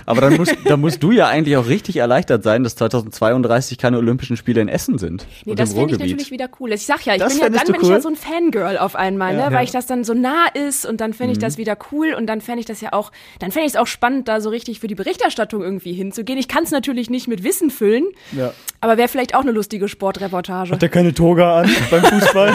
Aber 0.06 0.22
dann 0.22 0.36
musst, 0.38 0.56
dann 0.66 0.80
musst 0.82 1.02
du 1.04 1.12
ja 1.12 1.28
eigentlich 1.28 1.58
auch 1.58 1.68
richtig 1.68 1.98
erleichtert 1.98 2.44
sein, 2.44 2.64
dass 2.64 2.76
2032 2.76 3.78
keine 3.78 3.98
Olympischen 3.98 4.38
Spiele 4.38 4.62
in 4.62 4.68
Essen 4.68 4.98
sind. 4.98 5.26
Nee, 5.46 5.56
das 5.56 5.72
im 5.72 5.78
fände 5.78 5.94
ich 5.96 6.00
natürlich 6.00 6.32
wieder 6.32 6.50
cool. 6.60 6.72
Ich 6.74 6.86
sag 6.86 7.06
ja, 7.06 7.14
ich 7.14 7.20
Das 7.20 7.34
bin 7.34 7.42
ja 7.44 7.50
dann 7.50 7.66
bin 7.72 7.82
ich 7.82 7.88
ja 7.90 8.00
so 8.02 8.10
ein 8.10 8.16
Fangirl 8.16 8.78
auf 8.78 8.96
einmal, 8.96 9.36
ne? 9.36 9.44
Weil 9.46 9.54
Ja. 9.54 9.62
ich 9.64 9.72
das 9.72 9.86
dann 9.88 10.04
so 10.04 10.14
nah 10.14 10.48
ist 10.54 10.86
und 10.86 11.02
dann 11.02 11.14
fände 11.14 11.34
ich 11.34 11.40
das 11.40 11.56
Mhm. 11.56 11.62
wieder 11.62 11.78
cool 11.92 11.95
und 12.16 12.28
dann 12.28 12.42
fände 12.42 12.60
ich 12.60 12.66
das 12.66 12.82
ja 12.82 12.94
auch, 12.94 13.12
dann 13.40 13.52
fände 13.52 13.66
ich 13.68 13.74
es 13.74 13.80
auch 13.80 13.88
spannend, 13.88 14.28
da 14.28 14.42
so 14.42 14.50
richtig 14.50 14.80
für 14.80 14.88
die 14.88 14.96
Berichterstattung 14.96 15.62
irgendwie 15.62 15.94
hinzugehen. 15.94 16.38
Ich 16.38 16.48
kann 16.48 16.64
es 16.64 16.72
natürlich 16.72 17.10
nicht 17.10 17.28
mit 17.28 17.44
Wissen 17.44 17.70
füllen, 17.70 18.06
Ja. 18.32 18.54
aber 18.82 18.98
wäre 18.98 19.08
vielleicht 19.08 19.34
auch 19.36 19.42
eine 19.42 19.52
lustige 19.52 19.88
Sportreportage. 19.88 20.72
Hat 20.72 20.82
der 20.82 20.90
keine 20.90 21.14
Toga 21.14 21.62
an 21.62 21.70
beim 21.92 22.04
Fußball? 22.04 22.54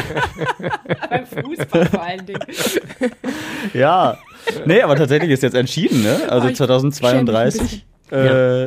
Beim 1.11 1.27
Fußball 1.27 1.87
vor 1.87 2.03
allen 2.03 2.27
Dingen. 2.27 2.41
ja. 3.75 4.19
Nee, 4.67 4.83
aber 4.83 4.97
tatsächlich 4.97 5.31
ist 5.31 5.43
jetzt 5.43 5.55
entschieden, 5.55 6.03
ne? 6.03 6.29
Also 6.29 6.47
Oh, 6.47 6.51
ich 6.51 6.57
schäme 6.57 6.73
mich 6.85 6.95
2032 6.95 7.85
ein 8.11 8.19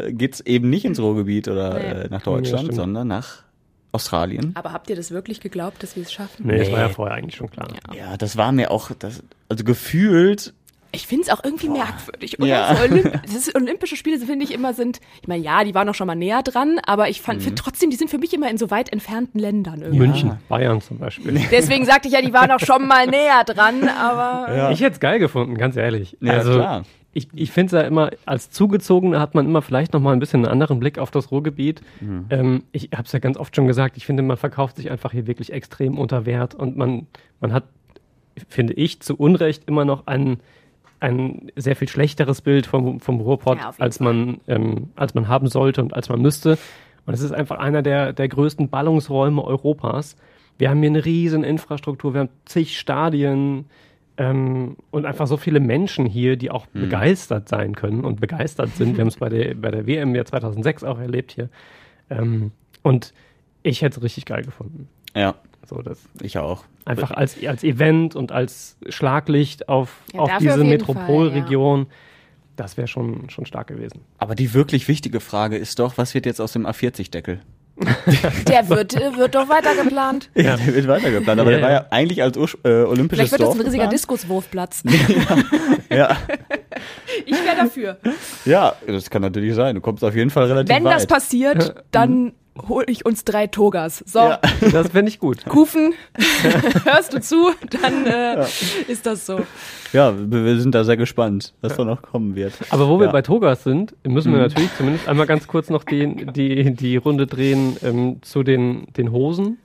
äh, 0.10 0.14
geht's 0.14 0.40
eben 0.42 0.70
nicht 0.70 0.86
ins 0.86 1.00
Ruhrgebiet 1.00 1.48
oder 1.50 1.74
Nee. 1.74 1.80
äh, 1.86 2.08
nach 2.10 2.20
Ja, 2.26 2.32
Deutschland, 2.32 2.62
stimmt. 2.64 2.76
sondern 2.76 3.08
nach 3.10 3.44
Australien. 3.92 4.52
Aber 4.56 4.72
habt 4.72 4.90
ihr 4.90 4.96
das 4.96 5.12
wirklich 5.12 5.42
geglaubt, 5.42 5.84
dass 5.84 5.96
wir 5.96 6.04
es 6.04 6.14
schaffen? 6.14 6.48
Nee, 6.48 6.60
das 6.60 6.72
war 6.72 6.80
ja 6.80 6.90
vorher 6.90 7.16
eigentlich 7.16 7.36
schon 7.36 7.50
klar. 7.52 7.68
Ja, 7.96 8.16
das 8.18 8.38
war 8.38 8.52
mir 8.54 8.72
auch, 8.72 8.92
das, 8.98 9.22
also 9.50 9.64
gefühlt, 9.66 10.54
Ich 10.96 11.08
finde 11.08 11.24
es 11.24 11.30
auch 11.30 11.44
irgendwie 11.44 11.70
merkwürdig, 11.70 12.38
oder? 12.40 12.48
Ja. 12.48 12.76
So 12.76 12.84
Olymp 12.84 13.22
das 13.24 13.34
ist, 13.36 13.56
Olympische 13.56 13.96
Spiele 13.96 14.20
finde 14.20 14.46
ich 14.46 14.54
immer 14.54 14.74
sind, 14.74 15.00
ich 15.22 15.28
meine, 15.28 15.44
ja, 15.44 15.64
die 15.64 15.74
waren 15.74 15.90
auch 15.90 15.96
schon 15.96 16.08
mal 16.08 16.16
näher 16.16 16.44
dran, 16.44 16.80
aber 16.86 17.10
ich 17.10 17.22
fand 17.22 17.40
Mhm. 17.40 17.44
find 17.46 17.60
trotzdem, 17.60 17.90
die 17.90 17.96
sind 17.96 18.10
für 18.12 18.20
mich 18.20 18.34
immer 18.34 18.50
in 18.50 18.58
so 18.58 18.70
weit 18.72 18.92
entfernten 18.94 19.40
Ländern 19.40 19.82
irgendwie. 19.82 20.00
München, 20.00 20.38
Bayern 20.50 20.82
zum 20.82 21.00
Beispiel. 21.00 21.34
Deswegen 21.52 21.86
sagte 21.86 22.08
ich 22.08 22.14
ja, 22.14 22.22
die 22.22 22.32
waren 22.34 22.52
auch 22.52 22.60
schon 22.60 22.88
mal 22.88 23.08
näher 23.08 23.44
dran, 23.46 23.88
aber 23.90 24.56
Ja. 24.56 24.72
Ich 24.72 24.82
hätte 24.82 24.94
es 24.94 25.00
geil 25.00 25.20
gefunden, 25.20 25.58
ganz 25.58 25.76
ehrlich. 25.76 26.16
Ja, 26.22 26.34
also, 26.34 26.54
klar. 26.54 26.84
Ich, 27.16 27.28
ich 27.36 27.52
finde 27.52 27.76
es 27.76 27.82
ja 27.84 27.88
immer, 27.88 28.10
als 28.26 28.50
Zugezogener 28.50 29.20
hat 29.20 29.36
man 29.36 29.46
immer 29.46 29.62
vielleicht 29.62 29.94
noch 29.94 30.00
mal 30.02 30.14
ein 30.14 30.20
bisschen 30.20 30.44
einen 30.46 30.52
anderen 30.52 30.80
Blick 30.80 30.98
auf 30.98 31.12
das 31.12 31.32
Ruhrgebiet. 31.32 31.82
Mhm. 32.02 32.26
Ähm, 32.32 32.64
ich 32.72 32.90
habe 32.94 33.04
es 33.04 33.12
ja 33.12 33.20
ganz 33.20 33.38
oft 33.38 33.56
schon 33.56 33.68
gesagt, 33.68 33.98
ich 33.98 34.06
finde, 34.08 34.24
man 34.24 34.38
verkauft 34.38 34.78
sich 34.78 34.90
einfach 34.90 35.12
hier 35.12 35.28
wirklich 35.28 35.54
extrem 35.54 35.98
unter 36.00 36.26
Wert 36.26 36.56
und 36.56 36.76
man, 36.76 37.06
man 37.40 37.54
hat, 37.54 37.66
finde 38.50 38.74
ich, 38.74 39.00
zu 39.02 39.16
Unrecht 39.16 39.64
immer 39.68 39.86
noch 39.86 40.08
ein, 40.08 40.38
ein 41.04 41.52
sehr 41.56 41.76
viel 41.76 41.90
schlechteres 41.90 42.42
Bild 42.42 42.66
vom, 42.66 43.00
vom 43.00 43.20
Ruhrpott, 43.20 43.60
Ja, 43.60 43.74
als, 43.78 44.00
man, 44.00 44.40
ähm, 44.48 44.90
als 44.96 45.14
man 45.14 45.28
haben 45.28 45.48
sollte 45.48 45.82
und 45.82 45.94
als 45.94 46.10
man 46.10 46.22
müsste. 46.22 46.58
Und 47.06 47.14
es 47.14 47.22
ist 47.22 47.34
einfach 47.34 47.60
einer 47.60 47.82
der, 47.82 48.14
der 48.14 48.30
größten 48.30 48.70
Ballungsräume 48.70 49.44
Europas. 49.44 50.16
Wir 50.58 50.70
haben 50.70 50.80
hier 50.80 50.90
eine 50.90 51.04
riesen 51.04 51.44
Infrastruktur, 51.44 52.14
wir 52.14 52.22
haben 52.22 52.30
zig 52.46 52.80
Stadien 52.80 53.66
ähm, 54.18 54.78
und 54.92 55.06
einfach 55.06 55.28
so 55.28 55.36
viele 55.36 55.60
Menschen 55.60 56.06
hier, 56.06 56.38
die 56.38 56.52
auch 56.52 56.68
begeistert 56.68 57.50
sein 57.50 57.76
können 57.76 58.06
und 58.06 58.22
begeistert 58.22 58.70
sind. 58.76 58.96
Wir 58.96 59.02
haben 59.02 59.10
es 59.10 59.18
bei 59.18 59.30
der, 59.30 59.56
bei 59.56 59.72
der 59.72 59.86
WM 59.86 60.16
ja 60.16 60.24
2006 60.24 60.84
auch 60.86 61.00
erlebt 61.00 61.34
hier. 61.34 61.50
Ähm, 62.10 62.52
und 62.82 63.14
ich 63.62 63.82
hätte 63.82 63.98
es 63.98 64.04
richtig 64.04 64.26
geil 64.26 64.44
gefunden. 64.44 64.88
ja, 65.16 65.36
So, 65.66 65.82
das 65.82 65.98
ich 66.22 66.38
auch. 66.38 66.64
einfach 66.86 67.12
als, 67.12 67.38
als 67.46 67.64
Event 67.64 68.16
und 68.16 68.32
als 68.32 68.78
Schlaglicht 68.90 69.70
auf, 69.70 70.02
Ja, 70.14 70.20
auf 70.22 70.32
diese 70.40 70.54
auf 70.54 70.58
Metropolregion. 70.60 71.88
Das 72.56 72.78
wäre 72.78 72.88
schon, 72.88 73.30
schon 73.30 73.46
stark 73.46 73.68
gewesen. 73.68 74.02
Aber 74.20 74.36
die 74.36 74.54
wirklich 74.54 74.88
wichtige 74.88 75.20
Frage 75.20 75.58
ist 75.58 75.80
doch, 75.80 75.98
was 75.98 76.14
wird 76.14 76.26
jetzt 76.26 76.40
aus 76.40 76.52
dem 76.54 76.68
A40-Deckel? 76.68 77.40
der 78.48 78.70
wird, 78.70 78.94
äh, 78.96 79.18
wird 79.18 79.34
doch 79.34 79.50
weiter 79.50 79.74
geplant. 79.82 80.30
Ja, 80.36 80.56
der 80.58 80.76
wird 80.76 80.88
weitergeplant, 80.88 81.40
aber 81.42 81.50
Ja, 81.52 81.58
der 81.58 81.66
war 81.66 81.72
ja. 81.74 81.80
ja 81.82 81.88
eigentlich 81.90 82.22
als 82.22 82.38
Ur 82.38 82.48
äh, 82.64 82.84
olympisches 82.84 83.30
Vielleicht 83.30 83.32
wird 83.32 83.42
das 83.42 83.48
Dorf 83.48 83.60
ein 83.60 83.66
riesiger. 83.66 83.88
Diskuswurfplatz. 83.88 84.84
Ja, 85.90 86.18
Ich 87.26 87.34
wäre 87.34 87.56
dafür. 87.56 87.98
ja, 88.46 88.74
das 88.88 89.10
kann 89.10 89.22
natürlich 89.22 89.54
sein. 89.56 89.76
Du 89.76 89.82
kommst 89.82 90.04
auf 90.04 90.16
jeden 90.16 90.30
Fall 90.30 90.46
relativ 90.46 90.76
Wenn 90.76 90.84
weit. 90.84 90.96
das 90.96 91.08
passiert, 91.08 91.76
dann 91.92 92.34
hole 92.68 92.86
ich 92.88 93.06
uns 93.06 93.24
drei 93.26 93.48
Togas. 93.48 94.04
So, 94.06 94.20
Ja. 94.20 94.40
Das 94.72 94.90
fände 94.90 95.10
ich 95.10 95.20
gut. 95.20 95.46
Kufen, 95.46 95.94
hörst 96.86 97.14
du 97.14 97.20
zu, 97.22 97.52
dann 97.82 98.06
äh, 98.06 98.46
ist 98.88 99.06
das 99.06 99.26
so. 99.26 99.42
Ja, 99.92 100.14
wir 100.18 100.46
wir 100.46 100.60
sind 100.60 100.74
da 100.76 100.84
sehr 100.84 100.98
gespannt, 100.98 101.54
was 101.62 101.76
da 101.78 101.84
noch 101.86 102.02
kommen 102.02 102.36
wird. 102.36 102.54
Aber 102.70 102.88
wo 102.90 103.00
wir 103.00 103.08
Ja. 103.08 103.12
bei 103.12 103.22
Togas 103.22 103.64
sind, 103.64 103.96
müssen 104.06 104.32
wir 104.32 104.40
Mhm. 104.40 104.44
natürlich 104.48 104.70
zumindest 104.78 105.08
einmal 105.08 105.26
ganz 105.28 105.48
kurz 105.48 105.70
noch 105.70 105.84
die, 105.84 106.26
die, 106.28 106.74
die 106.76 106.98
Runde 106.98 107.28
drehen 107.28 107.78
ähm, 107.84 108.22
zu 108.22 108.44
den, 108.44 108.86
den 108.98 109.12
Hosen 109.12 109.58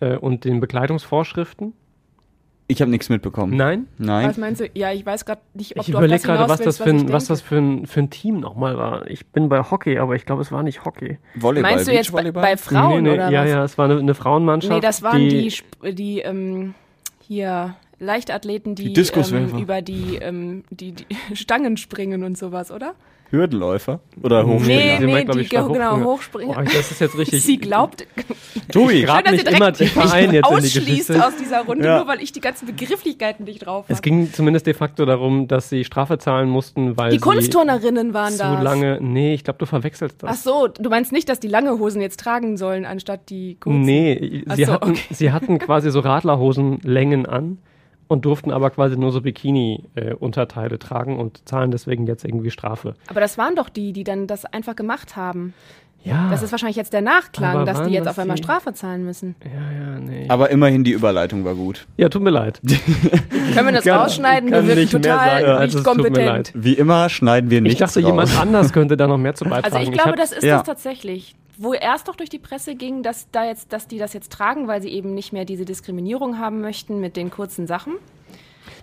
äh, 0.00 0.16
und 0.16 0.44
den 0.44 0.60
Bekleidungsvorschriften. 0.60 1.72
Ich 2.70 2.80
habe 2.80 2.90
nichts 2.90 3.08
mitbekommen. 3.08 3.56
Nein? 3.56 3.88
Nein. 3.98 4.28
Was 4.28 4.36
meinst 4.36 4.60
du? 4.60 4.70
Ja, 4.74 4.92
ich 4.92 5.04
weiß 5.04 5.24
gerade 5.24 5.40
nicht, 5.54 5.72
ob 5.72 5.80
Ich 5.80 5.86
du 5.86 5.92
überlege 5.98 6.14
das 6.14 6.22
gerade, 6.22 6.48
was 6.48 6.58
das, 6.60 6.66
willst, 6.78 6.82
für 6.82 6.90
ich 6.90 7.02
ein, 7.02 7.12
was 7.12 7.24
denke. 7.24 7.32
das 7.32 7.40
für 7.40 7.56
ein, 7.56 7.86
für 7.86 8.00
ein 8.00 8.10
Team 8.10 8.38
nochmal 8.38 8.78
war. 8.78 9.10
Ich 9.10 9.26
bin 9.26 9.48
bei 9.48 9.60
Hockey, 9.60 9.98
aber 9.98 10.14
ich 10.14 10.24
glaube, 10.24 10.42
es 10.42 10.52
war 10.52 10.62
nicht 10.62 10.84
Hockey. 10.84 11.18
Volleyball, 11.34 11.72
Meinst 11.72 11.88
du 11.88 11.92
jetzt 11.92 12.12
bei, 12.12 12.30
bei 12.30 12.56
Frauen 12.56 13.02
nee, 13.02 13.10
nee, 13.10 13.14
oder 13.16 13.28
ja, 13.30 13.42
was? 13.42 13.50
ja, 13.50 13.64
es 13.64 13.76
war 13.76 13.86
eine, 13.86 13.98
eine 13.98 14.14
Frauenmannschaft. 14.14 14.72
Nee, 14.72 14.80
das 14.80 15.02
waren 15.02 15.18
die, 15.18 15.52
die, 15.82 15.94
die 15.94 16.20
ähm, 16.20 16.74
hier 17.26 17.74
Leichtathleten, 17.98 18.76
die, 18.76 18.92
Die 18.92 19.02
ähm, 19.14 19.58
über 19.58 19.82
die, 19.82 20.18
ähm, 20.22 20.62
die, 20.70 20.92
die 20.92 21.06
Stangen 21.34 21.76
springen 21.76 22.22
und 22.22 22.38
sowas, 22.38 22.70
oder? 22.70 22.94
Hürdenläufer 23.30 24.00
oder 24.22 24.44
Hochspringer? 24.46 24.98
Nee, 25.00 25.06
nee, 25.06 25.24
glaub 25.24 25.36
die 25.36 25.42
ich, 25.42 25.50
genau, 25.50 25.68
Hochspringer. 25.68 26.04
Hochspringer. 26.04 26.54
Boah, 26.54 26.62
das 26.64 26.90
ist 26.90 27.00
jetzt 27.00 27.16
richtig. 27.18 27.42
Sie 27.42 27.58
glaubt, 27.58 28.06
Tobi, 28.72 29.02
grad 29.02 29.28
schön, 29.28 29.36
dass 29.36 29.44
nicht 29.44 29.56
immer 29.56 29.72
direkt 29.72 29.80
den 29.80 29.88
Verein 30.02 30.32
jetzt 30.32 30.34
in 30.34 30.40
die 30.40 30.44
ausschließt 30.44 30.86
Geschichte. 31.08 31.26
aus 31.26 31.36
dieser 31.36 31.60
Runde, 31.62 31.84
Ja. 31.84 31.98
nur 31.98 32.06
weil 32.08 32.20
ich 32.22 32.32
die 32.32 32.40
ganzen 32.40 32.66
Begrifflichkeiten 32.66 33.44
nicht 33.44 33.60
drauf 33.66 33.84
Es 33.88 33.98
habe. 33.98 34.02
ging 34.02 34.32
zumindest 34.32 34.66
de 34.66 34.74
facto 34.74 35.04
darum, 35.06 35.46
dass 35.48 35.68
sie 35.68 35.84
Strafe 35.84 36.18
zahlen 36.18 36.48
mussten, 36.48 36.96
weil 36.96 37.10
Die 37.10 37.16
sie 37.16 37.20
Kunstturnerinnen 37.20 38.14
waren 38.14 38.32
zu 38.32 38.38
das. 38.38 38.62
lange. 38.62 38.98
Nee, 39.00 39.34
ich 39.34 39.44
glaube, 39.44 39.58
du 39.58 39.66
verwechselst 39.66 40.16
Ach 40.24 40.28
das. 40.30 40.42
so, 40.42 40.68
du 40.68 40.90
meinst 40.90 41.12
nicht, 41.12 41.28
dass 41.28 41.40
die 41.40 41.48
lange 41.48 41.78
Hosen 41.78 42.00
jetzt 42.00 42.20
tragen 42.20 42.56
sollen, 42.56 42.84
anstatt 42.84 43.30
die 43.30 43.56
kurzen? 43.60 43.82
Nee, 43.82 44.44
Ach 44.48 44.56
sie, 44.56 44.64
so, 44.64 44.72
hatten, 44.72 44.90
okay. 44.90 45.00
sie 45.10 45.32
hatten 45.32 45.58
quasi 45.58 45.90
so 45.90 46.00
Radlerhosenlängen 46.00 47.26
an 47.26 47.58
und 48.10 48.24
durften 48.24 48.50
aber 48.50 48.70
quasi 48.70 48.96
nur 48.96 49.12
so 49.12 49.20
Bikini-Unterteile 49.20 50.80
tragen 50.80 51.16
und 51.16 51.48
zahlen 51.48 51.70
deswegen 51.70 52.08
jetzt 52.08 52.24
irgendwie 52.24 52.50
Strafe. 52.50 52.94
Aber 53.06 53.20
das 53.20 53.38
waren 53.38 53.54
doch 53.54 53.68
die, 53.68 53.92
die 53.92 54.02
dann 54.02 54.26
das 54.26 54.44
einfach 54.44 54.74
gemacht 54.74 55.14
haben. 55.14 55.54
Ja, 56.02 56.30
Das 56.30 56.42
ist 56.42 56.50
wahrscheinlich 56.50 56.76
jetzt 56.76 56.94
der 56.94 57.02
Nachklang, 57.02 57.56
Aber 57.56 57.64
dass 57.66 57.82
die 57.86 57.90
jetzt 57.92 58.08
auf 58.08 58.18
einmal 58.18 58.36
die- 58.36 58.42
Strafe 58.42 58.72
zahlen 58.72 59.04
müssen. 59.04 59.34
ja, 59.44 59.50
ja, 59.94 59.98
nee. 60.00 60.24
Aber 60.28 60.50
immerhin 60.50 60.82
die 60.82 60.92
Überleitung 60.92 61.44
war 61.44 61.54
gut. 61.54 61.86
ja, 61.98 62.08
tut 62.08 62.22
mir 62.22 62.30
leid. 62.30 62.58
Können 63.54 63.66
wir 63.66 63.72
das 63.72 63.84
Kann- 63.84 63.98
rausschneiden? 64.00 64.50
kann 64.50 64.66
Wir 64.66 64.76
wirken 64.76 64.80
nicht 64.80 64.92
mehr 64.94 65.02
total 65.02 65.42
sagen, 65.42 65.64
nicht 65.64 65.74
mir 65.76 65.82
kompetent. 65.82 66.16
leid. 66.26 66.52
Wie 66.54 66.72
immer 66.72 67.08
schneiden 67.10 67.50
wir 67.50 67.58
Ich 67.58 67.64
nichts 67.64 67.78
dachte, 67.80 68.00
raus. 68.00 68.08
jemand 68.10 68.40
anders 68.40 68.72
könnte 68.72 68.96
da 68.96 69.06
noch 69.06 69.18
mehr 69.18 69.34
zu 69.34 69.44
beitragen. 69.44 69.74
Also 69.76 69.78
ich 69.90 69.92
glaube, 69.92 70.10
hab- 70.10 70.16
das 70.16 70.32
ist 70.32 70.42
ja. 70.42 70.56
das 70.58 70.66
tatsächlich. 70.66 71.34
Wo 71.58 71.74
erst 71.74 72.08
doch 72.08 72.16
durch 72.16 72.30
die 72.30 72.38
Presse 72.38 72.74
ging, 72.76 73.02
dass 73.02 73.30
da 73.30 73.44
jetzt, 73.44 73.70
dass 73.74 73.86
die 73.86 73.98
das 73.98 74.14
jetzt 74.14 74.32
tragen, 74.32 74.66
weil 74.68 74.80
sie 74.80 74.88
eben 74.88 75.12
nicht 75.14 75.34
mehr 75.34 75.44
diese 75.44 75.66
Diskriminierung 75.66 76.38
haben 76.38 76.62
möchten 76.62 77.00
mit 77.00 77.16
den 77.16 77.30
kurzen 77.30 77.66
Sachen. 77.66 77.92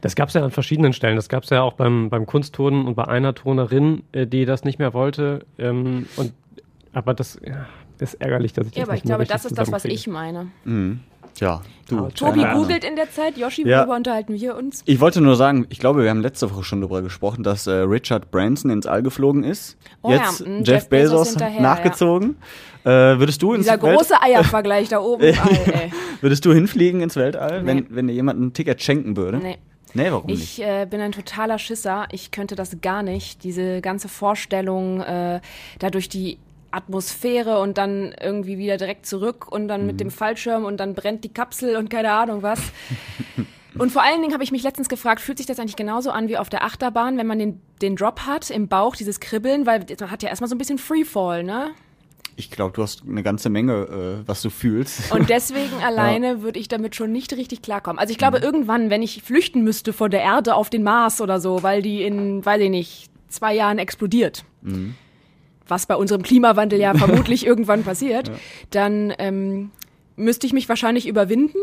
Das 0.01 0.13
gab 0.15 0.27
es 0.27 0.35
ja 0.35 0.43
an 0.43 0.51
verschiedenen 0.51 0.93
Stellen. 0.93 1.15
Das 1.15 1.27
gab 1.29 1.43
es 1.43 1.49
ja 1.49 1.63
auch 1.63 1.73
beim, 1.73 2.11
beim 2.11 2.27
Kunstturnen 2.27 2.85
und 2.85 2.93
bei 2.93 3.05
einer 3.07 3.33
Turnerin, 3.33 4.03
äh, 4.11 4.27
die 4.27 4.45
das 4.45 4.63
nicht 4.63 4.77
mehr 4.77 4.93
wollte. 4.93 5.45
Ähm, 5.57 6.05
und, 6.17 6.33
aber 6.97 7.13
das 7.13 7.39
ja, 7.45 7.65
ist 7.99 8.15
ärgerlich, 8.15 8.53
dass 8.53 8.65
ich 8.67 8.71
das 8.73 8.77
Ja, 8.77 8.83
aber 8.83 8.93
nicht 8.93 9.03
ich 9.03 9.07
glaube, 9.09 9.25
das 9.25 9.45
ist 9.45 9.57
das, 9.57 9.71
was 9.71 9.85
ich 9.85 10.07
meine. 10.07 10.47
Mhm. 10.65 10.99
Tja, 11.33 11.61
du. 11.87 12.09
Tobi 12.09 12.31
keine 12.39 12.49
Ahnung. 12.49 12.63
googelt 12.63 12.83
in 12.83 12.95
der 12.95 13.11
Zeit. 13.11 13.37
Yoshi, 13.37 13.67
Ja. 13.67 13.79
worüber 13.81 13.95
unterhalten 13.95 14.33
wir 14.33 14.55
uns? 14.55 14.81
Ich 14.85 14.99
wollte 14.99 15.21
nur 15.21 15.35
sagen, 15.35 15.67
ich 15.69 15.77
glaube, 15.77 16.01
wir 16.01 16.09
haben 16.09 16.21
letzte 16.21 16.49
Woche 16.51 16.63
schon 16.63 16.81
darüber 16.81 17.03
gesprochen, 17.03 17.43
dass 17.43 17.67
äh, 17.67 17.71
Richard 17.73 18.31
Branson 18.31 18.71
ins 18.71 18.87
All 18.87 19.03
geflogen 19.03 19.43
ist. 19.43 19.77
Oh 20.01 20.09
ja, 20.09 20.17
Jetzt 20.17 20.41
mm, 20.47 20.57
Jeff, 20.63 20.67
Jeff 20.67 20.89
Bezos 20.89 21.11
Bezos, 21.11 21.29
hinterher, 21.29 21.61
nachgezogen. 21.61 22.37
Äh, 22.83 22.89
würdest 22.89 23.41
du 23.43 23.53
ins 23.53 23.65
Dieser 23.67 23.79
Welt 23.83 23.97
große 23.97 24.19
Eiervergleich 24.19 24.89
da 24.89 24.99
oben. 24.99 25.23
All. 25.25 25.91
Würdest 26.21 26.43
du 26.45 26.53
hinfliegen 26.53 27.01
ins 27.01 27.15
Weltall, 27.15 27.61
Nee. 27.61 27.67
wenn, 27.67 27.85
wenn 27.95 28.07
dir 28.07 28.13
jemand 28.13 28.39
ein 28.41 28.53
Ticket 28.53 28.81
schenken 28.81 29.15
würde? 29.15 29.37
Nee. 29.37 29.57
Nee, 29.93 30.11
warum 30.11 30.29
Ich 30.29 30.39
nicht? 30.57 30.59
äh, 30.67 30.85
bin 30.89 30.99
ein 31.01 31.11
totaler 31.11 31.59
Schisser. 31.59 32.07
Ich 32.11 32.31
könnte 32.31 32.55
das 32.55 32.81
gar 32.81 33.03
nicht. 33.03 33.43
Diese 33.43 33.81
ganze 33.81 34.07
Vorstellung, 34.09 35.01
äh, 35.01 35.39
da 35.79 35.89
durch 35.91 36.09
die 36.09 36.39
Atmosphäre 36.77 37.59
und 37.59 37.77
dann 37.77 38.13
irgendwie 38.21 38.57
wieder 38.57 38.77
direkt 38.77 39.05
zurück 39.05 39.51
und 39.51 39.67
dann 39.67 39.81
Mhm. 39.81 39.87
mit 39.87 39.99
dem 39.99 40.11
Fallschirm 40.11 40.63
und 40.65 40.77
dann 40.77 40.93
brennt 40.93 41.23
die 41.23 41.33
Kapsel 41.33 41.75
und 41.75 41.89
keine 41.89 42.11
Ahnung 42.13 42.43
was. 42.43 42.59
Und 43.77 43.91
vor 43.91 44.01
allen 44.01 44.21
Dingen 44.21 44.33
habe 44.33 44.43
ich 44.43 44.51
mich 44.51 44.63
letztens 44.63 44.89
gefragt, 44.89 45.21
fühlt 45.21 45.37
sich 45.37 45.45
das 45.45 45.59
eigentlich 45.59 45.75
genauso 45.75 46.09
an 46.09 46.27
wie 46.29 46.37
auf 46.39 46.49
der 46.49 46.63
Achterbahn, 46.63 47.15
wenn 47.19 47.27
man 47.27 47.37
den, 47.37 47.61
den 47.83 47.95
Drop 47.95 48.21
hat 48.21 48.49
im 48.49 48.67
Bauch, 48.67 48.95
dieses 48.95 49.19
Kribbeln, 49.19 49.67
weil 49.67 49.85
man 49.99 50.09
hat 50.09 50.23
ja 50.23 50.29
erstmal 50.29 50.47
so 50.47 50.55
ein 50.55 50.57
bisschen 50.57 50.79
Freefall, 50.79 51.43
ne? 51.43 51.69
Ich 52.37 52.49
glaube, 52.49 52.73
du 52.73 52.81
hast 52.81 53.03
eine 53.07 53.21
ganze 53.21 53.49
Menge, 53.51 54.21
äh, 54.23 54.27
was 54.27 54.41
du 54.41 54.49
fühlst. 54.49 55.11
Und 55.11 55.29
deswegen 55.29 55.75
alleine 55.85 56.41
würde 56.41 56.59
ich 56.59 56.67
damit 56.69 56.95
schon 56.95 57.11
nicht 57.11 57.33
richtig 57.33 57.61
klarkommen. 57.61 57.99
Also 57.99 58.11
ich 58.11 58.17
glaube, 58.17 58.39
irgendwann, 58.39 58.89
wenn 58.89 59.03
ich 59.03 59.21
flüchten 59.21 59.63
müsste 59.63 59.93
von 59.93 60.09
der 60.09 60.21
Erde 60.21 60.55
auf 60.55 60.71
den 60.71 60.81
Mars 60.81 61.21
oder 61.21 61.39
so, 61.39 61.61
weil 61.61 61.83
die 61.83 62.01
in, 62.01 62.43
weiß 62.43 62.59
ich 62.61 62.69
nicht, 62.71 63.11
zwei 63.29 63.53
Jahren 63.53 63.77
explodiert, 63.77 64.43
was 65.67 65.85
bei 65.85 65.95
unserem 65.95 66.21
Klimawandel 66.21 66.79
ja 66.79 66.93
vermutlich 66.97 67.45
irgendwann 67.45 67.83
passiert, 67.83 68.31
dann 68.71 69.13
ähm, 69.17 69.71
müsste 70.15 70.47
ich 70.47 70.53
mich 70.53 70.67
wahrscheinlich 70.69 71.07
überwinden. 71.07 71.57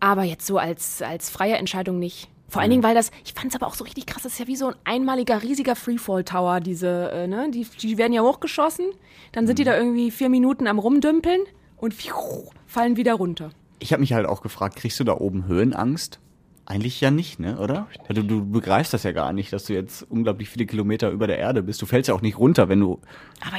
Aber 0.00 0.22
jetzt 0.22 0.46
so 0.46 0.58
als, 0.58 1.02
als 1.02 1.30
freie 1.30 1.56
Entscheidung 1.56 1.98
nicht. 1.98 2.28
Vor 2.48 2.62
allen 2.62 2.70
Dingen, 2.70 2.82
weil 2.82 2.94
das, 2.94 3.10
ich 3.24 3.32
fand 3.32 3.48
es 3.48 3.56
aber 3.56 3.66
auch 3.66 3.74
so 3.74 3.82
richtig 3.82 4.06
krass, 4.06 4.22
das 4.22 4.34
ist 4.34 4.38
ja 4.38 4.46
wie 4.46 4.56
so 4.56 4.68
ein 4.68 4.74
einmaliger 4.84 5.42
riesiger 5.42 5.74
Freefall-Tower, 5.74 6.60
diese, 6.60 7.10
äh, 7.10 7.26
ne, 7.26 7.50
die, 7.50 7.66
die 7.82 7.98
werden 7.98 8.12
ja 8.12 8.22
hochgeschossen, 8.22 8.86
dann 9.32 9.48
sind 9.48 9.58
die 9.58 9.64
da 9.64 9.76
irgendwie 9.76 10.12
vier 10.12 10.28
Minuten 10.28 10.68
am 10.68 10.78
Rumdümpeln 10.78 11.40
und 11.76 11.92
pfiuh, 11.92 12.50
fallen 12.66 12.96
wieder 12.96 13.14
runter. 13.14 13.50
Ich 13.80 13.92
habe 13.92 14.00
mich 14.00 14.12
halt 14.12 14.26
auch 14.26 14.42
gefragt, 14.42 14.76
kriegst 14.76 15.00
du 15.00 15.04
da 15.04 15.14
oben 15.14 15.46
Höhenangst? 15.46 16.20
Eigentlich 16.68 17.00
ja 17.00 17.12
nicht, 17.12 17.38
ne, 17.38 17.58
oder? 17.60 17.86
Du, 18.08 18.24
du 18.24 18.44
begreifst 18.44 18.92
das 18.92 19.04
ja 19.04 19.12
gar 19.12 19.32
nicht, 19.32 19.52
dass 19.52 19.66
du 19.66 19.72
jetzt 19.72 20.02
unglaublich 20.10 20.48
viele 20.48 20.66
Kilometer 20.66 21.10
über 21.10 21.28
der 21.28 21.38
Erde 21.38 21.62
bist. 21.62 21.80
Du 21.80 21.86
fällst 21.86 22.08
ja 22.08 22.14
auch 22.14 22.22
nicht 22.22 22.38
runter, 22.38 22.68
wenn 22.68 22.80
du 22.80 23.00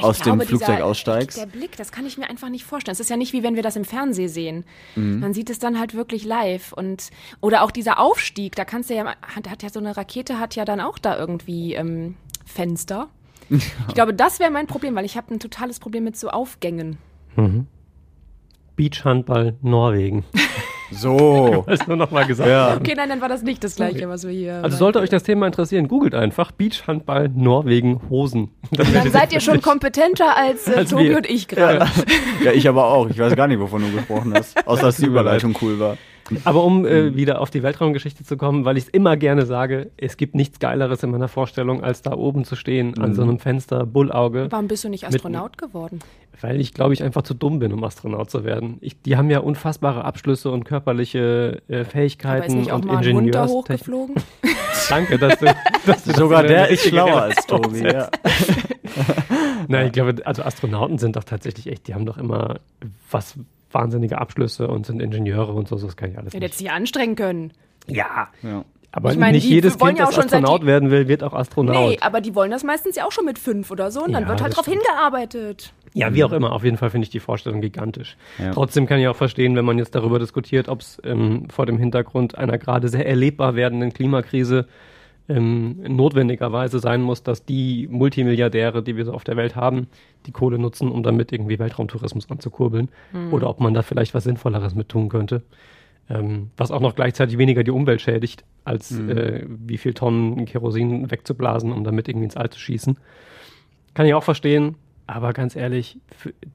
aus 0.02 0.20
glaube, 0.20 0.40
dem 0.40 0.48
Flugzeug 0.48 0.76
dieser, 0.76 0.84
aussteigst. 0.84 1.38
Der 1.38 1.46
Blick, 1.46 1.74
das 1.78 1.90
kann 1.90 2.04
ich 2.04 2.18
mir 2.18 2.28
einfach 2.28 2.50
nicht 2.50 2.64
vorstellen. 2.64 2.92
Es 2.92 3.00
ist 3.00 3.08
ja 3.08 3.16
nicht 3.16 3.32
wie 3.32 3.42
wenn 3.42 3.56
wir 3.56 3.62
das 3.62 3.76
im 3.76 3.86
Fernsehen 3.86 4.28
sehen. 4.28 4.64
Mhm. 4.94 5.20
Man 5.20 5.32
sieht 5.32 5.48
es 5.48 5.58
dann 5.58 5.78
halt 5.78 5.94
wirklich 5.94 6.26
live 6.26 6.74
und 6.74 7.08
oder 7.40 7.62
auch 7.62 7.70
dieser 7.70 7.98
Aufstieg, 7.98 8.56
da 8.56 8.66
kannst 8.66 8.90
du 8.90 8.94
ja, 8.94 9.06
hat, 9.22 9.48
hat 9.48 9.62
ja 9.62 9.70
so 9.70 9.80
eine 9.80 9.96
Rakete 9.96 10.38
hat 10.38 10.54
ja 10.54 10.66
dann 10.66 10.80
auch 10.80 10.98
da 10.98 11.16
irgendwie 11.16 11.74
ähm, 11.74 12.14
Fenster. 12.44 13.08
Ich 13.88 13.94
glaube, 13.94 14.12
das 14.12 14.38
wäre 14.38 14.50
mein 14.50 14.66
Problem, 14.66 14.94
weil 14.94 15.06
ich 15.06 15.16
habe 15.16 15.32
ein 15.32 15.40
totales 15.40 15.80
Problem 15.80 16.04
mit 16.04 16.18
so 16.18 16.28
Aufgängen. 16.28 16.98
Mhm. 17.36 17.66
Beachhandball 18.76 19.56
Norwegen. 19.62 20.26
So. 20.90 21.64
Das 21.78 21.86
nur 21.86 21.96
noch 21.96 22.10
mal 22.10 22.24
gesagt. 22.24 22.48
Ja. 22.48 22.76
Okay, 22.76 22.94
nein, 22.96 23.08
dann 23.08 23.20
war 23.20 23.28
das 23.28 23.42
nicht 23.42 23.62
das 23.62 23.76
gleiche, 23.76 24.08
was 24.08 24.24
wir 24.24 24.32
hier. 24.32 24.60
Also 24.62 24.76
sollte 24.78 25.00
euch 25.00 25.10
das 25.10 25.22
Thema 25.22 25.46
interessieren, 25.46 25.86
googelt 25.86 26.14
einfach 26.14 26.50
Beachhandball 26.50 27.28
Norwegen 27.34 28.00
Hosen. 28.08 28.50
Dann, 28.70 28.92
dann 28.92 29.10
seid 29.10 29.32
ihr 29.32 29.40
schon 29.40 29.60
kompetenter 29.60 30.36
als, 30.36 30.66
äh, 30.68 30.74
Als 30.74 30.90
Tobi 30.90 31.10
wir. 31.10 31.16
und 31.18 31.28
ich 31.28 31.46
gerade. 31.48 31.86
Ja, 32.42 32.52
ich 32.52 32.68
aber 32.68 32.86
auch. 32.86 33.08
Ich 33.10 33.18
weiß 33.18 33.36
gar 33.36 33.46
nicht, 33.48 33.60
wovon 33.60 33.82
du 33.82 33.90
gesprochen 33.96 34.32
hast. 34.34 34.66
Außer, 34.66 34.82
dass 34.82 34.96
die 34.96 35.06
Überleitung 35.06 35.54
cool 35.60 35.78
war. 35.78 35.96
Aber 36.44 36.64
um 36.64 36.84
äh, 36.86 37.14
wieder 37.16 37.40
auf 37.40 37.50
die 37.50 37.62
Weltraumgeschichte 37.62 38.24
zu 38.24 38.36
kommen, 38.36 38.64
weil 38.64 38.76
ich 38.76 38.84
es 38.84 38.90
immer 38.90 39.16
gerne 39.16 39.46
sage, 39.46 39.90
es 39.96 40.16
gibt 40.16 40.34
nichts 40.34 40.58
Geileres 40.58 41.02
in 41.02 41.10
meiner 41.10 41.28
Vorstellung, 41.28 41.82
als 41.82 42.02
da 42.02 42.12
oben 42.12 42.44
zu 42.44 42.56
stehen, 42.56 42.96
an 42.98 43.10
Mhm. 43.10 43.14
so 43.14 43.22
einem 43.22 43.38
Fenster, 43.38 43.86
Bullauge. 43.86 44.46
Warum 44.50 44.68
bist 44.68 44.84
du 44.84 44.88
nicht 44.88 45.04
Mit- 45.04 45.14
Astronaut 45.16 45.56
geworden? 45.58 46.00
Weil 46.40 46.60
ich, 46.60 46.72
glaube 46.72 46.94
ich, 46.94 47.02
einfach 47.02 47.22
zu 47.22 47.34
dumm 47.34 47.58
bin, 47.58 47.72
um 47.72 47.82
Astronaut 47.82 48.30
zu 48.30 48.44
werden. 48.44 48.78
Ich, 48.80 49.00
die 49.02 49.16
haben 49.16 49.28
ja 49.28 49.40
unfassbare 49.40 50.04
Abschlüsse 50.04 50.52
und 50.52 50.64
körperliche 50.64 51.62
äh, 51.68 51.72
Aber 51.72 51.80
ist 51.80 51.90
Fähigkeiten 51.90 52.58
nicht 52.58 52.70
auch 52.70 52.76
und 52.76 52.84
mal 52.84 52.98
ein 52.98 53.02
da 53.02 53.08
Ingenieurstechnik. 53.10 53.50
hochgeflogen? 53.50 54.14
Danke, 54.88 55.18
dass 55.18 55.38
du, 55.40 55.46
dass 55.84 56.04
du 56.04 56.12
Sogar 56.12 56.42
das 56.44 56.52
der 56.52 56.68
ist 56.68 56.86
schlauer 56.86 57.22
als 57.22 57.44
Tobi. 57.46 57.80
Ja. 57.82 58.08
Nein, 59.68 59.86
ich 59.86 59.92
glaube, 59.92 60.14
also 60.24 60.42
Astronauten 60.42 60.98
sind 60.98 61.16
doch 61.16 61.24
tatsächlich 61.24 61.66
echt, 61.66 61.88
die 61.88 61.94
haben 61.94 62.06
doch 62.06 62.18
immer 62.18 62.60
was 63.10 63.34
wahnsinnige 63.70 64.18
Abschlüsse 64.18 64.68
und 64.68 64.86
sind 64.86 65.00
Ingenieure 65.00 65.52
und 65.52 65.68
so, 65.68 65.76
das 65.76 65.96
kann 65.96 66.10
ich 66.10 66.18
alles 66.18 66.28
Hätte 66.32 66.38
nicht. 66.38 66.50
jetzt 66.50 66.58
sich 66.58 66.70
anstrengen 66.70 67.16
können. 67.16 67.52
Ja. 67.86 68.28
Ja. 68.42 68.64
Aber 68.90 69.12
Ich 69.12 69.18
meine, 69.18 69.32
nicht 69.36 69.44
jedes 69.44 69.76
Kind, 69.78 69.98
ja 69.98 70.04
auch 70.06 70.08
das 70.14 70.24
Astronaut 70.24 70.62
die- 70.62 70.66
werden 70.66 70.90
will, 70.90 71.08
wird 71.08 71.22
auch 71.22 71.34
Astronaut. 71.34 71.90
Nee, 71.90 71.98
aber 72.00 72.22
die 72.22 72.34
wollen 72.34 72.50
das 72.50 72.64
meistens 72.64 72.96
ja 72.96 73.04
auch 73.06 73.12
schon 73.12 73.26
mit 73.26 73.38
fünf 73.38 73.70
oder 73.70 73.90
so 73.90 74.02
und 74.02 74.12
dann 74.12 74.22
Ja, 74.22 74.28
wird 74.30 74.40
halt 74.42 74.56
drauf 74.56 74.64
stimmt. 74.64 74.78
hingearbeitet. 74.82 75.74
Ja, 75.92 76.14
wie 76.14 76.24
auch 76.24 76.32
immer. 76.32 76.52
Auf 76.52 76.64
jeden 76.64 76.76
Fall 76.78 76.88
finde 76.90 77.04
ich 77.04 77.10
die 77.10 77.20
Vorstellung 77.20 77.60
gigantisch. 77.60 78.16
Ja. 78.38 78.52
Trotzdem 78.52 78.86
kann 78.86 78.98
ich 79.00 79.08
auch 79.08 79.16
verstehen, 79.16 79.56
wenn 79.56 79.64
man 79.64 79.76
jetzt 79.78 79.94
darüber 79.94 80.18
diskutiert, 80.18 80.68
ob 80.68 80.80
es 80.80 81.00
ähm, 81.04 81.48
vor 81.50 81.66
dem 81.66 81.76
Hintergrund 81.78 82.36
einer 82.38 82.56
gerade 82.56 82.88
sehr 82.88 83.06
erlebbar 83.06 83.56
werdenden 83.56 83.92
Klimakrise 83.92 84.66
ähm, 85.28 85.76
notwendigerweise 85.86 86.78
sein 86.78 87.02
muss, 87.02 87.22
dass 87.22 87.44
die 87.44 87.86
Multimilliardäre, 87.90 88.82
die 88.82 88.96
wir 88.96 89.04
so 89.04 89.12
auf 89.12 89.24
der 89.24 89.36
Welt 89.36 89.56
haben, 89.56 89.86
die 90.26 90.32
Kohle 90.32 90.58
nutzen, 90.58 90.90
um 90.90 91.02
damit 91.02 91.32
irgendwie 91.32 91.58
Weltraumtourismus 91.58 92.30
anzukurbeln. 92.30 92.88
Mhm. 93.12 93.32
Oder 93.32 93.50
ob 93.50 93.60
man 93.60 93.74
da 93.74 93.82
vielleicht 93.82 94.14
was 94.14 94.24
Sinnvolleres 94.24 94.74
mit 94.74 94.88
tun 94.88 95.08
könnte. 95.08 95.42
Ähm, 96.10 96.50
was 96.56 96.70
auch 96.70 96.80
noch 96.80 96.94
gleichzeitig 96.94 97.36
weniger 97.36 97.62
die 97.62 97.70
Umwelt 97.70 98.00
schädigt, 98.00 98.42
als 98.64 98.90
Mhm. 98.92 99.10
äh, 99.10 99.44
wie 99.46 99.76
viel 99.76 99.92
Tonnen 99.92 100.46
Kerosin 100.46 101.10
wegzublasen, 101.10 101.70
um 101.72 101.84
damit 101.84 102.08
irgendwie 102.08 102.24
ins 102.24 102.36
All 102.36 102.48
zu 102.48 102.58
schießen. 102.58 102.96
Kann 103.92 104.06
ich 104.06 104.14
auch 104.14 104.22
verstehen, 104.24 104.76
aber 105.06 105.34
ganz 105.34 105.54
ehrlich, 105.56 105.98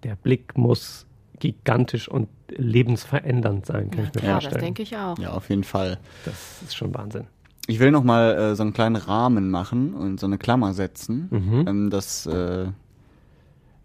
der 0.04 0.16
Blick 0.16 0.58
muss 0.58 1.06
gigantisch 1.40 2.08
und 2.10 2.30
lebensverändernd 2.50 3.66
sein, 3.66 3.92
kann 3.92 4.06
ich 4.06 4.14
mir 4.22 4.28
Ja, 4.28 4.36
das 4.36 4.44
vorstellen. 4.46 4.64
denke 4.66 4.82
ich 4.84 4.98
auch. 4.98 5.18
ja, 5.20 5.32
auf 5.34 5.50
jeden 5.50 5.64
Fall. 5.64 6.00
Das 6.26 6.62
ist 6.64 6.76
schon 6.76 6.94
Wahnsinn. 6.96 7.26
Ich 7.68 7.80
will 7.80 7.92
noch 7.92 8.04
mal 8.04 8.36
äh, 8.36 8.56
so 8.56 8.64
einen 8.64 8.74
kleinen 8.74 8.98
Rahmen 8.98 9.50
machen 9.50 9.94
und 9.94 10.20
so 10.20 10.26
eine 10.26 10.38
Klammer 10.38 10.74
setzen. 10.74 11.28
Mhm. 11.32 11.66
Ähm, 11.68 11.90
das, 11.90 12.26
äh, 12.26 12.68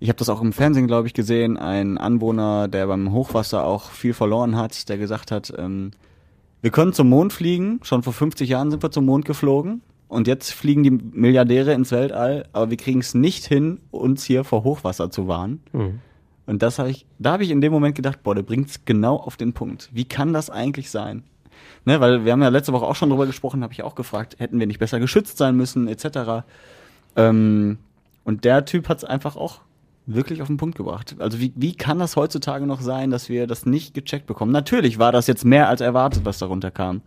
ich 0.01 0.09
habe 0.09 0.19
das 0.19 0.29
auch 0.29 0.41
im 0.41 0.53
Fernsehen, 0.53 0.87
glaube 0.87 1.07
ich, 1.07 1.15
gesehen. 1.15 1.57
Ein 1.57 1.99
Anwohner, 1.99 2.69
der 2.69 2.87
beim 2.89 3.13
Hochwasser 3.13 3.65
auch 3.65 3.91
viel 3.91 4.15
verloren 4.15 4.57
hat, 4.57 4.89
der 4.89 4.99
gesagt 4.99 5.31
hat, 5.31 5.53
ähm, 5.57 5.93
wir 6.61 6.71
können 6.71 6.93
zum 6.93 7.09
Mond 7.09 7.33
fliegen. 7.33 7.79
Schon 7.83 8.03
vor 8.03 8.13
50 8.13 8.49
Jahren 8.49 8.71
sind 8.71 8.83
wir 8.83 8.91
zum 8.91 9.05
Mond 9.05 9.25
geflogen. 9.25 9.83
Und 10.09 10.27
jetzt 10.27 10.53
fliegen 10.53 10.83
die 10.83 10.91
Milliardäre 10.91 11.73
ins 11.75 11.93
Weltall, 11.93 12.47
aber 12.53 12.71
wir 12.71 12.79
kriegen 12.79 13.01
es 13.01 13.15
nicht 13.15 13.45
hin, 13.45 13.81
uns 13.91 14.25
hier 14.25 14.43
vor 14.43 14.65
Hochwasser 14.65 15.11
zu 15.11 15.29
warnen. 15.29 15.61
Mhm. 15.73 16.01
Und 16.47 16.63
das 16.63 16.79
habe 16.79 16.89
ich, 16.91 17.05
da 17.19 17.33
habe 17.33 17.45
ich 17.45 17.51
in 17.51 17.61
dem 17.61 17.73
Moment 17.73 17.95
gedacht, 17.95 18.23
boah, 18.23 18.35
der 18.35 18.43
bringt's 18.43 18.87
genau 18.87 19.17
auf 19.17 19.37
den 19.37 19.53
Punkt. 19.53 19.91
Wie 19.93 20.07
kann 20.07 20.33
das 20.33 20.49
eigentlich 20.49 20.91
sein? 20.91 21.25
Ne, 21.85 22.01
weil 22.01 22.25
wir 22.25 22.33
haben 22.33 22.43
ja 22.43 22.49
letzte 22.49 22.73
Woche 22.73 22.85
auch 22.85 22.97
schon 22.97 23.11
drüber 23.11 23.27
gesprochen, 23.27 23.63
habe 23.63 23.73
ich 23.73 23.83
auch 23.83 23.95
gefragt, 23.95 24.37
hätten 24.39 24.59
wir 24.59 24.67
nicht 24.67 24.79
besser 24.79 25.01
geschützt 25.01 25.39
sein 25.39 25.57
müssen, 25.57 25.89
etc. 25.89 26.45
Ähm, 27.17 27.79
und 28.25 28.45
der 28.45 28.65
Typ 28.65 28.89
hat's 28.89 29.05
einfach 29.05 29.37
auch 29.37 29.61
wirklich 30.09 30.43
auf 30.43 30.49
den 30.49 30.57
Punkt 30.57 30.77
gebracht. 30.77 31.17
Also 31.19 31.39
wie, 31.41 31.53
wie 31.55 31.75
kann 31.75 31.99
das 31.99 32.17
heutzutage 32.17 32.67
noch 32.67 32.81
sein, 32.81 33.11
dass 33.11 33.29
wir 33.29 33.47
das 33.47 33.67
nicht 33.67 33.95
gecheckt 33.95 34.27
bekommen? 34.27 34.53
Natürlich 34.53 34.99
war 34.99 35.13
das 35.13 35.27
jetzt 35.27 35.45
mehr 35.45 35.69
als 35.69 35.81
erwartet, 35.81 36.25
was 36.25 36.39
darunter 36.39 36.71
kam. 36.71 37.03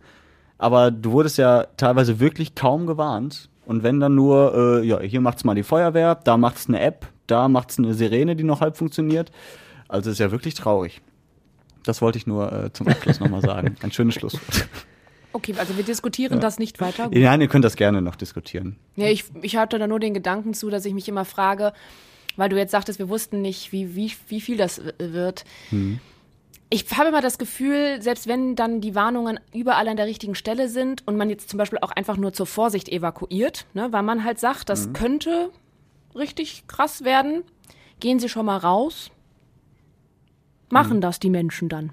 Aber 0.58 0.90
du 0.90 1.12
wurdest 1.12 1.38
ja 1.38 1.66
teilweise 1.76 2.20
wirklich 2.20 2.54
kaum 2.54 2.86
gewarnt. 2.86 3.50
Und 3.66 3.82
wenn 3.82 4.00
dann 4.00 4.14
nur, 4.14 4.80
äh, 4.82 4.86
ja, 4.86 5.00
hier 5.00 5.20
macht's 5.20 5.44
mal 5.44 5.54
die 5.54 5.62
Feuerwehr, 5.62 6.14
da 6.14 6.36
macht's 6.36 6.68
eine 6.68 6.80
App, 6.80 7.06
da 7.26 7.48
macht's 7.48 7.78
eine 7.78 7.94
Sirene, 7.94 8.36
die 8.36 8.44
noch 8.44 8.60
halb 8.60 8.76
funktioniert. 8.76 9.32
Also 9.88 10.10
ist 10.10 10.18
ja 10.18 10.30
wirklich 10.30 10.54
traurig. 10.54 11.02
Das 11.84 12.02
wollte 12.02 12.18
ich 12.18 12.26
nur 12.26 12.52
äh, 12.52 12.72
zum 12.72 12.88
Abschluss 12.88 13.20
nochmal 13.20 13.40
sagen. 13.40 13.76
Ein 13.82 13.92
schönes 13.92 14.14
Schlusswort. 14.14 14.68
Okay, 15.32 15.54
also 15.58 15.76
wir 15.76 15.84
diskutieren 15.84 16.40
das 16.40 16.58
nicht 16.58 16.80
weiter. 16.80 17.04
Gut. 17.04 17.16
Nein, 17.16 17.40
ihr 17.40 17.48
könnt 17.48 17.64
das 17.64 17.76
gerne 17.76 18.02
noch 18.02 18.16
diskutieren. 18.16 18.76
Ja, 18.96 19.06
ich, 19.06 19.24
ich 19.40 19.56
hatte 19.56 19.78
da 19.78 19.86
nur 19.86 19.98
den 19.98 20.14
Gedanken 20.14 20.52
zu, 20.52 20.68
dass 20.68 20.84
ich 20.84 20.92
mich 20.92 21.08
immer 21.08 21.24
frage, 21.24 21.72
weil 22.36 22.48
du 22.48 22.56
jetzt 22.56 22.70
sagtest, 22.70 22.98
wir 22.98 23.08
wussten 23.08 23.40
nicht, 23.40 23.72
wie, 23.72 23.96
wie, 23.96 24.12
wie 24.28 24.40
viel 24.40 24.56
das 24.56 24.78
äh, 24.78 24.92
wird. 24.98 25.44
Ich 26.68 26.86
habe 26.96 27.08
immer 27.08 27.20
das 27.20 27.38
Gefühl, 27.38 28.00
selbst 28.00 28.26
wenn 28.26 28.56
dann 28.56 28.80
die 28.80 28.94
Warnungen 28.94 29.40
überall 29.52 29.88
an 29.88 29.96
der 29.96 30.06
richtigen 30.06 30.34
Stelle 30.34 30.68
sind 30.68 31.06
und 31.06 31.16
man 31.16 31.30
jetzt 31.30 31.48
zum 31.48 31.58
Beispiel 31.58 31.78
auch 31.80 31.90
einfach 31.90 32.16
nur 32.16 32.32
zur 32.32 32.46
Vorsicht 32.46 32.88
evakuiert, 32.88 33.66
ne, 33.74 33.88
weil 33.90 34.02
man 34.02 34.24
halt 34.24 34.38
sagt, 34.38 34.68
das 34.68 34.92
könnte 34.92 35.50
richtig 36.14 36.66
krass 36.66 37.04
werden, 37.04 37.42
gehen 38.00 38.18
Sie 38.18 38.28
schon 38.28 38.46
mal 38.46 38.56
raus, 38.56 39.10
machen 40.72 41.00
das 41.00 41.20
die 41.20 41.30
Menschen 41.30 41.68
dann. 41.68 41.90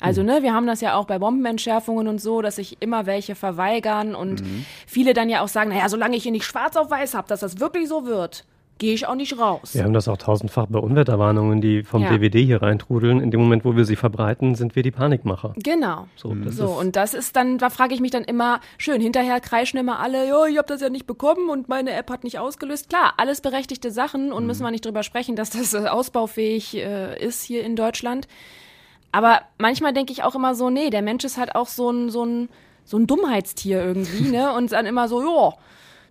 Also, 0.00 0.22
ne, 0.22 0.42
wir 0.42 0.54
haben 0.54 0.66
das 0.66 0.80
ja 0.80 0.94
auch 0.94 1.06
bei 1.06 1.18
Bombenentschärfungen 1.18 2.08
und 2.08 2.20
so, 2.20 2.40
dass 2.40 2.56
sich 2.56 2.78
immer 2.80 3.04
welche 3.04 3.34
verweigern 3.34 4.14
und 4.14 4.42
viele 4.86 5.12
dann 5.12 5.28
ja 5.28 5.42
auch 5.42 5.48
sagen, 5.48 5.70
naja, 5.70 5.88
solange 5.90 6.16
ich 6.16 6.22
hier 6.22 6.32
nicht 6.32 6.46
schwarz 6.46 6.76
auf 6.76 6.90
weiß 6.90 7.14
habe, 7.14 7.28
dass 7.28 7.40
das 7.40 7.60
wirklich 7.60 7.86
so 7.86 8.06
wird, 8.06 8.46
gehe 8.80 8.94
ich 8.94 9.06
auch 9.06 9.14
nicht 9.14 9.38
raus. 9.38 9.74
Wir 9.74 9.84
haben 9.84 9.92
das 9.92 10.08
auch 10.08 10.16
tausendfach 10.16 10.66
bei 10.68 10.80
Unwetterwarnungen, 10.80 11.60
die 11.60 11.84
vom 11.84 12.02
Ja. 12.02 12.16
DWD 12.16 12.44
hier 12.44 12.62
reintrudeln. 12.62 13.20
In 13.20 13.30
dem 13.30 13.38
Moment, 13.38 13.64
wo 13.64 13.76
wir 13.76 13.84
sie 13.84 13.94
verbreiten, 13.94 14.56
sind 14.56 14.74
wir 14.74 14.82
die 14.82 14.90
Panikmacher. 14.90 15.52
Genau. 15.56 16.08
So, 16.16 16.34
das 16.34 16.56
So, 16.56 16.66
und 16.66 16.96
das 16.96 17.14
ist 17.14 17.36
dann, 17.36 17.58
da 17.58 17.70
frage 17.70 17.94
ich 17.94 18.00
mich 18.00 18.10
dann 18.10 18.24
immer, 18.24 18.60
schön, 18.78 19.00
hinterher 19.00 19.38
kreischen 19.38 19.78
immer 19.78 20.00
alle, 20.00 20.28
jo, 20.28 20.46
ich 20.46 20.58
habe 20.58 20.66
das 20.66 20.80
ja 20.80 20.88
nicht 20.88 21.06
bekommen 21.06 21.48
und 21.50 21.68
meine 21.68 21.92
App 21.92 22.10
hat 22.10 22.24
nicht 22.24 22.38
ausgelöst. 22.40 22.88
Klar, 22.88 23.12
alles 23.18 23.40
berechtigte 23.42 23.90
Sachen 23.92 24.32
und 24.32 24.46
müssen 24.46 24.64
wir 24.64 24.70
nicht 24.72 24.84
drüber 24.84 25.02
sprechen, 25.04 25.36
dass 25.36 25.50
das 25.50 25.74
äh, 25.74 25.86
ausbaufähig 25.86 26.74
äh, 26.76 27.22
ist 27.24 27.44
hier 27.44 27.62
in 27.62 27.76
Deutschland. 27.76 28.26
Aber 29.12 29.42
manchmal 29.58 29.92
denke 29.92 30.12
ich 30.12 30.22
auch 30.22 30.34
immer 30.34 30.54
so, 30.54 30.70
nee, 30.70 30.88
der 30.90 31.02
Mensch 31.02 31.24
ist 31.24 31.36
halt 31.36 31.54
auch 31.54 31.66
so 31.68 31.90
ein, 31.90 32.10
so 32.10 32.24
ein, 32.24 32.48
so 32.84 32.96
ein 32.96 33.06
Dummheitstier 33.06 33.84
irgendwie, 33.84 34.22
ne? 34.30 34.52
Und 34.54 34.72
dann 34.72 34.86
immer 34.86 35.06
so, 35.06 35.20
ja, 35.22 35.52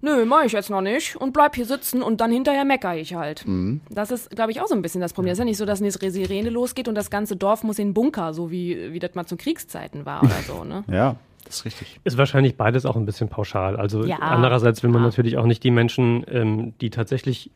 nö, 0.02 0.26
mach 0.26 0.44
ich 0.46 0.52
jetzt 0.54 0.70
noch 0.70 0.82
nicht 0.82 1.16
und 1.16 1.34
bleib 1.34 1.56
hier 1.56 1.66
sitzen 1.66 2.02
und 2.02 2.22
dann 2.22 2.32
hinterher 2.32 2.66
mecker 2.66 2.96
ich 2.96 3.14
halt. 3.16 3.46
Das 3.90 4.12
ist, 4.12 4.30
glaube 4.32 4.52
ich, 4.52 4.62
auch 4.62 4.68
so 4.68 4.76
ein 4.76 4.82
bisschen 4.82 5.02
das 5.02 5.14
Problem. 5.14 5.30
Das 5.32 5.38
ist 5.38 5.40
ja 5.40 5.46
nicht 5.46 5.58
so, 5.58 5.66
dass 5.66 5.82
eine 5.82 5.92
Sirene 5.92 6.50
losgeht 6.50 6.88
und 6.88 6.96
das 6.96 7.10
ganze 7.10 7.36
Dorf 7.36 7.64
muss 7.64 7.80
in 7.80 7.90
den 7.90 7.94
Bunker, 7.94 8.34
so 8.34 8.52
wie, 8.52 8.94
wie 8.94 9.00
das 9.00 9.16
mal 9.16 9.26
zu 9.26 9.38
Kriegszeiten 9.38 10.06
war 10.06 10.24
oder 10.24 10.42
so, 10.48 10.64
ne? 10.64 10.84
Ja, 10.92 11.16
das 11.46 11.58
ist 11.58 11.66
richtig. 11.66 12.00
ist 12.04 12.18
wahrscheinlich 12.18 12.56
beides 12.58 12.86
auch 12.86 12.96
ein 12.96 13.06
bisschen 13.06 13.30
pauschal. 13.30 13.76
Also 13.76 14.06
Ja. 14.06 14.18
andererseits 14.18 14.84
will 14.84 14.90
man 14.90 15.02
Ja. 15.02 15.08
natürlich 15.08 15.38
auch 15.38 15.46
nicht 15.46 15.64
die 15.64 15.72
Menschen, 15.72 16.24
ähm, 16.30 16.74
die 16.82 16.90
tatsächlich 16.90 17.52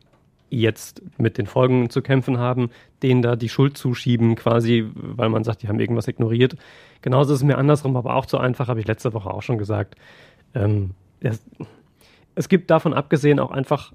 jetzt 0.50 1.02
mit 1.18 1.36
den 1.38 1.46
Folgen 1.46 1.90
zu 1.90 2.00
kämpfen 2.02 2.38
haben, 2.38 2.70
denen 3.02 3.22
da 3.22 3.34
die 3.34 3.48
Schuld 3.48 3.76
zuschieben, 3.76 4.36
quasi, 4.36 4.88
weil 4.94 5.28
man 5.28 5.42
sagt, 5.42 5.62
die 5.62 5.68
haben 5.68 5.80
irgendwas 5.80 6.06
ignoriert. 6.06 6.56
Genauso 7.02 7.32
ist 7.34 7.40
es 7.40 7.44
mir 7.44 7.58
andersrum 7.58 7.96
aber 7.96 8.14
auch 8.14 8.26
zu 8.26 8.38
einfach, 8.38 8.68
habe 8.68 8.78
ich 8.80 8.86
letzte 8.86 9.12
Woche 9.14 9.30
auch 9.30 9.42
schon 9.42 9.58
gesagt. 9.58 9.96
Ähm, 10.54 10.90
es, 11.20 11.42
es 12.34 12.48
gibt 12.48 12.70
davon 12.70 12.92
abgesehen 12.94 13.38
auch 13.38 13.50
einfach, 13.50 13.92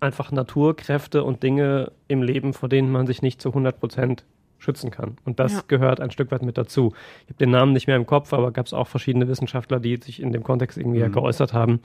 einfach 0.00 0.30
Naturkräfte 0.32 1.24
und 1.24 1.42
Dinge 1.42 1.92
im 2.08 2.22
Leben, 2.22 2.52
vor 2.52 2.68
denen 2.68 2.90
man 2.90 3.06
sich 3.06 3.22
nicht 3.22 3.40
zu 3.42 3.50
100 3.50 3.78
Prozent 3.80 4.24
schützen 4.58 4.90
kann. 4.90 5.16
Und 5.24 5.38
das 5.38 5.52
Ja. 5.52 5.62
gehört 5.68 6.00
ein 6.00 6.10
Stück 6.10 6.30
weit 6.32 6.42
mit 6.42 6.58
dazu. 6.58 6.92
Ich 7.24 7.28
habe 7.30 7.38
den 7.38 7.50
Namen 7.50 7.72
nicht 7.72 7.86
mehr 7.86 7.96
im 7.96 8.06
Kopf, 8.06 8.32
aber 8.32 8.50
gab 8.50 8.66
es 8.66 8.72
auch 8.72 8.88
verschiedene 8.88 9.28
Wissenschaftler, 9.28 9.78
die 9.80 9.96
sich 9.96 10.20
in 10.20 10.32
dem 10.32 10.42
Kontext 10.42 10.76
irgendwie 10.78 10.98
ja 10.98 11.08
Mhm. 11.08 11.12
geäußert 11.12 11.52
haben. 11.52 11.80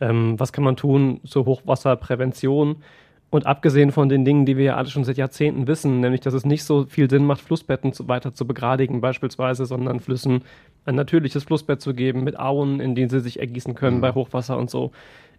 Ähm, 0.00 0.38
was 0.38 0.52
kann 0.52 0.64
man 0.64 0.76
tun 0.76 1.20
zur 1.24 1.46
Hochwasserprävention? 1.46 2.76
Und 3.30 3.46
abgesehen 3.46 3.92
von 3.92 4.10
den 4.10 4.26
Dingen, 4.26 4.44
die 4.44 4.58
wir 4.58 4.64
ja 4.64 4.76
alle 4.76 4.88
schon 4.88 5.04
seit 5.04 5.16
Jahrzehnten 5.16 5.66
wissen, 5.66 6.00
nämlich, 6.00 6.20
dass 6.20 6.34
es 6.34 6.44
nicht 6.44 6.64
so 6.64 6.84
viel 6.84 7.08
Sinn 7.08 7.24
macht, 7.24 7.40
Flussbetten 7.40 7.92
zu, 7.94 8.06
weiter 8.06 8.34
zu 8.34 8.46
begradigen 8.46 9.00
beispielsweise, 9.00 9.64
sondern 9.64 10.00
Flüssen 10.00 10.42
ein 10.84 10.96
natürliches 10.96 11.44
Flussbett 11.44 11.80
zu 11.80 11.94
geben 11.94 12.24
mit 12.24 12.38
Auen, 12.38 12.78
in 12.78 12.94
denen 12.94 13.08
sie 13.08 13.20
sich 13.20 13.40
ergießen 13.40 13.74
können 13.74 13.96
Mhm. 13.98 14.00
bei 14.02 14.12
Hochwasser 14.12 14.58
und 14.58 14.68
so. 14.68 14.92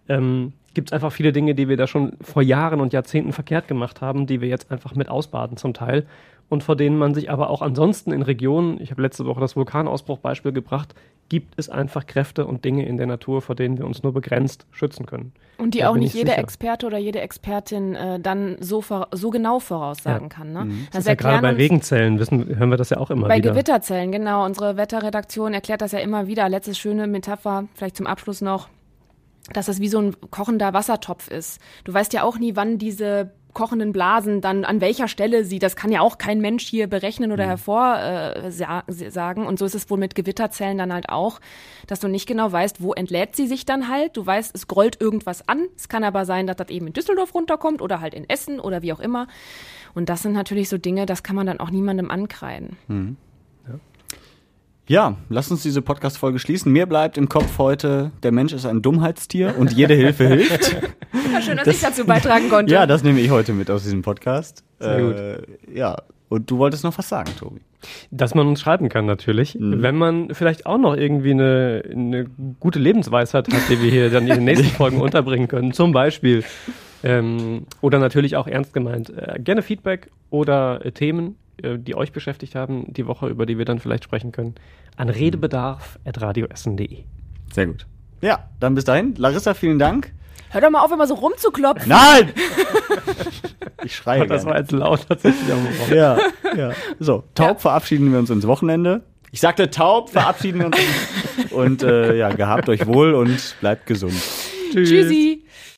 Ähm, 0.10 0.54
Gibt 0.74 0.89
es 0.89 0.93
einfach 0.93 1.12
viele 1.12 1.32
Dinge, 1.32 1.54
die 1.54 1.70
wir 1.70 1.78
da 1.78 1.86
schon 1.86 2.14
vor 2.22 2.41
Jahren 2.41 2.82
und 2.82 2.93
Jahrzehnten 2.93 3.32
verkehrt 3.32 3.68
gemacht 3.68 4.01
haben, 4.01 4.26
die 4.26 4.41
wir 4.41 4.47
jetzt 4.47 4.72
einfach 4.72 4.95
mit 4.95 5.08
ausbaden 5.08 5.56
zum 5.56 5.76
Teil 5.76 6.08
und 6.49 6.64
vor 6.64 6.76
denen 6.76 6.97
man 6.97 7.14
sich 7.14 7.30
aber 7.32 7.49
auch 7.49 7.62
ansonsten 7.62 8.12
in 8.12 8.22
Regionen, 8.22 8.80
ich 8.82 8.91
habe 8.91 9.01
letzte 9.01 9.26
Woche 9.26 9.39
das 9.39 9.56
Vulkanausbruchbeispiel 9.56 10.51
gebracht, 10.51 10.93
gibt 11.30 11.54
es 11.58 11.70
einfach 11.70 12.06
Kräfte 12.06 12.45
und 12.45 12.66
Dinge 12.66 12.86
in 12.86 12.97
der 12.97 13.08
Natur, 13.08 13.41
vor 13.41 13.56
denen 13.56 13.78
wir 13.78 13.86
uns 13.86 14.04
nur 14.04 14.14
begrenzt 14.14 14.66
schützen 14.72 15.06
können. 15.06 15.32
Und 15.58 15.74
die 15.74 15.80
Da 15.80 15.89
auch 15.89 15.95
nicht 15.95 16.08
ich 16.10 16.14
jeder 16.16 16.32
sicher. 16.32 16.43
Experte 16.43 16.86
oder 16.86 16.97
jede 16.97 17.22
Expertin 17.22 17.95
äh, 17.95 18.20
dann 18.20 18.58
so, 18.60 18.82
vor, 18.82 19.08
so 19.12 19.30
genau 19.30 19.60
voraussagen 19.60 20.30
Ja. 20.30 20.36
kann. 20.36 20.54
Ne? 20.54 20.68
Das 20.91 21.01
ist 21.01 21.08
ja 21.08 21.16
gerade 21.16 21.41
bei 21.41 21.54
Regenzellen, 21.54 22.20
wissen, 22.20 22.56
hören 22.56 22.70
wir 22.70 22.78
das 22.78 22.89
ja 22.89 22.97
auch 22.97 23.10
immer 23.10 23.28
Bei 23.28 23.38
wieder. 23.38 23.51
Gewitterzellen, 23.51 24.12
genau. 24.12 24.45
Unsere 24.45 24.76
Wetterredaktion 24.76 25.54
erklärt 25.54 25.82
das 25.82 25.91
ja 25.91 25.99
immer 25.99 26.28
wieder. 26.28 26.49
Letzte 26.49 26.76
schöne 26.76 27.08
Metapher, 27.08 27.66
vielleicht 27.74 27.95
zum 27.97 28.06
Abschluss 28.06 28.41
noch, 28.41 28.70
dass 29.52 29.66
das 29.66 29.80
wie 29.80 29.89
so 29.89 30.00
ein 30.00 30.16
kochender 30.32 30.74
Wassertopf 30.74 31.30
ist. 31.30 31.60
Du 31.84 31.94
weißt 31.94 32.14
ja 32.14 32.24
auch 32.24 32.38
nie, 32.38 32.56
wann 32.56 32.78
diese 32.78 33.32
kochenden 33.54 33.91
Blasen 33.91 34.41
dann 34.41 34.66
an 34.66 34.82
welcher 34.82 35.08
Stelle 35.08 35.46
sie, 35.46 35.60
das 35.60 35.76
kann 35.76 35.91
ja 35.91 36.02
auch 36.02 36.18
kein 36.18 36.41
Mensch 36.41 36.66
hier 36.66 36.88
berechnen 36.88 37.32
oder 37.32 37.46
hervorsagen. 37.46 39.44
Äh. 39.44 39.48
Und 39.48 39.60
so 39.60 39.66
ist 39.66 39.76
es 39.76 39.89
wohl 39.89 39.98
mit 39.98 40.16
Gewitterzellen 40.16 40.78
dann 40.78 40.91
halt 40.91 41.10
auch, 41.10 41.39
dass 41.88 42.00
du 42.00 42.08
nicht 42.08 42.28
genau 42.28 42.52
weißt, 42.52 42.82
wo 42.82 42.94
entlädt 42.94 43.36
sie 43.36 43.48
sich 43.48 43.66
dann 43.66 43.89
halt. 43.89 44.18
Du 44.18 44.26
weißt, 44.26 44.56
es 44.56 44.68
grollt 44.68 45.00
irgendwas 45.00 45.48
an. 45.48 45.68
Es 45.76 45.88
kann 45.88 46.04
aber 46.04 46.26
sein, 46.26 46.48
dass 46.48 46.58
das 46.58 46.70
eben 46.70 46.88
in 46.88 46.94
Düsseldorf 46.94 47.34
runterkommt 47.34 47.82
oder 47.82 48.02
halt 48.02 48.14
in 48.14 48.28
Essen 48.30 48.60
oder 48.60 48.82
wie 48.82 48.94
auch 48.94 49.00
immer. 49.00 49.28
Und 49.94 50.10
das 50.10 50.24
sind 50.24 50.34
natürlich 50.34 50.70
so 50.70 50.78
Dinge, 50.78 51.06
das 51.06 51.22
kann 51.24 51.36
man 51.36 51.46
dann 51.46 51.60
auch 51.60 51.70
niemandem 51.70 52.10
ankreiden. 52.10 52.78
Mhm. 52.88 53.18
Ja, 54.86 55.15
lass 55.29 55.49
uns 55.49 55.63
diese 55.63 55.81
Podcast-Folge 55.81 56.39
schließen. 56.39 56.69
Mir 56.69 56.86
bleibt 56.88 57.17
im 57.17 57.29
Kopf 57.29 57.57
heute, 57.57 58.11
der 58.21 58.34
Mensch 58.34 58.51
ist 58.51 58.65
ein 58.65 58.81
Dummheitstier 58.81 59.55
und 59.57 59.71
jede 59.71 59.93
Hilfe 59.93 60.27
hilft. 60.27 60.75
Ja, 61.31 61.41
schön, 61.41 61.57
dass 61.57 61.67
ich 61.67 61.79
dazu 61.79 62.05
beitragen 62.05 62.49
konnte. 62.49 62.71
Ja, 62.71 62.86
das 62.86 63.03
nehme 63.03 63.19
ich 63.19 63.31
heute 63.31 63.53
mit 63.53 63.71
aus 63.71 63.84
diesem 63.84 64.03
Podcast. 64.03 64.63
Sehr 64.79 65.01
gut. 65.01 65.15
Äh, 65.15 65.41
ja, 65.73 65.97
und 66.29 66.49
du 66.49 66.57
wolltest 66.57 66.84
noch 66.84 66.95
was 66.97 67.09
sagen, 67.09 67.31
Tobi. 67.38 67.61
Dass 68.11 68.36
man 68.36 68.47
uns 68.47 68.61
schreiben 68.61 68.89
kann 68.89 69.05
natürlich, 69.05 69.57
wenn 69.59 69.95
man 69.95 70.34
vielleicht 70.34 70.65
auch 70.65 70.77
noch 70.77 70.95
irgendwie 70.95 71.31
eine, 71.31 71.84
eine 71.91 72.25
gute 72.59 72.79
Lebensweisheit 72.79 73.47
hat, 73.51 73.61
die 73.69 73.81
wir 73.81 73.89
hier 73.91 74.09
dann 74.09 74.27
in 74.27 74.36
den 74.36 74.43
nächsten 74.43 74.67
Folgen 74.75 75.01
unterbringen 75.01 75.47
können, 75.47 75.73
zum 75.73 75.91
Beispiel. 75.91 76.43
Ähm, 77.03 77.65
oder 77.81 77.99
natürlich 77.99 78.36
auch 78.36 78.47
ernst 78.47 78.73
gemeint. 78.73 79.09
Äh, 79.09 79.39
gerne 79.39 79.61
Feedback 79.61 80.09
oder 80.29 80.86
äh, 80.86 80.91
Themen, 80.91 81.36
die 81.78 81.95
euch 81.95 82.11
beschäftigt 82.11 82.55
haben, 82.55 82.91
die 82.93 83.07
Woche, 83.07 83.28
über 83.28 83.45
die 83.45 83.57
wir 83.57 83.66
dann 83.66 83.80
vielleicht 83.80 84.03
sprechen 84.03 84.32
können, 84.32 84.55
an 84.95 85.09
redebedarf.radioessen.de. 85.09 87.03
Sehr 87.53 87.66
gut. 87.68 87.86
Ja, 88.22 88.49
dann 88.59 88.76
bis 88.76 88.86
dahin. 88.86 89.16
Larissa, 89.16 89.53
vielen 89.53 89.80
Dank. 89.80 90.14
Hör 90.49 90.61
doch 90.61 90.70
mal 90.70 90.82
auf, 90.82 90.91
immer 90.91 91.07
so 91.07 91.16
rumzuklopfen. 91.16 91.89
Nein! 91.89 92.32
Ich 93.84 93.95
schreie. 93.95 94.28
Das 94.28 94.45
war 94.45 94.57
jetzt 94.57 94.72
laut 94.72 95.05
tatsächlich 95.07 95.51
am. 95.51 95.68
Ja, 95.93 96.18
ja. 96.55 96.72
So, 96.99 97.24
taub 97.36 97.61
verabschieden 97.61 98.11
wir 98.11 98.20
uns 98.20 98.30
ins 98.30 98.47
Wochenende. 98.47 99.03
Ich 99.32 99.41
sagte 99.41 99.70
taub, 99.70 100.09
verabschieden 100.09 100.59
wir 100.59 100.66
uns. 100.68 100.78
und 101.51 101.84
äh, 101.84 102.16
ja, 102.16 102.30
gehabt 102.30 102.70
euch 102.70 102.86
wohl 102.86 103.14
und 103.14 103.55
bleibt 103.59 103.86
gesund. 103.86 104.14
Tschüssi. 104.72 105.43